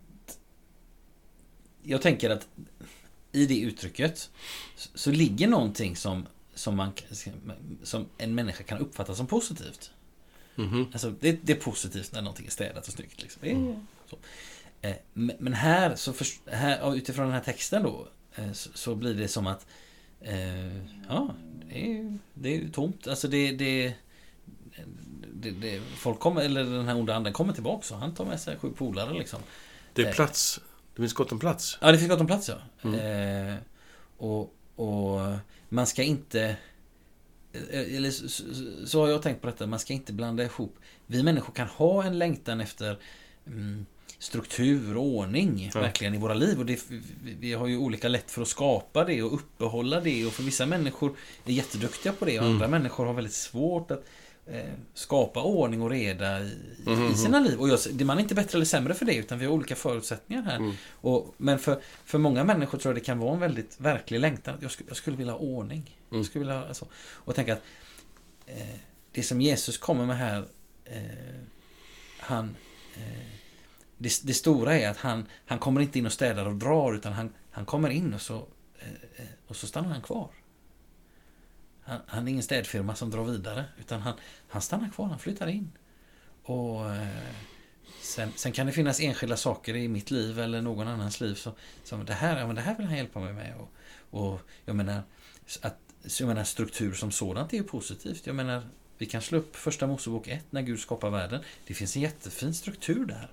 Jag 1.83 2.01
tänker 2.01 2.29
att 2.29 2.47
i 3.31 3.45
det 3.45 3.59
uttrycket 3.59 4.29
så, 4.75 4.89
så 4.93 5.11
ligger 5.11 5.47
någonting 5.47 5.95
som, 5.95 6.27
som, 6.53 6.75
man, 6.75 6.91
som 7.83 8.05
en 8.17 8.35
människa 8.35 8.63
kan 8.63 8.77
uppfatta 8.77 9.15
som 9.15 9.27
positivt. 9.27 9.91
Mhm. 10.55 10.87
Alltså, 10.91 11.13
det, 11.19 11.39
det 11.41 11.53
är 11.53 11.57
positivt 11.57 12.13
när 12.13 12.21
någonting 12.21 12.45
är 12.45 12.51
städat 12.51 12.87
och 12.87 12.93
snyggt. 12.93 13.21
Liksom. 13.21 13.43
Mm. 13.43 13.87
så. 14.09 14.17
Eh, 14.81 14.95
men 15.13 15.53
här, 15.53 15.95
så 15.95 16.13
för, 16.13 16.27
här, 16.55 16.95
utifrån 16.95 17.25
den 17.25 17.33
här 17.33 17.41
texten 17.43 17.83
då, 17.83 18.07
eh, 18.35 18.51
så, 18.51 18.69
så 18.73 18.95
blir 18.95 19.13
det 19.13 19.27
som 19.27 19.47
att 19.47 19.65
eh, 20.21 20.77
ja, 21.09 21.35
det 21.69 21.91
är, 21.91 22.17
det 22.33 22.55
är 22.55 22.69
tomt. 22.69 23.07
Alltså 23.07 23.27
det, 23.27 23.51
det, 23.51 23.93
det, 25.33 25.51
det 25.51 25.81
folk 25.97 26.19
kommer, 26.19 26.41
eller 26.41 26.63
den 26.63 26.87
här 26.87 26.95
onda 26.95 27.15
anden 27.15 27.33
kommer 27.33 27.53
tillbaka 27.53 27.83
så 27.83 27.95
han 27.95 28.13
tar 28.13 28.25
med 28.25 28.39
sig 28.39 28.57
sju 28.57 28.69
polare 28.69 29.13
liksom. 29.17 29.39
Det 29.93 30.01
är 30.01 30.07
Eh. 30.07 30.13
plats. 30.13 30.59
Det 30.95 31.01
finns 31.01 31.13
gott 31.13 31.31
om 31.31 31.39
plats. 31.39 31.77
Ja, 31.81 31.91
det 31.91 31.97
finns 31.97 32.09
gott 32.11 32.21
om 32.21 32.27
plats 32.27 32.49
ja. 32.49 32.55
Mm. 32.89 33.47
Eh, 33.49 33.55
och, 34.17 34.53
och 34.75 35.19
man 35.69 35.87
ska 35.87 36.03
inte... 36.03 36.55
eh, 37.71 37.95
Eller 37.97 38.11
så, 38.11 38.43
så, 38.85 39.01
har 39.01 39.07
jag 39.09 39.21
tänkt 39.21 39.41
på 39.41 39.47
detta, 39.47 39.67
man 39.67 39.79
ska 39.79 39.93
inte 39.93 40.13
blanda 40.13 40.43
ihop... 40.43 40.75
Vi 41.07 41.23
människor 41.23 41.53
kan 41.53 41.67
ha 41.67 42.03
en 42.03 42.17
längtan 42.17 42.61
efter 42.61 42.97
mm, 43.47 43.85
struktur 44.19 44.97
och 44.97 45.03
ordning 45.05 45.71
Ja. 45.73 45.81
verkligen 45.81 46.13
i 46.13 46.17
våra 46.17 46.33
liv. 46.33 46.59
Och 46.59 46.65
det, 46.65 46.79
vi, 47.39 47.53
har 47.53 47.67
ju 47.67 47.77
olika 47.77 48.07
lätt 48.07 48.31
för 48.31 48.41
att 48.41 48.47
skapa 48.47 49.03
det 49.05 49.23
och 49.23 49.33
uppehålla 49.33 49.99
det. 49.99 50.25
Och 50.25 50.33
för 50.33 50.43
vissa 50.43 50.65
människor 50.65 51.15
är 51.45 51.51
jätteduktiga 51.51 52.13
på 52.13 52.25
det 52.25 52.39
och 52.39 52.45
Mm. 52.45 52.53
andra 52.55 52.67
människor 52.67 53.05
har 53.05 53.13
väldigt 53.13 53.33
svårt 53.33 53.91
att 53.91 54.05
skapa 54.93 55.43
ordning 55.43 55.81
och 55.81 55.89
reda 55.89 56.39
i, 56.43 56.47
i- 56.47 56.89
Mhm. 56.89 57.11
i 57.11 57.15
sina 57.15 57.39
liv. 57.39 57.59
Och 57.59 57.69
jag, 57.69 58.01
man 58.05 58.17
är 58.17 58.21
inte 58.21 58.35
bättre 58.35 58.57
eller 58.57 58.65
sämre 58.65 58.93
för 58.93 59.05
det, 59.05 59.15
utan 59.15 59.39
vi 59.39 59.45
har 59.45 59.53
olika 59.53 59.75
förutsättningar 59.75 60.43
här. 60.43 60.55
Mm. 60.55 60.73
Och, 60.91 61.33
men 61.37 61.59
för, 61.59 61.81
för 62.05 62.17
många 62.17 62.43
människor 62.43 62.77
tror 62.77 62.93
jag 62.93 63.01
det 63.01 63.05
kan 63.05 63.19
vara 63.19 63.33
en 63.33 63.39
väldigt 63.39 63.79
verklig 63.79 64.19
längtan. 64.19 64.57
Jag 64.61 64.71
skulle, 64.71 64.89
jag 64.89 64.97
skulle 64.97 65.17
vilja 65.17 65.33
ha 65.33 65.39
ordning. 65.39 65.97
Mm. 66.09 66.19
Jag 66.19 66.25
skulle 66.25 66.45
vilja 66.45 66.65
alltså, 66.67 66.85
och 66.95 67.35
tänka 67.35 67.53
att 67.53 67.61
eh, 68.45 68.75
det 69.11 69.23
som 69.23 69.41
Jesus 69.41 69.77
kommer 69.77 70.05
med 70.05 70.17
här, 70.17 70.45
eh, 70.85 71.01
han, 72.19 72.55
eh, 72.95 73.23
det, 73.97 74.21
det 74.23 74.33
stora 74.33 74.79
är 74.79 74.89
att 74.89 74.97
han, 74.97 75.25
han 75.45 75.59
kommer 75.59 75.81
inte 75.81 75.99
in 75.99 76.05
och 76.05 76.13
städar 76.13 76.45
och 76.45 76.55
drar, 76.55 76.93
utan 76.93 77.13
han, 77.13 77.29
han 77.51 77.65
kommer 77.65 77.89
in 77.89 78.13
och 78.13 78.21
så, 78.21 78.35
eh, 78.79 78.87
eh, 79.15 79.25
och 79.47 79.55
så 79.55 79.67
stannar 79.67 79.89
han 79.89 80.01
kvar. 80.01 80.29
Han, 81.85 81.99
han 82.07 82.27
är 82.27 82.31
ingen 82.31 82.43
städfirma 82.43 82.95
som 82.95 83.09
drar 83.09 83.23
vidare, 83.23 83.65
utan 83.79 84.01
han, 84.01 84.13
han 84.47 84.61
stannar 84.61 84.89
kvar, 84.89 85.07
han 85.07 85.19
flyttar 85.19 85.47
in. 85.47 85.71
Och 86.43 86.95
eh, 86.95 87.07
Sen, 88.03 88.31
sen 88.35 88.51
kan 88.51 88.65
det 88.65 88.71
finnas 88.71 88.99
enskilda 88.99 89.37
saker 89.37 89.75
i 89.75 89.87
mitt 89.87 90.11
liv 90.11 90.39
eller 90.39 90.61
någon 90.61 90.87
annans 90.87 91.21
liv 91.21 91.35
som, 91.35 91.53
som 91.83 92.05
det, 92.05 92.13
här, 92.13 92.39
ja, 92.39 92.47
men 92.47 92.55
det 92.55 92.61
här 92.61 92.77
vill 92.77 92.85
han 92.85 92.97
hjälpa 92.97 93.19
mig 93.19 93.33
med. 93.33 93.55
Och, 93.55 93.71
och 94.19 94.41
jag, 94.65 94.75
menar, 94.75 95.03
att, 95.61 95.77
jag 96.19 96.27
menar 96.27 96.43
struktur 96.43 96.93
som 96.93 97.11
sådant 97.11 97.53
är 97.53 97.57
ju 97.57 97.63
positivt. 97.63 98.27
Jag 98.27 98.35
menar, 98.35 98.63
vi 98.97 99.05
kan 99.05 99.21
slå 99.21 99.37
upp 99.37 99.55
första 99.55 99.87
Mosebok 99.87 100.27
1 100.27 100.45
när 100.49 100.61
Gud 100.61 100.79
skapar 100.79 101.09
världen. 101.09 101.41
Det 101.67 101.73
finns 101.73 101.95
en 101.95 102.01
jättefin 102.01 102.53
struktur 102.53 103.05
där. 103.05 103.31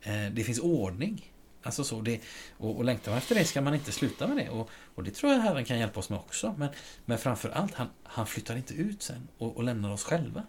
Eh, 0.00 0.32
det 0.32 0.44
finns 0.44 0.58
ordning. 0.58 1.32
Alltså 1.66 1.84
så, 1.84 2.00
det, 2.00 2.20
och, 2.56 2.76
och 2.76 2.84
längtar 2.84 3.10
man 3.10 3.18
efter 3.18 3.34
det 3.34 3.44
ska 3.44 3.60
man 3.60 3.74
inte 3.74 3.92
sluta 3.92 4.26
med 4.26 4.36
det. 4.36 4.48
Och, 4.48 4.70
och 4.94 5.04
det 5.04 5.10
tror 5.10 5.32
jag 5.32 5.40
Herren 5.40 5.64
kan 5.64 5.78
hjälpa 5.78 6.00
oss 6.00 6.10
med 6.10 6.18
också. 6.18 6.54
Men, 6.58 6.68
men 7.04 7.18
framför 7.18 7.48
allt, 7.48 7.74
han, 7.74 7.88
han 8.02 8.26
flyttar 8.26 8.56
inte 8.56 8.74
ut 8.74 9.02
sen 9.02 9.28
och, 9.38 9.56
och 9.56 9.64
lämnar 9.64 9.92
oss 9.92 10.04
själva. 10.04 10.42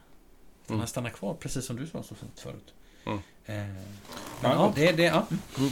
Mm. 0.67 0.79
Han 0.79 0.87
stannar 0.87 1.09
kvar, 1.09 1.33
precis 1.33 1.65
som 1.65 1.75
du 1.75 1.87
sa 1.87 2.03
så 2.03 2.15
fint 2.15 2.39
förut. 2.39 2.73
Mm. 3.05 3.17
Eh, 3.45 3.55
men, 4.41 4.51
ja, 4.51 4.73
det, 4.75 4.91
det, 4.91 5.03
ja. 5.03 5.27
Mm. 5.57 5.71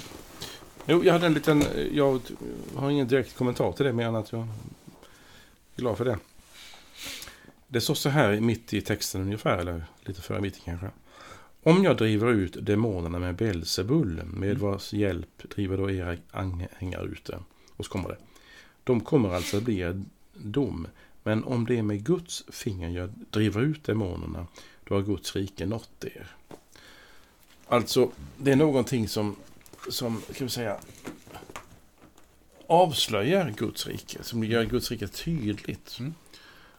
Jo, 0.85 1.03
jag 1.03 1.13
hade 1.13 1.25
en 1.25 1.33
liten... 1.33 1.63
Jag 1.91 2.21
har 2.75 2.89
ingen 2.91 3.07
direkt 3.07 3.35
kommentar 3.35 3.71
till 3.71 3.85
det, 3.85 3.93
mer 3.93 4.07
än 4.07 4.15
att 4.15 4.31
jag 4.31 4.41
är 4.41 4.47
glad 5.75 5.97
för 5.97 6.05
det. 6.05 6.17
Det 7.67 7.81
står 7.81 7.93
så 7.93 8.09
här 8.09 8.39
mitt 8.39 8.73
i 8.73 8.81
texten 8.81 9.21
ungefär, 9.21 9.57
eller 9.57 9.85
lite 10.01 10.21
före 10.21 10.41
mitt 10.41 10.65
kanske. 10.65 10.89
Om 11.67 11.83
jag 11.83 11.97
driver 11.97 12.31
ut 12.31 12.65
demonerna 12.65 13.19
med 13.19 13.35
Belsebul, 13.35 14.21
med 14.25 14.49
mm. 14.49 14.61
vars 14.61 14.93
hjälp 14.93 15.49
driver 15.55 15.77
då 15.77 15.91
era 15.91 16.17
anhängare 16.31 17.05
ut 17.05 17.25
det. 17.25 17.39
Och 17.75 17.85
så 17.85 17.91
kommer 17.91 18.09
det. 18.09 18.17
De 18.83 19.01
kommer 19.01 19.29
alltså 19.33 19.57
att 19.57 19.63
bli 19.63 19.81
en 19.81 20.09
dom. 20.33 20.87
Men 21.23 21.43
om 21.43 21.65
det 21.65 21.77
är 21.77 21.83
med 21.83 22.05
Guds 22.05 22.43
finger 22.49 22.89
jag 22.89 23.09
driver 23.29 23.61
ut 23.61 23.83
demonerna, 23.83 24.47
då 24.83 24.95
har 24.95 25.01
Guds 25.01 25.35
rike 25.35 25.65
nått 25.65 26.03
er. 26.03 26.27
Alltså, 27.67 28.11
det 28.37 28.51
är 28.51 28.55
någonting 28.55 29.07
som, 29.07 29.35
som 29.89 30.21
kan 30.35 30.47
vi 30.47 30.49
säga, 30.49 30.77
avslöjar 32.67 33.53
Guds 33.57 33.87
rike, 33.87 34.23
som 34.23 34.43
gör 34.43 34.63
Guds 34.63 34.91
rike 34.91 35.07
tydligt. 35.07 35.97
Mm. 35.99 36.13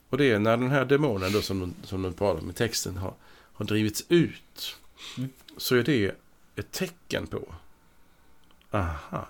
Och 0.09 0.19
det 0.19 0.31
är 0.31 0.39
när 0.39 0.57
den 0.57 0.71
här 0.71 0.85
demonen 0.85 1.33
då, 1.33 1.43
som, 1.43 1.75
som 1.83 2.03
de 2.03 2.13
pratar 2.13 2.43
om 2.43 2.51
i 2.51 2.53
texten 2.53 2.97
har, 2.97 3.15
har 3.57 3.65
drivits 3.65 4.05
ut. 4.09 4.77
Mm. 5.19 5.31
Så 5.57 5.77
är 5.77 5.83
det 5.83 6.17
ett 6.57 6.73
tecken 6.73 7.27
på, 7.27 7.55
aha, 8.71 9.29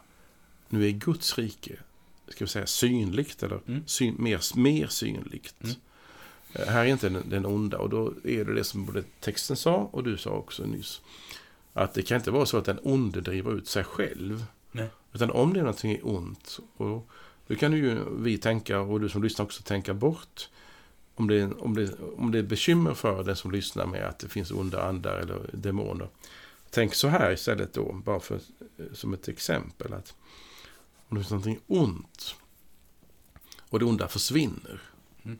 nu 0.68 0.86
är 0.86 0.90
Guds 0.90 1.38
rike, 1.38 1.78
ska 2.28 2.44
vi 2.44 2.48
säga 2.48 2.66
synligt 2.66 3.42
eller 3.42 3.60
mm. 3.66 3.82
syn, 3.86 4.14
mer, 4.18 4.58
mer 4.58 4.86
synligt. 4.86 5.62
Mm. 5.62 5.76
Eh, 6.52 6.66
här 6.66 6.80
är 6.80 6.86
inte 6.86 7.08
den, 7.08 7.28
den 7.28 7.46
onda 7.46 7.78
och 7.78 7.90
då 7.90 8.12
är 8.24 8.44
det 8.44 8.54
det 8.54 8.64
som 8.64 8.86
både 8.86 9.02
texten 9.20 9.56
sa 9.56 9.88
och 9.92 10.04
du 10.04 10.16
sa 10.16 10.30
också 10.30 10.66
nyss. 10.66 11.00
Att 11.72 11.94
det 11.94 12.02
kan 12.02 12.16
inte 12.16 12.30
vara 12.30 12.46
så 12.46 12.58
att 12.58 12.64
den 12.64 12.78
onde 12.82 13.20
driver 13.20 13.54
ut 13.54 13.68
sig 13.68 13.84
själv. 13.84 14.44
Nej. 14.72 14.88
Utan 15.12 15.30
om 15.30 15.52
det 15.52 15.60
är 15.60 15.64
någonting 15.64 16.00
ont, 16.02 16.58
och 16.76 17.08
då 17.46 17.54
kan 17.54 17.72
ju 17.72 17.98
vi 18.18 18.38
tänka, 18.38 18.80
och 18.80 19.00
du 19.00 19.08
som 19.08 19.22
lyssnar 19.22 19.44
också 19.44 19.62
tänka 19.62 19.94
bort 19.94 20.48
om 21.16 21.28
det, 21.28 21.44
om, 21.44 21.74
det, 21.74 21.94
om 22.16 22.32
det 22.32 22.38
är 22.38 22.42
bekymmer 22.42 22.94
för 22.94 23.24
den 23.24 23.36
som 23.36 23.50
lyssnar 23.50 23.86
med 23.86 24.04
att 24.04 24.18
det 24.18 24.28
finns 24.28 24.50
onda 24.50 24.82
andar 24.82 25.16
eller 25.16 25.50
demoner. 25.52 26.08
Tänk 26.70 26.94
så 26.94 27.08
här 27.08 27.32
istället 27.32 27.72
då, 27.72 27.92
bara 27.92 28.20
för, 28.20 28.40
som 28.92 29.14
ett 29.14 29.28
exempel. 29.28 29.92
att 29.92 30.14
Om 31.08 31.16
det 31.16 31.20
finns 31.20 31.30
någonting 31.30 31.60
ont 31.66 32.34
och 33.68 33.78
det 33.78 33.84
onda 33.84 34.08
försvinner 34.08 34.80
mm. 35.22 35.38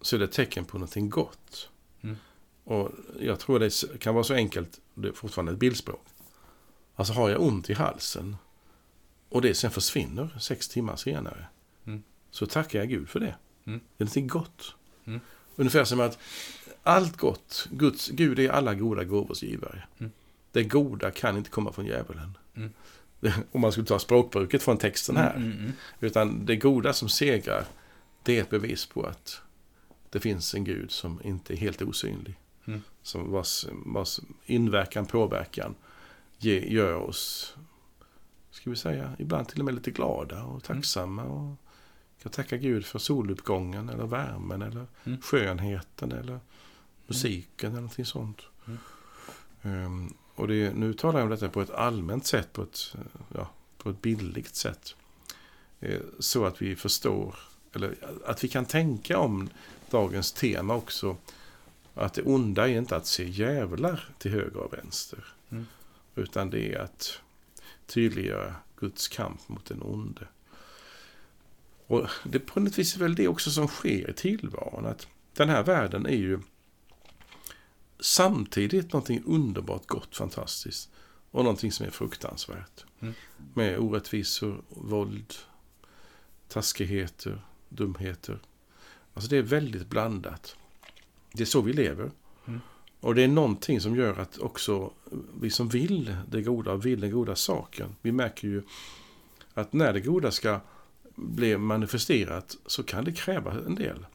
så 0.00 0.16
är 0.16 0.18
det 0.18 0.24
ett 0.24 0.32
tecken 0.32 0.64
på 0.64 0.78
någonting 0.78 1.10
gott. 1.10 1.68
Mm. 2.00 2.16
Och 2.64 2.90
Jag 3.20 3.40
tror 3.40 3.58
det 3.58 3.98
kan 4.00 4.14
vara 4.14 4.24
så 4.24 4.34
enkelt, 4.34 4.80
det 4.94 5.08
är 5.08 5.12
fortfarande 5.12 5.52
ett 5.52 5.58
bildspråk. 5.58 6.06
Alltså 6.94 7.12
har 7.12 7.30
jag 7.30 7.42
ont 7.42 7.70
i 7.70 7.74
halsen 7.74 8.36
och 9.28 9.42
det 9.42 9.54
sen 9.54 9.70
försvinner 9.70 10.38
sex 10.40 10.68
timmar 10.68 10.96
senare 10.96 11.46
mm. 11.84 12.02
så 12.30 12.46
tackar 12.46 12.78
jag 12.78 12.88
Gud 12.88 13.08
för 13.08 13.20
det. 13.20 13.36
Mm. 13.64 13.80
Det 13.96 14.02
är 14.02 14.04
någonting 14.04 14.26
gott. 14.26 14.74
Mm. 15.08 15.20
Ungefär 15.56 15.84
som 15.84 16.00
att 16.00 16.18
allt 16.82 17.16
gott, 17.16 17.68
Guds, 17.70 18.08
Gud 18.08 18.38
är 18.38 18.48
alla 18.48 18.74
goda 18.74 19.04
gåvors 19.04 19.42
givare. 19.42 19.82
Mm. 19.98 20.12
Det 20.52 20.64
goda 20.64 21.10
kan 21.10 21.36
inte 21.36 21.50
komma 21.50 21.72
från 21.72 21.86
djävulen. 21.86 22.38
Mm. 22.56 22.72
Om 23.52 23.60
man 23.60 23.72
skulle 23.72 23.86
ta 23.86 23.98
språkbruket 23.98 24.62
från 24.62 24.78
texten 24.78 25.16
här. 25.16 25.34
Mm, 25.34 25.46
mm, 25.46 25.58
mm. 25.58 25.72
Utan 26.00 26.46
det 26.46 26.56
goda 26.56 26.92
som 26.92 27.08
segrar, 27.08 27.64
det 28.22 28.38
är 28.38 28.42
ett 28.42 28.50
bevis 28.50 28.86
på 28.86 29.02
att 29.02 29.40
det 30.10 30.20
finns 30.20 30.54
en 30.54 30.64
Gud 30.64 30.90
som 30.90 31.20
inte 31.24 31.54
är 31.54 31.56
helt 31.56 31.82
osynlig. 31.82 32.38
Mm. 32.66 32.82
Som 33.02 33.30
vars, 33.30 33.66
vars 33.72 34.20
inverkan, 34.46 35.06
påverkan 35.06 35.74
ge, 36.38 36.72
gör 36.72 36.94
oss, 36.94 37.54
ska 38.50 38.70
vi 38.70 38.76
säga, 38.76 39.12
ibland 39.18 39.48
till 39.48 39.58
och 39.58 39.64
med 39.64 39.74
lite 39.74 39.90
glada 39.90 40.42
och 40.42 40.64
tacksamma. 40.64 41.22
Och 41.22 41.56
kan 42.22 42.32
tacka 42.32 42.56
Gud 42.56 42.86
för 42.86 42.98
soluppgången 42.98 43.88
eller 43.88 44.06
värmen 44.06 44.62
eller 44.62 44.86
mm. 45.04 45.20
skönheten 45.20 46.12
eller 46.12 46.40
musiken 47.06 47.46
mm. 47.60 47.72
eller 47.72 47.80
någonting 47.80 48.04
sånt. 48.04 48.42
Mm. 48.66 49.84
Um, 49.84 50.14
och 50.34 50.48
det, 50.48 50.74
nu 50.74 50.94
talar 50.94 51.18
jag 51.18 51.24
om 51.24 51.30
detta 51.30 51.48
på 51.48 51.62
ett 51.62 51.70
allmänt 51.70 52.26
sätt, 52.26 52.52
på 52.52 52.62
ett, 52.62 52.94
ja, 53.34 53.50
på 53.78 53.90
ett 53.90 54.02
bildligt 54.02 54.54
sätt. 54.54 54.94
Uh, 55.82 56.00
så 56.18 56.44
att 56.44 56.62
vi 56.62 56.76
förstår, 56.76 57.34
eller 57.72 57.94
att 58.26 58.44
vi 58.44 58.48
kan 58.48 58.64
tänka 58.64 59.18
om 59.18 59.48
dagens 59.90 60.32
tema 60.32 60.74
också. 60.74 61.16
Att 61.94 62.14
det 62.14 62.22
onda 62.22 62.68
är 62.68 62.78
inte 62.78 62.96
att 62.96 63.06
se 63.06 63.24
djävlar 63.24 64.08
till 64.18 64.30
höger 64.30 64.56
och 64.56 64.72
vänster. 64.72 65.24
Mm. 65.50 65.66
Utan 66.14 66.50
det 66.50 66.74
är 66.74 66.78
att 66.78 67.20
tydliggöra 67.86 68.54
Guds 68.76 69.08
kamp 69.08 69.48
mot 69.48 69.64
den 69.64 69.82
onde. 69.82 70.26
Och 71.88 72.08
det 72.24 72.38
på 72.38 72.60
något 72.60 72.78
vis 72.78 72.96
är 72.96 73.00
väl 73.00 73.14
det 73.14 73.28
också 73.28 73.50
som 73.50 73.68
sker 73.68 74.10
i 74.10 74.12
tillvaron. 74.12 74.86
Att 74.86 75.06
den 75.34 75.48
här 75.48 75.62
världen 75.62 76.06
är 76.06 76.16
ju 76.16 76.40
samtidigt 78.00 78.92
någonting 78.92 79.22
underbart 79.26 79.86
gott, 79.86 80.16
fantastiskt. 80.16 80.90
Och 81.30 81.44
någonting 81.44 81.72
som 81.72 81.86
är 81.86 81.90
fruktansvärt. 81.90 82.84
Mm. 83.00 83.14
Med 83.54 83.78
orättvisor, 83.78 84.62
våld, 84.68 85.34
taskigheter, 86.48 87.42
dumheter. 87.68 88.38
Alltså 89.14 89.30
det 89.30 89.36
är 89.36 89.42
väldigt 89.42 89.86
blandat. 89.86 90.56
Det 91.32 91.42
är 91.42 91.46
så 91.46 91.60
vi 91.60 91.72
lever. 91.72 92.10
Mm. 92.46 92.60
Och 93.00 93.14
det 93.14 93.22
är 93.22 93.28
någonting 93.28 93.80
som 93.80 93.96
gör 93.96 94.18
att 94.18 94.38
också 94.38 94.92
vi 95.40 95.50
som 95.50 95.68
vill 95.68 96.16
det 96.28 96.42
goda 96.42 96.76
vill 96.76 97.00
den 97.00 97.10
goda 97.10 97.36
saken. 97.36 97.96
Vi 98.02 98.12
märker 98.12 98.48
ju 98.48 98.62
att 99.54 99.72
när 99.72 99.92
det 99.92 100.00
goda 100.00 100.30
ska 100.30 100.60
blir 101.18 101.56
manifesterat 101.56 102.56
så 102.66 102.82
kan 102.82 103.04
det 103.04 103.12
kräva 103.12 103.52
en 103.66 103.74
del. 103.74 104.06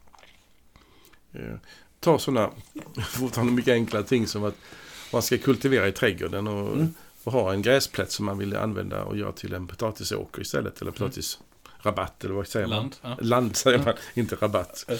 Eh, 1.32 1.56
ta 2.00 2.18
sådana 2.18 2.50
fortfarande 3.08 3.52
mycket 3.52 3.72
enkla 3.72 4.02
ting 4.02 4.26
som 4.26 4.44
att 4.44 4.56
man 5.12 5.22
ska 5.22 5.38
kultivera 5.38 5.88
i 5.88 5.92
trädgården 5.92 6.46
och, 6.46 6.72
mm. 6.72 6.94
och 7.24 7.32
ha 7.32 7.52
en 7.52 7.62
gräsplätt 7.62 8.12
som 8.12 8.26
man 8.26 8.38
vill 8.38 8.56
använda 8.56 9.04
och 9.04 9.16
göra 9.16 9.32
till 9.32 9.54
en 9.54 9.66
potatisåker 9.66 10.42
istället. 10.42 10.82
Eller 10.82 10.90
potatisrabatt 10.90 12.24
eller 12.24 12.34
vad 12.34 12.48
säger 12.48 12.66
man? 12.66 12.76
Land, 12.76 12.96
ja. 13.02 13.16
Land 13.20 13.56
säger 13.56 13.78
man, 13.78 13.94
inte 14.14 14.36
rabatt. 14.36 14.90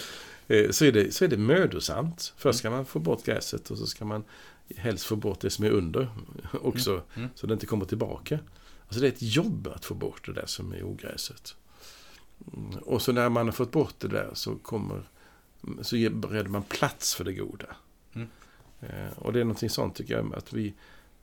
Eh, 0.47 0.71
så 0.71 0.85
är, 0.85 0.91
det, 0.91 1.13
så 1.13 1.25
är 1.25 1.27
det 1.27 1.37
mödosamt. 1.37 2.33
Först 2.37 2.59
ska 2.59 2.69
man 2.69 2.85
få 2.85 2.99
bort 2.99 3.25
gräset 3.25 3.71
och 3.71 3.77
så 3.77 3.87
ska 3.87 4.05
man 4.05 4.23
helst 4.75 5.05
få 5.05 5.15
bort 5.15 5.39
det 5.39 5.49
som 5.49 5.65
är 5.65 5.69
under 5.69 6.09
också. 6.61 6.91
Mm. 6.91 7.03
Mm. 7.15 7.29
Så 7.35 7.47
det 7.47 7.53
inte 7.53 7.65
kommer 7.65 7.85
tillbaka. 7.85 8.39
Alltså 8.87 8.99
det 8.99 9.07
är 9.07 9.11
ett 9.11 9.21
jobb 9.21 9.67
att 9.75 9.85
få 9.85 9.93
bort 9.93 10.25
det 10.25 10.33
där 10.33 10.45
som 10.45 10.73
är 10.73 10.83
ogräset. 10.83 11.55
Och 12.81 13.01
så 13.01 13.11
när 13.11 13.29
man 13.29 13.45
har 13.45 13.53
fått 13.53 13.71
bort 13.71 13.95
det 13.99 14.07
där 14.07 14.29
så 14.33 14.55
kommer 14.55 15.03
så 15.81 15.95
bereder 15.95 16.49
man 16.49 16.63
plats 16.63 17.15
för 17.15 17.23
det 17.23 17.33
goda. 17.33 17.75
Mm. 18.13 18.27
Eh, 18.81 19.17
och 19.17 19.33
det 19.33 19.39
är 19.39 19.43
någonting 19.43 19.69
sånt 19.69 19.95
tycker 19.95 20.13
jag 20.13 20.35
att 20.35 20.53
vi 20.53 20.73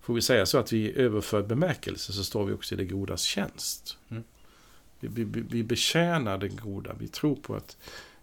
Får 0.02 0.14
vi 0.14 0.22
säga 0.22 0.46
så 0.46 0.58
att 0.58 0.72
vi 0.72 0.78
i 0.78 0.96
överförd 0.96 1.46
bemärkelse 1.46 2.12
så 2.12 2.24
står 2.24 2.44
vi 2.44 2.52
också 2.52 2.74
i 2.74 2.78
det 2.78 2.84
godas 2.84 3.22
tjänst. 3.22 3.98
Mm. 4.08 4.22
Vi, 5.00 5.24
vi, 5.24 5.40
vi 5.40 5.62
betjänar 5.62 6.38
det 6.38 6.48
goda. 6.48 6.92
Vi 6.98 7.08
tror 7.08 7.36
på 7.36 7.54
att 7.54 7.76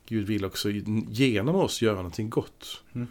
Gud 0.05 0.27
vill 0.27 0.45
också 0.45 0.69
genom 0.69 1.55
oss 1.55 1.81
göra 1.81 1.95
någonting 1.95 2.29
gott. 2.29 2.83
Mm. 2.93 3.07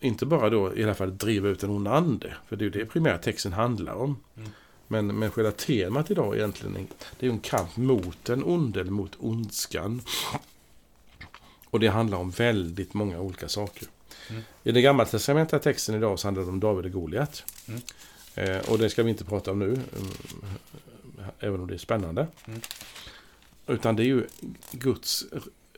Inte 0.00 0.26
bara 0.26 0.50
då 0.50 0.76
i 0.76 0.84
alla 0.84 0.94
fall 0.94 1.16
driva 1.16 1.48
ut 1.48 1.62
en 1.62 1.70
ond 1.70 1.88
ande. 1.88 2.36
För 2.48 2.56
det 2.56 2.62
är 2.62 2.66
ju 2.66 2.70
det 2.70 2.86
primära 2.86 3.18
texten 3.18 3.52
handlar 3.52 3.94
om. 3.94 4.16
Mm. 4.36 4.50
Men, 4.92 5.06
men 5.06 5.30
själva 5.30 5.52
temat 5.52 6.10
idag 6.10 6.36
egentligen 6.36 6.88
det 7.18 7.26
är 7.26 7.30
en 7.30 7.38
kamp 7.38 7.76
mot 7.76 8.24
den 8.24 8.44
onde, 8.44 8.80
eller 8.80 8.90
mot 8.90 9.16
ondskan. 9.18 10.02
Och 11.70 11.80
det 11.80 11.88
handlar 11.88 12.18
om 12.18 12.30
väldigt 12.30 12.94
många 12.94 13.20
olika 13.20 13.48
saker. 13.48 13.88
Mm. 14.30 14.42
I 14.62 14.72
den 14.72 14.82
gamla 14.82 15.04
testamentliga 15.04 15.60
texten 15.60 15.94
idag 15.94 16.18
så 16.18 16.26
handlar 16.26 16.42
det 16.42 16.48
om 16.48 16.60
David 16.60 16.84
och 16.84 16.92
Goliat. 16.92 17.44
Mm. 17.68 17.80
Eh, 18.34 18.70
och 18.70 18.78
det 18.78 18.90
ska 18.90 19.02
vi 19.02 19.10
inte 19.10 19.24
prata 19.24 19.50
om 19.50 19.58
nu, 19.58 19.72
eh, 19.72 21.26
även 21.38 21.60
om 21.60 21.66
det 21.66 21.74
är 21.74 21.78
spännande. 21.78 22.26
Mm. 22.44 22.60
Utan 23.66 23.96
det 23.96 24.02
är 24.02 24.06
ju 24.06 24.26
Guds 24.70 25.24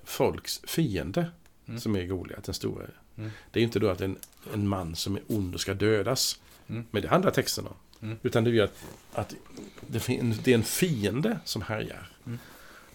folks 0.05 0.61
fiende 0.65 1.31
mm. 1.67 1.81
som 1.81 1.97
är 1.97 2.05
Goliat, 2.05 2.45
den 2.45 2.55
stora 2.55 2.87
Mm. 3.17 3.31
Det 3.51 3.61
är 3.61 3.65
inte 3.65 3.79
då 3.79 3.89
att 3.89 4.01
en, 4.01 4.19
en 4.55 4.69
man 4.69 4.97
som 4.97 5.17
är 5.17 5.23
ond 5.27 5.55
och 5.55 5.61
ska 5.61 5.75
dödas. 5.75 6.41
Mm. 6.67 6.85
Men 6.91 7.03
det 7.03 7.09
handlar 7.09 7.31
texten 7.31 7.67
om. 7.67 7.75
Mm. 8.05 8.19
Utan 8.23 8.45
det 8.45 8.51
är 8.51 8.53
ju 8.53 8.61
att, 8.61 8.85
att 9.13 9.35
det, 9.81 10.07
det 10.45 10.51
är 10.51 10.55
en 10.55 10.63
fiende 10.65 11.39
som 11.45 11.63
härjar. 11.63 12.11
Mm. 12.27 12.39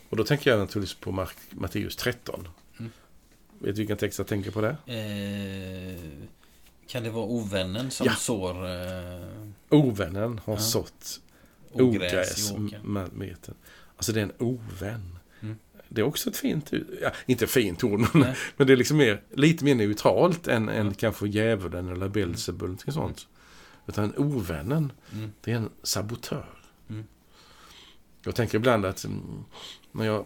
Och 0.09 0.17
då 0.17 0.23
tänker 0.23 0.49
jag 0.51 0.59
naturligtvis 0.59 0.99
på 0.99 1.11
Mark, 1.11 1.35
Matteus 1.49 1.95
13. 1.95 2.47
Mm. 2.79 2.91
Vet 3.59 3.75
du 3.75 3.81
vilken 3.81 3.97
text 3.97 4.17
jag 4.17 4.27
tänker 4.27 4.51
på 4.51 4.61
där? 4.61 4.77
Eh, 4.85 5.99
kan 6.87 7.03
det 7.03 7.09
vara 7.09 7.25
ovännen 7.25 7.91
som 7.91 8.05
Ja. 8.05 8.13
sår 8.15 8.65
eh, 8.67 9.47
Ovännen 9.69 10.39
har 10.45 10.53
Ja. 10.53 10.59
sått 10.59 11.19
ogräs, 11.71 12.51
ogräs 12.51 12.51
i. 13.21 13.35
Alltså 13.95 14.11
det 14.13 14.19
är 14.19 14.23
en 14.23 14.33
ovän. 14.39 15.19
Mm. 15.41 15.55
Det 15.89 16.01
är 16.01 16.05
också 16.05 16.29
ett 16.29 16.37
fint. 16.37 16.71
Ja, 17.01 17.11
inte 17.25 17.47
fint 17.47 17.83
ord, 17.83 17.99
men, 18.13 18.33
men 18.57 18.67
det 18.67 18.73
är 18.73 18.77
liksom 18.77 18.97
mer, 18.97 19.21
lite 19.33 19.63
mer 19.65 19.75
neutralt 19.75 20.47
än, 20.47 20.69
än 20.69 20.87
Ja. 20.87 20.93
kanske 20.97 21.27
djävulen 21.27 21.87
eller 21.89 22.07
Belzebul. 22.07 22.77
sånt. 22.87 23.27
Utan 23.89 24.13
ovännen, 24.17 24.91
Mm. 25.13 25.31
det 25.41 25.51
är 25.51 25.55
en 25.55 25.69
sabotör. 25.83 26.45
Mm. 26.89 27.05
Jag 28.23 28.35
tänker 28.35 28.57
ibland 28.57 28.85
att 28.85 29.03
mm, 29.03 29.43
när 29.91 30.05
jag 30.05 30.25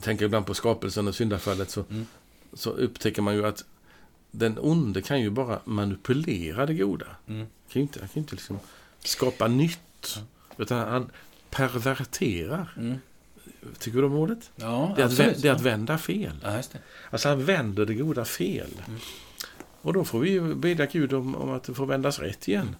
tänker 0.00 0.24
ibland 0.24 0.46
på 0.46 0.54
skapelsen 0.54 1.08
och 1.08 1.14
syndafallet 1.14 1.70
så, 1.70 1.84
Mm. 1.90 2.06
så 2.52 2.70
upptäcker 2.70 3.22
man 3.22 3.34
ju 3.34 3.46
att 3.46 3.64
den 4.30 4.58
onde 4.58 5.02
kan 5.02 5.20
ju 5.20 5.30
bara 5.30 5.60
manipulera 5.64 6.66
det 6.66 6.74
goda. 6.74 7.06
Mm. 7.26 7.46
kan 7.46 7.50
ju 7.72 7.80
inte, 7.80 7.98
han 7.98 8.08
kan 8.08 8.14
ju 8.14 8.20
inte 8.20 8.34
liksom 8.34 8.58
skapa 9.00 9.48
nytt. 9.48 10.18
Utan 10.56 10.78
han 10.88 11.10
perverterar. 11.50 12.74
Mm. 12.76 12.98
Tycker 13.78 13.98
du 13.98 14.04
om 14.04 14.14
ordet? 14.14 14.50
Ja, 14.56 14.92
Det 14.96 15.02
är, 15.02 15.06
att, 15.06 15.12
absolut. 15.12 15.36
vä- 15.36 15.42
det 15.42 15.48
är 15.48 15.52
att 15.52 15.60
vända 15.60 15.98
fel. 15.98 16.36
Ja. 16.42 16.62
Alltså 17.10 17.28
han 17.28 17.44
vänder 17.44 17.86
det 17.86 17.94
goda 17.94 18.24
fel. 18.24 18.70
Mm. 18.88 19.00
Och 19.82 19.92
då 19.92 20.04
får 20.04 20.20
vi 20.20 20.40
bedja 20.40 20.86
Gud 20.86 21.12
om, 21.12 21.34
om 21.36 21.50
att 21.50 21.64
det 21.64 21.74
får 21.74 21.86
vändas 21.86 22.18
rätt 22.18 22.48
igen. 22.48 22.76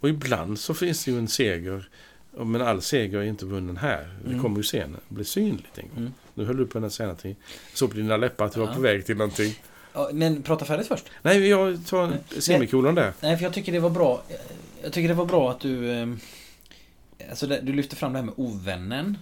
Och 0.00 0.08
ibland 0.08 0.58
så 0.58 0.74
finns 0.74 1.04
det 1.04 1.10
ju 1.10 1.18
en 1.18 1.28
seger. 1.28 1.88
Men 2.36 2.60
all 2.62 2.82
seger 2.82 3.18
är 3.18 3.22
inte 3.22 3.46
vunnen 3.46 3.76
här. 3.76 4.18
Det 4.24 4.28
Mm. 4.30 4.42
kommer 4.42 4.56
ju 4.56 4.62
sen 4.62 4.96
bli 5.08 5.24
synligt 5.24 5.78
en 5.78 5.88
gång. 5.88 5.96
Mm. 5.98 6.12
Nu 6.34 6.44
höll 6.44 6.56
du 6.56 6.66
på 6.66 6.78
att 6.86 6.92
säga 6.92 7.06
någonting. 7.06 7.36
Såg 7.74 7.90
på 7.90 7.96
dina 7.96 8.16
läppar 8.16 8.44
att 8.46 8.52
du 8.52 8.60
var 8.60 8.66
Ja. 8.66 8.74
på 8.74 8.80
väg 8.80 9.06
till 9.06 9.16
någonting. 9.16 9.54
Ja, 9.92 10.10
men 10.12 10.42
prata 10.42 10.64
färdigt 10.64 10.88
först. 10.88 11.04
Nej, 11.22 11.48
jag 11.48 11.86
tar 11.86 12.18
semikolon 12.40 12.94
där. 12.94 13.12
Nej, 13.20 13.36
för 13.36 13.44
jag 13.44 13.52
tycker 13.54 13.72
det 13.72 13.80
var 13.80 13.90
bra. 13.90 14.22
Jag 14.82 14.92
tycker 14.92 15.08
det 15.08 15.14
var 15.14 15.24
bra 15.26 15.50
att 15.50 15.60
du... 15.60 15.90
eh, 15.90 16.08
Alltså, 17.30 17.46
du 17.46 17.72
lyfter 17.72 17.96
fram 17.96 18.12
det 18.12 18.18
här 18.18 18.24
med 18.26 18.34
ovännen. 18.36 19.18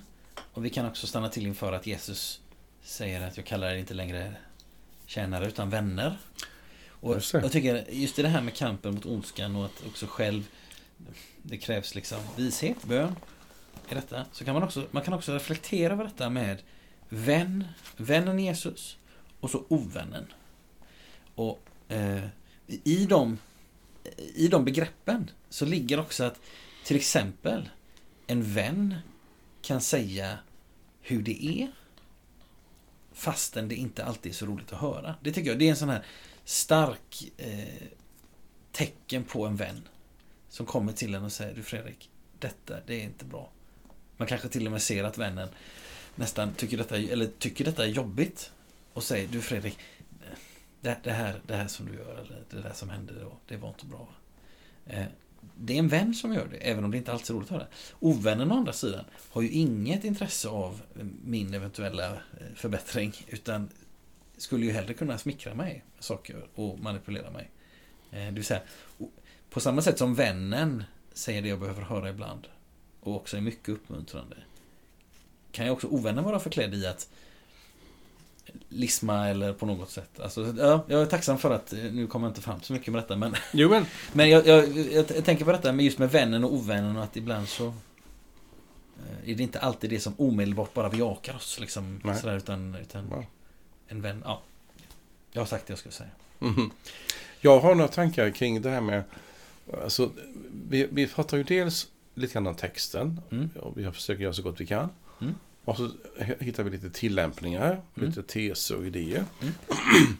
Och 0.53 0.65
vi 0.65 0.71
kan 0.71 0.87
också 0.87 1.07
stanna 1.07 1.29
till 1.29 1.47
inför 1.47 1.73
att 1.73 1.87
Jesus 1.87 2.41
säger 2.83 3.27
att 3.29 3.37
jag 3.37 3.47
kallar 3.47 3.71
er 3.71 3.77
inte 3.77 3.95
längre 3.95 4.33
tjänare 5.07 5.47
utan 5.49 5.71
vänner. 5.71 6.19
Och 7.01 7.23
jag 7.33 7.53
tycker 7.53 7.91
just 7.91 8.19
i 8.19 8.23
det 8.23 8.29
här 8.29 8.43
med 8.43 8.55
kampen 8.55 8.95
mot 8.95 9.07
ondskan 9.07 9.57
och 9.57 9.65
att 9.65 9.87
också 9.87 10.07
själv 10.07 10.49
det 11.43 11.59
krävs 11.59 11.95
liksom 11.95 12.19
vishet, 12.37 12.85
bön 12.85 13.17
i 13.91 13.95
detta. 13.95 14.25
Så 14.33 14.45
kan 14.45 14.55
man 14.55 14.63
också, 14.63 14.87
man 14.91 15.03
kan 15.03 15.15
också 15.15 15.35
reflektera 15.35 15.93
över 15.93 16.05
detta 16.05 16.31
med 16.31 16.63
vän, 17.09 17.65
vännen 17.97 18.39
Jesus 18.39 18.97
och 19.41 19.51
så 19.51 19.65
ovännen. 19.69 20.27
Och 21.35 21.63
eh, 21.89 22.25
i, 22.67 23.07
de, 23.07 23.39
i 24.35 24.49
de 24.49 24.65
begreppen 24.65 25.31
så 25.49 25.65
ligger 25.65 26.01
också 26.01 26.25
att 26.25 26.41
till 26.85 26.97
exempel 26.97 27.69
en 28.27 28.55
vän 28.55 28.95
kan 29.63 29.81
säga 29.81 30.39
hur 31.01 31.23
det 31.23 31.45
är 31.45 31.73
fastän 33.13 33.69
det 33.69 33.75
inte 33.75 34.05
alltid 34.05 34.33
är 34.33 34.37
så 34.37 34.47
roligt 34.47 34.73
att 34.73 34.81
höra. 34.81 35.15
Det 35.23 35.33
tycker 35.33 35.51
jag 35.51 35.59
det 35.59 35.67
är 35.67 35.71
en 35.71 35.77
sån 35.77 35.89
här 35.89 36.05
stark 36.49 37.33
eh, 37.37 37.89
tecken 38.73 39.25
på 39.25 39.47
en 39.47 39.57
vän 39.57 39.89
som 40.49 40.67
kommer 40.67 40.93
till 40.93 41.15
en 41.15 41.25
och 41.25 41.33
säger 41.33 41.55
du 41.55 41.63
Fredrik, 41.63 42.11
detta 42.39 42.77
det 42.87 42.95
är 42.95 43.05
inte 43.05 43.25
bra. 43.25 43.51
Man 44.17 44.29
kanske 44.29 44.49
till 44.49 44.67
och 44.67 44.73
med 44.73 44.83
ser 44.83 45.05
att 45.05 45.19
vännen 45.19 45.49
nästan 46.15 46.55
tycker 46.55 46.77
detta, 46.77 46.97
eller 46.97 47.27
tycker 47.39 47.65
detta 47.65 47.85
är 47.85 47.89
jobbigt 47.89 48.53
och 48.93 49.03
säger 49.03 49.29
du 49.29 49.41
Fredrik, 49.41 49.79
det, 50.81 50.97
det, 51.03 51.13
här, 51.13 51.41
det 51.47 51.55
här 51.55 51.69
som 51.69 51.87
du 51.87 51.95
gör 51.95 52.15
eller 52.15 52.45
det 52.51 52.61
där 52.61 52.73
som 52.73 52.91
hände 52.91 53.13
då, 53.21 53.39
det 53.49 53.57
var 53.57 53.69
inte 53.69 53.87
bra. 53.87 54.09
Eh, 54.87 55.07
det 55.57 55.75
är 55.75 55.79
en 55.79 55.89
vän 55.89 56.15
som 56.15 56.35
gör 56.35 56.49
det, 56.51 56.57
även 56.57 56.85
om 56.85 56.91
det 56.91 56.97
inte 56.97 57.13
alltid 57.13 57.31
är 57.31 57.35
roligt 57.35 57.51
att 57.51 57.59
höra. 57.59 57.69
Ovännen 58.01 58.53
å 58.53 58.57
andra 58.57 58.73
sidan 58.73 59.05
har 59.31 59.43
ju 59.43 59.51
inget 59.51 60.05
intresse 60.05 60.49
av 60.49 60.83
min 61.25 61.55
eventuella 61.55 62.13
eh, 62.13 62.55
förbättring, 62.55 63.15
utan 63.27 63.69
skulle 64.39 64.67
ju 64.67 64.73
hellre 64.73 64.95
kunna 64.95 65.19
smickra 65.19 65.55
mig 65.55 65.85
med 65.95 66.05
saker 66.05 66.47
och 66.55 66.79
manipulera 66.79 67.31
mig. 67.31 67.51
Eh, 68.11 68.19
Det 68.25 68.31
vill 68.31 68.45
säga, 68.45 68.61
på 69.51 69.61
samma 69.61 69.83
sätt 69.83 69.99
som 69.99 70.15
vännen 70.15 70.85
säger 71.13 71.43
det 71.43 71.49
jag 71.49 71.61
behöver 71.61 71.83
höra 71.83 72.11
ibland 72.11 72.47
och 73.01 73.17
också 73.17 73.37
är 73.37 73.41
mycket 73.41 73.69
uppmuntrande 73.69 74.37
kan 75.53 75.65
ju 75.67 75.71
också 75.73 75.87
ovännen 75.87 76.25
vara 76.25 76.41
förklädd 76.41 76.75
i 76.75 76.87
att 76.87 77.09
lisma 78.69 79.29
eller 79.29 79.53
på 79.53 79.67
något 79.67 79.91
sätt. 79.91 80.21
Alltså, 80.21 80.55
ja, 80.59 80.85
jag 80.89 81.03
är 81.03 81.07
tacksam 81.07 81.39
för 81.39 81.51
att, 81.51 81.73
eh, 81.73 81.79
nu 81.79 82.07
kommer 82.07 82.27
jag 82.27 82.31
inte 82.31 82.41
fram 82.41 82.61
så 82.63 82.73
mycket 82.73 82.93
med 82.93 83.03
detta, 83.03 83.17
men, 83.17 83.35
Jo, 83.53 83.69
men 83.69 83.85
men 84.13 84.31
jag, 84.31 84.47
jag, 84.47 84.69
jag, 84.77 85.05
jag 85.17 85.25
tänker 85.25 85.45
på 85.45 85.53
detta 85.53 85.73
med 85.73 85.85
just 85.85 85.99
med 85.99 86.11
vännen 86.11 86.45
och 86.45 86.53
ovännen 86.53 86.97
och 86.97 87.05
att 87.05 87.17
ibland 87.17 87.49
så 87.49 87.67
eh, 87.67 89.31
är 89.31 89.35
det 89.35 89.43
inte 89.43 89.61
alltid 89.61 89.91
det 89.91 90.01
som 90.01 90.15
omedelbart 90.19 90.75
bara 90.75 90.89
bejakar 90.91 91.37
oss 91.37 91.61
liksom. 91.61 92.01
Nej. 92.05 92.17
Sådär, 92.17 92.37
utan, 92.37 92.75
utan 92.75 93.09
Ja. 93.11 93.25
En 93.89 94.03
vän, 94.03 94.23
ja. 94.25 94.43
Jag 95.33 95.41
har 95.41 95.47
sagt 95.47 95.67
det 95.67 95.71
jag 95.71 95.79
skulle 95.79 95.93
säga. 95.93 96.11
Mhm. 96.39 96.71
Jag 97.41 97.61
har 97.61 97.75
några 97.75 97.89
tankar 97.89 98.31
kring 98.31 98.63
det 98.63 98.71
här 98.71 98.81
med... 98.81 99.03
Alltså, 99.83 100.11
vi, 100.69 100.89
vi 100.91 101.07
pratar 101.07 101.37
ju 101.37 101.43
dels 101.43 101.89
lite 102.15 102.35
grann 102.35 102.47
om 102.47 102.55
texten. 102.55 103.21
Mm. 103.31 103.51
Och 103.61 103.79
vi 103.79 103.91
försöker 103.93 104.23
göra 104.23 104.33
så 104.33 104.43
gott 104.43 104.61
vi 104.61 104.67
kan. 104.67 104.89
Mm. 105.21 105.35
Och 105.65 105.77
så 105.77 105.91
hittar 106.41 106.63
vi 106.63 106.71
lite 106.71 106.91
tillämpningar, 106.91 107.81
Mm. 107.97 108.09
lite 108.09 108.23
teser 108.23 108.77
och 108.77 108.87
idéer. 108.87 109.25
Mm. 109.41 109.55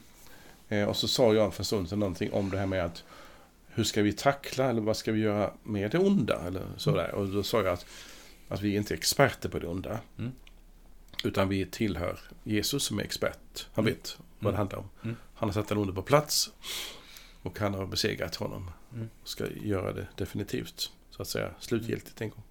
Eh, 0.71 0.85
och 0.89 0.97
så 0.97 1.09
sa 1.09 1.35
jag 1.35 1.55
för 1.55 1.61
en 1.61 1.65
stund 1.65 1.89
sedan 1.89 1.99
någonting 1.99 2.33
om 2.33 2.51
det 2.51 2.59
här 2.59 2.67
med 2.67 2.85
att 2.85 3.05
hur 3.69 3.85
ska 3.85 4.03
vi 4.03 4.13
tackla 4.13 4.71
eller 4.71 4.81
vad 4.81 4.97
ska 4.97 5.13
vi 5.13 5.21
göra 5.21 5.51
med 5.63 5.91
det 5.91 5.99
onda? 5.99 6.41
Eller 6.47 6.63
sådär. 6.77 7.11
Och 7.15 7.29
då 7.29 7.43
sa 7.43 7.59
jag 7.59 7.67
att, 7.73 7.87
att 8.49 8.61
vi 8.61 8.77
inte 8.77 8.95
är 8.95 8.99
experter 8.99 9.49
på 9.49 9.59
det 9.59 9.67
onda. 9.67 9.99
Mm. 11.23 11.31
Utan 11.33 11.49
vi 11.49 11.67
tillhör 11.67 12.19
Jesus 12.45 12.85
som 12.85 12.99
är 12.99 13.03
expert. 13.03 13.67
Han 13.75 13.85
Mm. 13.85 13.95
vet 13.95 14.19
vad 14.39 14.53
det 14.53 14.57
Mm. 14.57 14.59
handlar 14.59 14.79
om. 14.79 14.89
Mm. 15.03 15.17
Han 15.35 15.49
har 15.49 15.55
satt 15.55 15.69
den 15.69 15.79
onde 15.79 15.93
på 15.93 16.03
plats. 16.03 16.51
Och 17.43 17.59
han 17.59 17.75
har 17.75 17.87
besegrat 17.87 18.35
honom. 18.37 18.71
Mm. 18.95 19.09
Och 19.23 19.29
ska 19.29 19.47
göra 19.51 19.93
det 19.93 20.07
definitivt. 20.17 20.93
Så 21.11 21.23
att 21.23 21.29
säga 21.29 21.51
slutgiltigt 21.61 22.21
en 22.21 22.31
gång. 22.31 22.43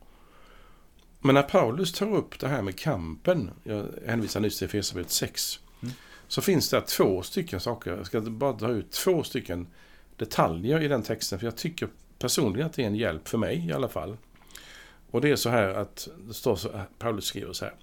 Men 1.19 1.35
när 1.35 1.43
Paulus 1.43 1.93
tar 1.93 2.15
upp 2.15 2.39
det 2.39 2.47
här 2.47 2.61
med 2.61 2.79
kampen. 2.79 3.51
Jag 3.63 3.85
hänvisar 4.07 4.39
nyss 4.39 4.57
till 4.57 4.65
Efesierbrevet 4.65 5.11
6. 5.11 5.59
Mm. 5.81 5.93
Så 6.27 6.41
finns 6.41 6.69
det 6.69 6.81
två 6.81 7.21
stycken 7.21 7.59
saker. 7.59 7.91
Jag 7.97 8.05
ska 8.05 8.21
bara 8.21 8.53
dra 8.53 8.69
ut 8.71 8.91
två 8.91 9.23
stycken 9.23 9.67
detaljer 10.15 10.81
i 10.81 10.87
den 10.87 11.03
texten. 11.03 11.39
För 11.39 11.47
jag 11.47 11.57
tycker 11.57 11.89
personligen 12.19 12.65
att 12.67 12.73
det 12.73 12.83
är 12.83 12.87
en 12.87 12.95
hjälp 12.95 13.27
för 13.27 13.37
mig 13.37 13.67
i 13.67 13.73
alla 13.73 13.89
fall. 13.89 14.17
Och 15.11 15.21
det 15.21 15.29
är 15.31 15.35
så 15.35 15.49
här 15.49 15.69
att 15.69 16.07
det 16.27 16.33
står 16.33 16.55
så 16.55 16.71
här, 16.71 16.85
Paulus 16.99 17.25
skriver 17.25 17.53
så 17.53 17.65
här. 17.65 17.73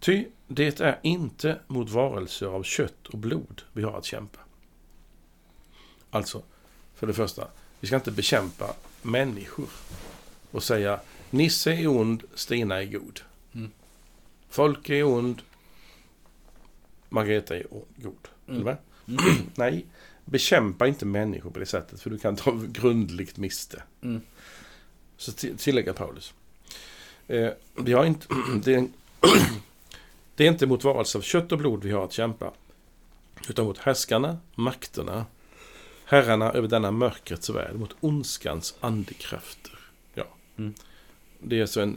Ty 0.00 0.26
det 0.48 0.80
är 0.80 0.98
inte 1.02 1.58
mot 1.66 1.90
varelser 1.90 2.46
av 2.46 2.62
kött 2.62 3.06
och 3.06 3.18
blod 3.18 3.62
vi 3.72 3.82
har 3.82 3.98
att 3.98 4.04
kämpa. 4.04 4.38
Alltså, 6.10 6.42
för 6.94 7.06
det 7.06 7.14
första, 7.14 7.48
vi 7.80 7.86
ska 7.86 7.96
inte 7.96 8.10
bekämpa 8.10 8.74
människor 9.02 9.68
och 10.50 10.62
säga 10.62 11.00
Nisse 11.30 11.72
är 11.72 11.86
ond, 11.86 12.22
Stina 12.34 12.82
är 12.82 12.86
god. 12.86 13.20
Mm. 13.54 13.70
Folk 14.48 14.88
är 14.90 15.02
ond, 15.04 15.42
Margareta 17.08 17.56
är 17.56 17.66
god. 17.96 18.28
Mm. 18.48 18.68
Mm. 18.68 18.76
Nej, 19.54 19.86
bekämpa 20.24 20.86
inte 20.86 21.06
människor 21.06 21.50
på 21.50 21.58
det 21.58 21.66
sättet 21.66 22.00
för 22.00 22.10
du 22.10 22.18
kan 22.18 22.36
ta 22.36 22.52
grundligt 22.68 23.36
miste. 23.36 23.82
Mm. 24.02 24.20
Så 25.16 25.32
till- 25.32 25.58
tillägger 25.58 25.92
Paulus. 25.92 26.34
Eh, 27.26 27.50
vi 27.74 27.92
har 27.92 28.04
inte, 28.04 28.26
det, 28.64 28.88
det 30.36 30.44
är 30.44 30.48
inte 30.48 30.66
mot 30.66 30.84
varelser 30.84 31.18
av 31.18 31.22
kött 31.22 31.52
och 31.52 31.58
blod 31.58 31.84
vi 31.84 31.90
har 31.90 32.04
att 32.04 32.12
kämpa. 32.12 32.52
Utan 33.48 33.64
mot 33.64 33.78
härskarna, 33.78 34.38
makterna, 34.54 35.26
herrarna 36.04 36.52
över 36.52 36.68
denna 36.68 36.90
mörkrets 36.90 37.50
värld, 37.50 37.74
mot 37.74 37.96
ondskans 38.00 38.74
andekrafter. 38.80 39.78
Ja. 40.14 40.24
Mm. 40.56 40.74
Det 41.40 41.56
är 41.56 41.60
alltså 41.60 41.80
en, 41.80 41.96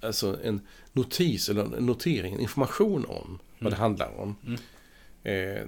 alltså 0.00 0.38
en 0.44 0.60
notis, 0.92 1.48
eller 1.48 1.62
en 1.76 1.86
notering, 1.86 2.34
en 2.34 2.40
information 2.40 3.04
om 3.04 3.38
vad 3.58 3.72
det 3.72 3.76
Mm. 3.76 3.80
handlar 3.80 4.20
om. 4.20 4.36
Mm. 4.46 4.58
Eh, 5.22 5.66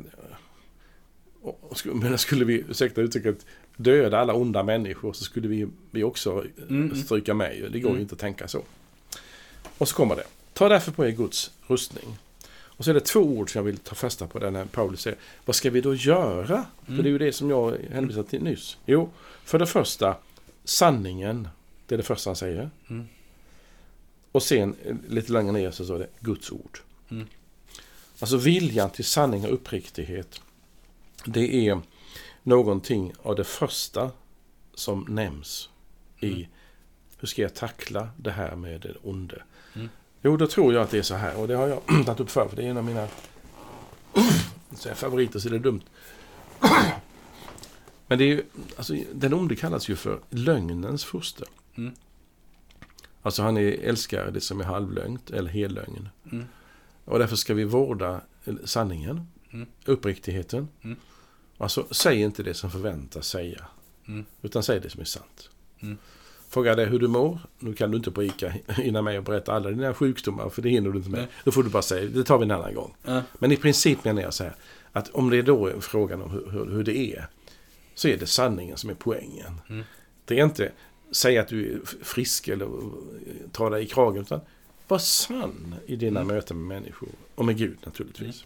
och, 1.42 1.78
men 1.94 2.18
skulle 2.18 2.44
vi, 2.44 2.64
ursäkta 2.68 3.00
uttrycket, 3.00 3.46
döda 3.76 4.18
alla 4.18 4.34
onda 4.34 4.62
människor 4.62 5.12
så 5.12 5.24
skulle 5.24 5.48
vi, 5.48 5.68
vi 5.90 6.04
också 6.04 6.44
Mm. 6.70 6.96
stryka 6.96 7.34
med. 7.34 7.68
Det 7.72 7.80
går 7.80 7.90
ju 7.90 7.96
Mm. 7.96 8.00
inte 8.00 8.14
att 8.14 8.18
tänka 8.20 8.48
så. 8.48 8.62
Och 9.78 9.88
så 9.88 9.94
kommer 9.96 10.16
det. 10.16 10.24
Ta 10.58 10.68
därför 10.68 10.92
på 10.92 11.06
er 11.06 11.10
Guds 11.10 11.50
rustning 11.66 12.18
Och 12.50 12.84
så 12.84 12.90
är 12.90 12.94
det 12.94 13.00
två 13.00 13.20
ord 13.20 13.52
som 13.52 13.58
jag 13.58 13.64
vill 13.64 13.78
ta 13.78 13.94
fasta 13.94 14.26
på 14.26 14.38
där 14.38 14.50
när 14.50 14.64
Paulus 14.64 15.00
säger, 15.00 15.18
vad 15.44 15.56
ska 15.56 15.70
vi 15.70 15.80
då 15.80 15.94
göra? 15.94 16.66
För 16.86 16.92
det 16.92 17.08
är 17.08 17.12
ju 17.12 17.18
det 17.18 17.32
som 17.32 17.50
jag 17.50 17.78
hänvisade 17.90 18.28
till 18.28 18.42
nyss. 18.42 18.76
Jo, 18.86 19.10
för 19.44 19.58
det 19.58 19.66
första, 19.66 20.16
sanningen. 20.64 21.48
Det 21.86 21.94
är 21.94 21.96
det 21.96 22.02
första 22.02 22.30
han 22.30 22.36
säger. 22.36 22.70
Mm. 22.88 23.08
Och 24.32 24.42
sen 24.42 24.76
lite 25.08 25.32
längre 25.32 25.52
ner 25.52 25.70
så 25.70 25.84
står 25.84 25.98
det 25.98 26.08
Guds 26.20 26.52
ord. 26.52 26.78
Mm. 27.08 27.26
Alltså 28.20 28.36
viljan 28.36 28.90
till 28.90 29.04
sanning 29.04 29.44
och 29.44 29.52
uppriktighet. 29.52 30.40
Det 31.24 31.68
är 31.68 31.80
någonting 32.42 33.12
av 33.22 33.36
det 33.36 33.44
första 33.44 34.10
som 34.74 35.06
nämns 35.08 35.68
i 36.20 36.32
Mm. 36.32 36.46
hur 37.18 37.28
ska 37.28 37.42
jag 37.42 37.54
tackla 37.54 38.08
det 38.16 38.30
här 38.30 38.56
med 38.56 38.80
det 38.80 38.94
onde. 39.02 39.42
Mm. 40.22 40.32
Jo, 40.32 40.36
då 40.36 40.46
tror 40.46 40.74
jag 40.74 40.82
att 40.82 40.90
det 40.90 40.98
är 40.98 41.02
så 41.02 41.14
här 41.14 41.36
och 41.36 41.48
det 41.48 41.54
har 41.54 41.68
jag 41.68 41.82
tagit 42.06 42.20
upp 42.20 42.30
för 42.30 42.48
för 42.48 42.56
det 42.56 42.62
är 42.64 42.70
en 42.70 42.76
av 42.76 42.84
mina 42.84 43.08
favoriter 44.94 45.38
så 45.38 45.48
det 45.48 45.56
är 45.56 45.60
dumt. 45.60 45.82
Men 48.06 48.18
det 48.18 48.24
är 48.24 48.28
ju, 48.28 48.42
alltså, 48.76 48.94
den 49.14 49.34
onde 49.34 49.56
kallas 49.56 49.88
ju 49.88 49.96
för 49.96 50.20
lögnens 50.30 51.04
furste. 51.04 51.44
Mm. 51.76 51.92
Alltså 53.22 53.42
han 53.42 53.56
är 53.56 53.72
älskar 53.72 54.30
det 54.30 54.40
som 54.40 54.60
är 54.60 54.64
halvlögnt 54.64 55.30
eller 55.30 55.50
hellögn. 55.50 56.08
Mm. 56.32 56.44
Och 57.04 57.18
därför 57.18 57.36
ska 57.36 57.54
vi 57.54 57.64
vårda 57.64 58.20
sanningen, 58.64 59.26
Mm. 59.52 59.68
uppriktigheten. 59.84 60.68
Mm. 60.82 60.96
Alltså, 61.58 61.86
säg 61.90 62.20
inte 62.20 62.42
det 62.42 62.54
som 62.54 62.70
förväntas 62.70 63.28
säga. 63.28 63.66
Mm. 64.08 64.24
Utan 64.42 64.62
säg 64.62 64.80
det 64.80 64.90
som 64.90 65.00
är 65.00 65.04
sant. 65.04 65.50
Mm. 66.48 66.52
Fråga 66.52 66.74
dig 66.74 66.86
hur 66.86 66.98
du 66.98 67.08
mår. 67.08 67.38
Nu 67.58 67.74
kan 67.74 67.90
du 67.90 67.96
inte 67.96 68.10
på 68.10 68.22
ICA 68.24 68.52
hinna 68.68 69.02
med 69.02 69.18
och 69.18 69.24
berätta 69.24 69.52
alla 69.52 69.70
dina 69.70 69.94
sjukdomar, 69.94 70.48
för 70.48 70.62
det 70.62 70.68
hinner 70.68 70.90
du 70.90 70.98
inte 70.98 71.10
med. 71.10 71.20
Nej. 71.20 71.28
Då 71.44 71.50
får 71.50 71.62
du 71.62 71.70
bara 71.70 71.82
säga, 71.82 72.10
det 72.10 72.24
tar 72.24 72.38
vi 72.38 72.44
en 72.44 72.50
annan 72.50 72.74
gång. 72.74 72.94
Ja. 73.04 73.22
Men 73.38 73.52
i 73.52 73.56
princip 73.56 74.04
menar 74.04 74.22
jag 74.22 74.34
så 74.34 74.44
här, 74.44 74.54
att 74.92 75.08
om 75.10 75.30
det 75.30 75.42
då 75.42 75.66
är 75.66 75.80
frågan 75.80 76.22
om 76.22 76.30
hur, 76.30 76.50
hur, 76.50 76.66
hur 76.66 76.84
det 76.84 76.96
är, 76.98 77.26
så 77.94 78.08
är 78.08 78.16
det 78.16 78.26
sanningen 78.26 78.76
som 78.76 78.90
är 78.90 78.94
poängen. 78.94 79.60
Mm. 79.68 79.84
Det 80.24 80.38
är 80.40 80.44
inte 80.44 80.72
säga 81.10 81.40
att 81.40 81.48
du 81.48 81.72
är 81.72 81.80
frisk 82.04 82.48
eller 82.48 82.68
ta 83.52 83.70
dig 83.70 83.82
i 83.82 83.86
kragen, 83.86 84.22
utan 84.22 84.40
var 84.88 84.98
sann 84.98 85.74
i 85.86 85.96
dina 85.96 86.20
Mm. 86.20 86.34
möten 86.34 86.58
med 86.66 86.66
människor. 86.82 87.08
Och 87.34 87.44
med 87.44 87.58
Gud 87.58 87.78
naturligtvis. 87.84 88.44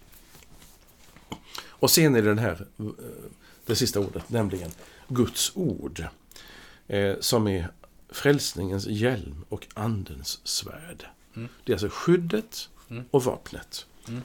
Och 1.66 1.90
sen 1.90 2.14
är 2.14 2.22
det 2.22 2.28
den 2.28 2.38
här, 2.38 2.66
eh, 2.78 2.86
det 3.66 3.76
sista 3.76 4.00
ordet, 4.00 4.28
nämligen 4.30 4.70
Guds 5.08 5.52
ord. 5.54 6.04
Eh, 6.88 7.14
som 7.20 7.48
är 7.48 7.68
frälsningens 8.12 8.86
hjälm 8.86 9.44
och 9.48 9.66
andens 9.74 10.40
svärd. 10.44 11.06
Mm. 11.36 11.48
Det 11.64 11.72
är 11.72 11.74
alltså 11.74 11.88
skyddet 11.90 12.68
Mm. 12.90 13.04
och 13.10 13.24
vapnet. 13.24 13.86
Mm. 14.08 14.22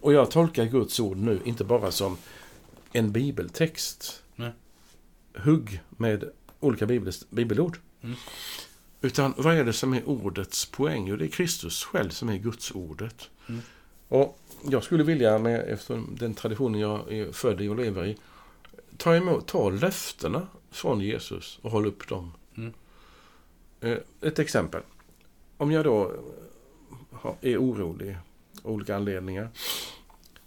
Och 0.00 0.12
jag 0.12 0.30
tolkar 0.30 0.64
Guds 0.64 1.00
ord 1.00 1.16
nu 1.16 1.40
inte 1.44 1.64
bara 1.64 1.90
som 1.90 2.16
en 2.92 3.12
bibeltext. 3.12 4.22
Nej. 4.36 4.52
Hugg 5.36 5.80
med 5.88 6.24
olika 6.60 6.86
bibel, 6.86 7.12
bibelord. 7.30 7.78
Mm. 8.02 8.16
Utan 9.00 9.34
vad 9.36 9.54
är 9.56 9.64
det 9.64 9.72
som 9.72 9.94
är 9.94 10.08
ordets 10.08 10.66
poäng? 10.66 11.06
Jo, 11.06 11.16
det 11.16 11.24
är 11.24 11.28
Kristus 11.28 11.84
själv 11.84 12.10
som 12.10 12.28
är 12.28 12.36
Guds 12.36 12.70
ordet. 12.70 13.30
Mm. 13.48 13.60
Och 14.08 14.40
jag 14.70 14.84
skulle 14.84 15.04
vilja, 15.04 15.38
med, 15.38 15.60
efter 15.68 16.02
den 16.10 16.34
traditionen 16.34 16.80
jag 16.80 17.12
är 17.12 17.32
född 17.32 17.60
i 17.60 17.68
och 17.68 17.76
lever 17.76 18.06
i, 18.06 18.16
ta, 18.96 19.16
emot, 19.16 19.46
ta 19.46 19.70
löftena 19.70 20.46
från 20.70 21.00
Jesus 21.00 21.58
och 21.62 21.70
hålla 21.70 21.88
upp 21.88 22.08
dem. 22.08 22.32
Mm. 22.56 22.72
Eh, 23.82 23.98
Ett 24.20 24.38
exempel. 24.38 24.82
Om 25.56 25.72
jag 25.72 25.84
då 25.84 26.12
är 27.40 27.56
orolig 27.58 28.16
av 28.62 28.70
olika 28.72 28.96
anledningar. 28.96 29.48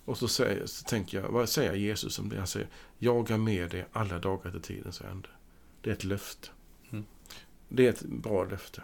Och 0.05 0.17
så, 0.17 0.27
säger, 0.27 0.65
så 0.65 0.83
tänker 0.83 1.21
jag, 1.21 1.29
vad 1.29 1.49
säger 1.49 1.73
Jesus 1.73 2.19
om 2.19 2.29
det? 2.29 2.38
Han 2.38 2.47
säger, 2.47 2.67
jag 2.97 3.31
är 3.31 3.38
med 3.38 3.69
dig 3.69 3.86
alla 3.91 4.19
dagar 4.19 4.51
till 4.51 4.61
tidens 4.61 5.01
ände. 5.01 5.27
Det 5.81 5.89
är 5.89 5.93
ett 5.93 6.03
löfte. 6.03 6.47
Mm. 6.91 7.05
Det 7.69 7.86
är 7.86 7.89
ett 7.89 8.01
bra 8.01 8.43
löfte. 8.43 8.81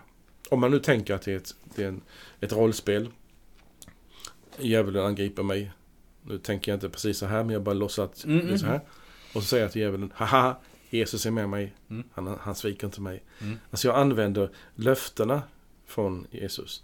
Om 0.50 0.60
man 0.60 0.72
nu 0.72 0.80
tänker 0.80 1.14
att 1.14 1.22
det 1.22 1.32
är 1.32 1.38
ett, 1.38 1.56
det 1.76 1.84
är 1.84 1.88
en, 1.88 2.02
ett 2.40 2.54
rollspel. 2.54 3.10
Djävulen 4.60 5.06
angriper 5.06 5.44
mig. 5.44 5.72
Nu 6.24 6.38
tänker 6.38 6.72
jag 6.72 6.76
inte 6.76 6.90
precis 6.90 7.18
så 7.18 7.26
här, 7.26 7.44
men 7.44 7.54
jag 7.54 7.64
bara 7.64 7.76
låtsas 7.76 8.10
att 8.10 8.26
Mm, 8.26 8.48
det 8.48 8.54
är 8.54 8.58
så 8.58 8.66
här. 8.66 8.82
Och 9.36 9.42
så 9.42 9.48
säger 9.48 9.64
jag 9.64 9.72
till 9.72 9.82
djävulen, 9.82 10.14
haha, 10.16 10.56
Jesus 10.92 11.26
är 11.26 11.32
med 11.32 11.50
mig. 11.50 11.74
Mm. 11.90 12.04
Han, 12.14 12.38
han 12.42 12.56
sviker 12.56 12.88
inte 12.88 13.02
mig. 13.02 13.24
Mm. 13.42 13.58
Alltså 13.72 13.88
jag 13.88 13.98
använder 13.98 14.50
löftena 14.76 15.42
från 15.86 16.28
Jesus 16.32 16.84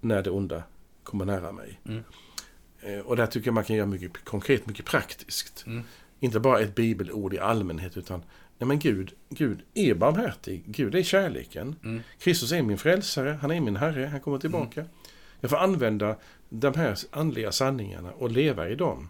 när 0.00 0.22
det 0.22 0.30
onda 0.30 0.62
kommer 1.02 1.24
nära 1.24 1.52
mig. 1.52 1.80
Mm. 1.84 2.02
Eh, 2.80 2.98
Och 2.98 3.16
där 3.16 3.26
tycker 3.26 3.48
jag 3.48 3.54
man 3.54 3.64
kan 3.64 3.76
göra 3.76 3.86
mycket 3.86 4.24
konkret, 4.24 4.66
mycket 4.66 4.84
praktiskt. 4.84 5.66
Mm. 5.66 5.82
Inte 6.20 6.40
bara 6.40 6.60
ett 6.60 6.74
bibelord 6.74 7.34
i 7.34 7.38
allmänhet 7.38 7.96
utan 7.96 8.22
Nej 8.58 8.68
men 8.68 8.78
Gud, 8.78 9.12
Gud 9.28 9.62
är 9.74 9.94
barmhärtig. 9.94 10.62
Gud 10.66 10.94
är 10.94 11.02
kärleken. 11.02 11.76
Mm. 11.84 12.02
Kristus 12.18 12.52
är 12.52 12.62
min 12.62 12.78
frälsare. 12.78 13.38
Han 13.42 13.50
är 13.50 13.60
min 13.60 13.76
Herre. 13.76 14.06
Han 14.06 14.20
kommer 14.20 14.38
tillbaka. 14.38 14.84
Jag 15.40 15.50
får 15.50 15.56
använda 15.56 16.16
de 16.48 16.74
här 16.74 16.98
andliga 17.10 17.52
sanningarna 17.52 18.12
och 18.12 18.30
leva 18.30 18.68
i 18.68 18.74
dem 18.74 19.08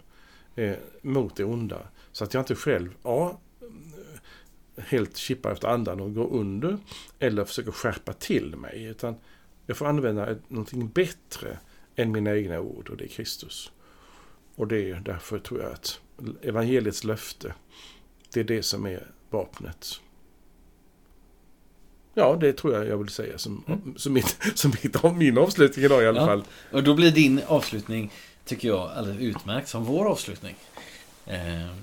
eh, 0.55 0.75
mot 1.01 1.35
det 1.35 1.43
onda. 1.43 1.79
Så 2.11 2.23
att 2.23 2.33
jag 2.33 2.41
inte 2.41 2.55
själv, 2.55 2.89
ja, 3.03 3.39
helt 4.77 5.17
kippar 5.17 5.51
efter 5.51 5.67
andan 5.67 5.99
och 5.99 6.13
går 6.13 6.33
under. 6.33 6.77
Eller 7.19 7.45
försöker 7.45 7.71
skärpa 7.71 8.13
till 8.13 8.55
mig. 8.55 8.83
Utan 8.83 9.15
jag 9.65 9.77
får 9.77 9.85
använda 9.85 10.27
ett, 10.31 10.49
någonting 10.49 10.87
bättre 10.89 11.57
än 11.95 12.11
mina 12.11 12.35
egna 12.35 12.59
ord 12.59 12.89
och 12.89 12.97
det 12.97 13.03
är 13.03 13.07
Kristus. 13.07 13.71
Och 14.55 14.67
det 14.67 14.89
är 14.91 14.95
därför 14.95 15.39
tror 15.39 15.61
jag 15.61 15.71
att 15.71 15.99
evangeliets 16.41 17.03
löfte, 17.03 17.53
det 18.33 18.39
är 18.39 18.43
det 18.43 18.63
som 18.63 18.85
är 18.85 19.07
vapnet. 19.29 19.99
Ja, 22.13 22.37
det 22.41 22.53
tror 22.53 22.73
jag 22.73 22.87
jag 22.87 22.97
vill 22.97 23.09
säga 23.09 23.37
som, 23.37 23.63
Mm. 23.67 23.97
som, 23.97 24.13
mitt, 24.13 24.37
som 24.55 24.71
mitt, 24.83 25.03
min 25.15 25.37
avslutning 25.37 25.85
idag 25.85 26.03
i 26.03 26.07
alla 26.07 26.19
Ja. 26.21 26.25
fall. 26.27 26.43
Och 26.71 26.83
då 26.83 26.93
blir 26.93 27.11
din 27.11 27.41
avslutning, 27.47 28.11
tycker 28.45 28.67
jag, 28.67 28.91
alldeles 28.91 29.21
utmärkt 29.21 29.67
som 29.67 29.83
vår 29.83 30.05
avslutning. 30.05 30.55
Eh, 31.25 31.75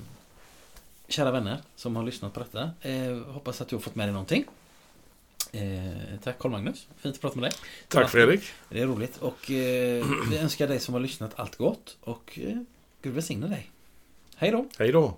kära 1.13 1.31
vänner 1.31 1.59
som 1.77 1.97
har 1.97 2.03
lyssnat 2.03 2.33
på 2.33 2.41
detta. 2.41 2.71
Eh, 2.81 3.17
hoppas 3.33 3.61
att 3.61 3.69
du 3.69 3.77
har 3.77 3.81
fått 3.81 3.95
med 3.95 4.09
dig 4.09 4.13
någonting. 4.13 4.45
Eh, 5.53 6.19
tack 6.23 6.39
Carl 6.39 6.53
Magnus, 6.53 6.89
fint 6.97 7.15
att 7.15 7.21
prata 7.21 7.41
med 7.41 7.51
dig. 7.51 7.59
Tack 7.89 8.11
Fredrik. 8.11 8.43
Det 8.69 8.81
är 8.81 8.87
roligt 8.87 9.17
och 9.17 9.51
eh, 9.51 10.07
vi 10.31 10.39
önskar 10.39 10.69
dig 10.69 10.81
som 10.81 10.95
har 10.95 11.01
lyssnat 11.01 11.33
allt 11.37 11.57
gott 11.57 11.97
och 12.01 12.39
eh, 12.43 12.57
Gud 13.03 13.15
välsigne 13.15 13.47
dig. 13.47 13.71
Hej 14.37 14.51
då! 14.51 14.67
Hej 14.79 14.93
då. 14.93 15.17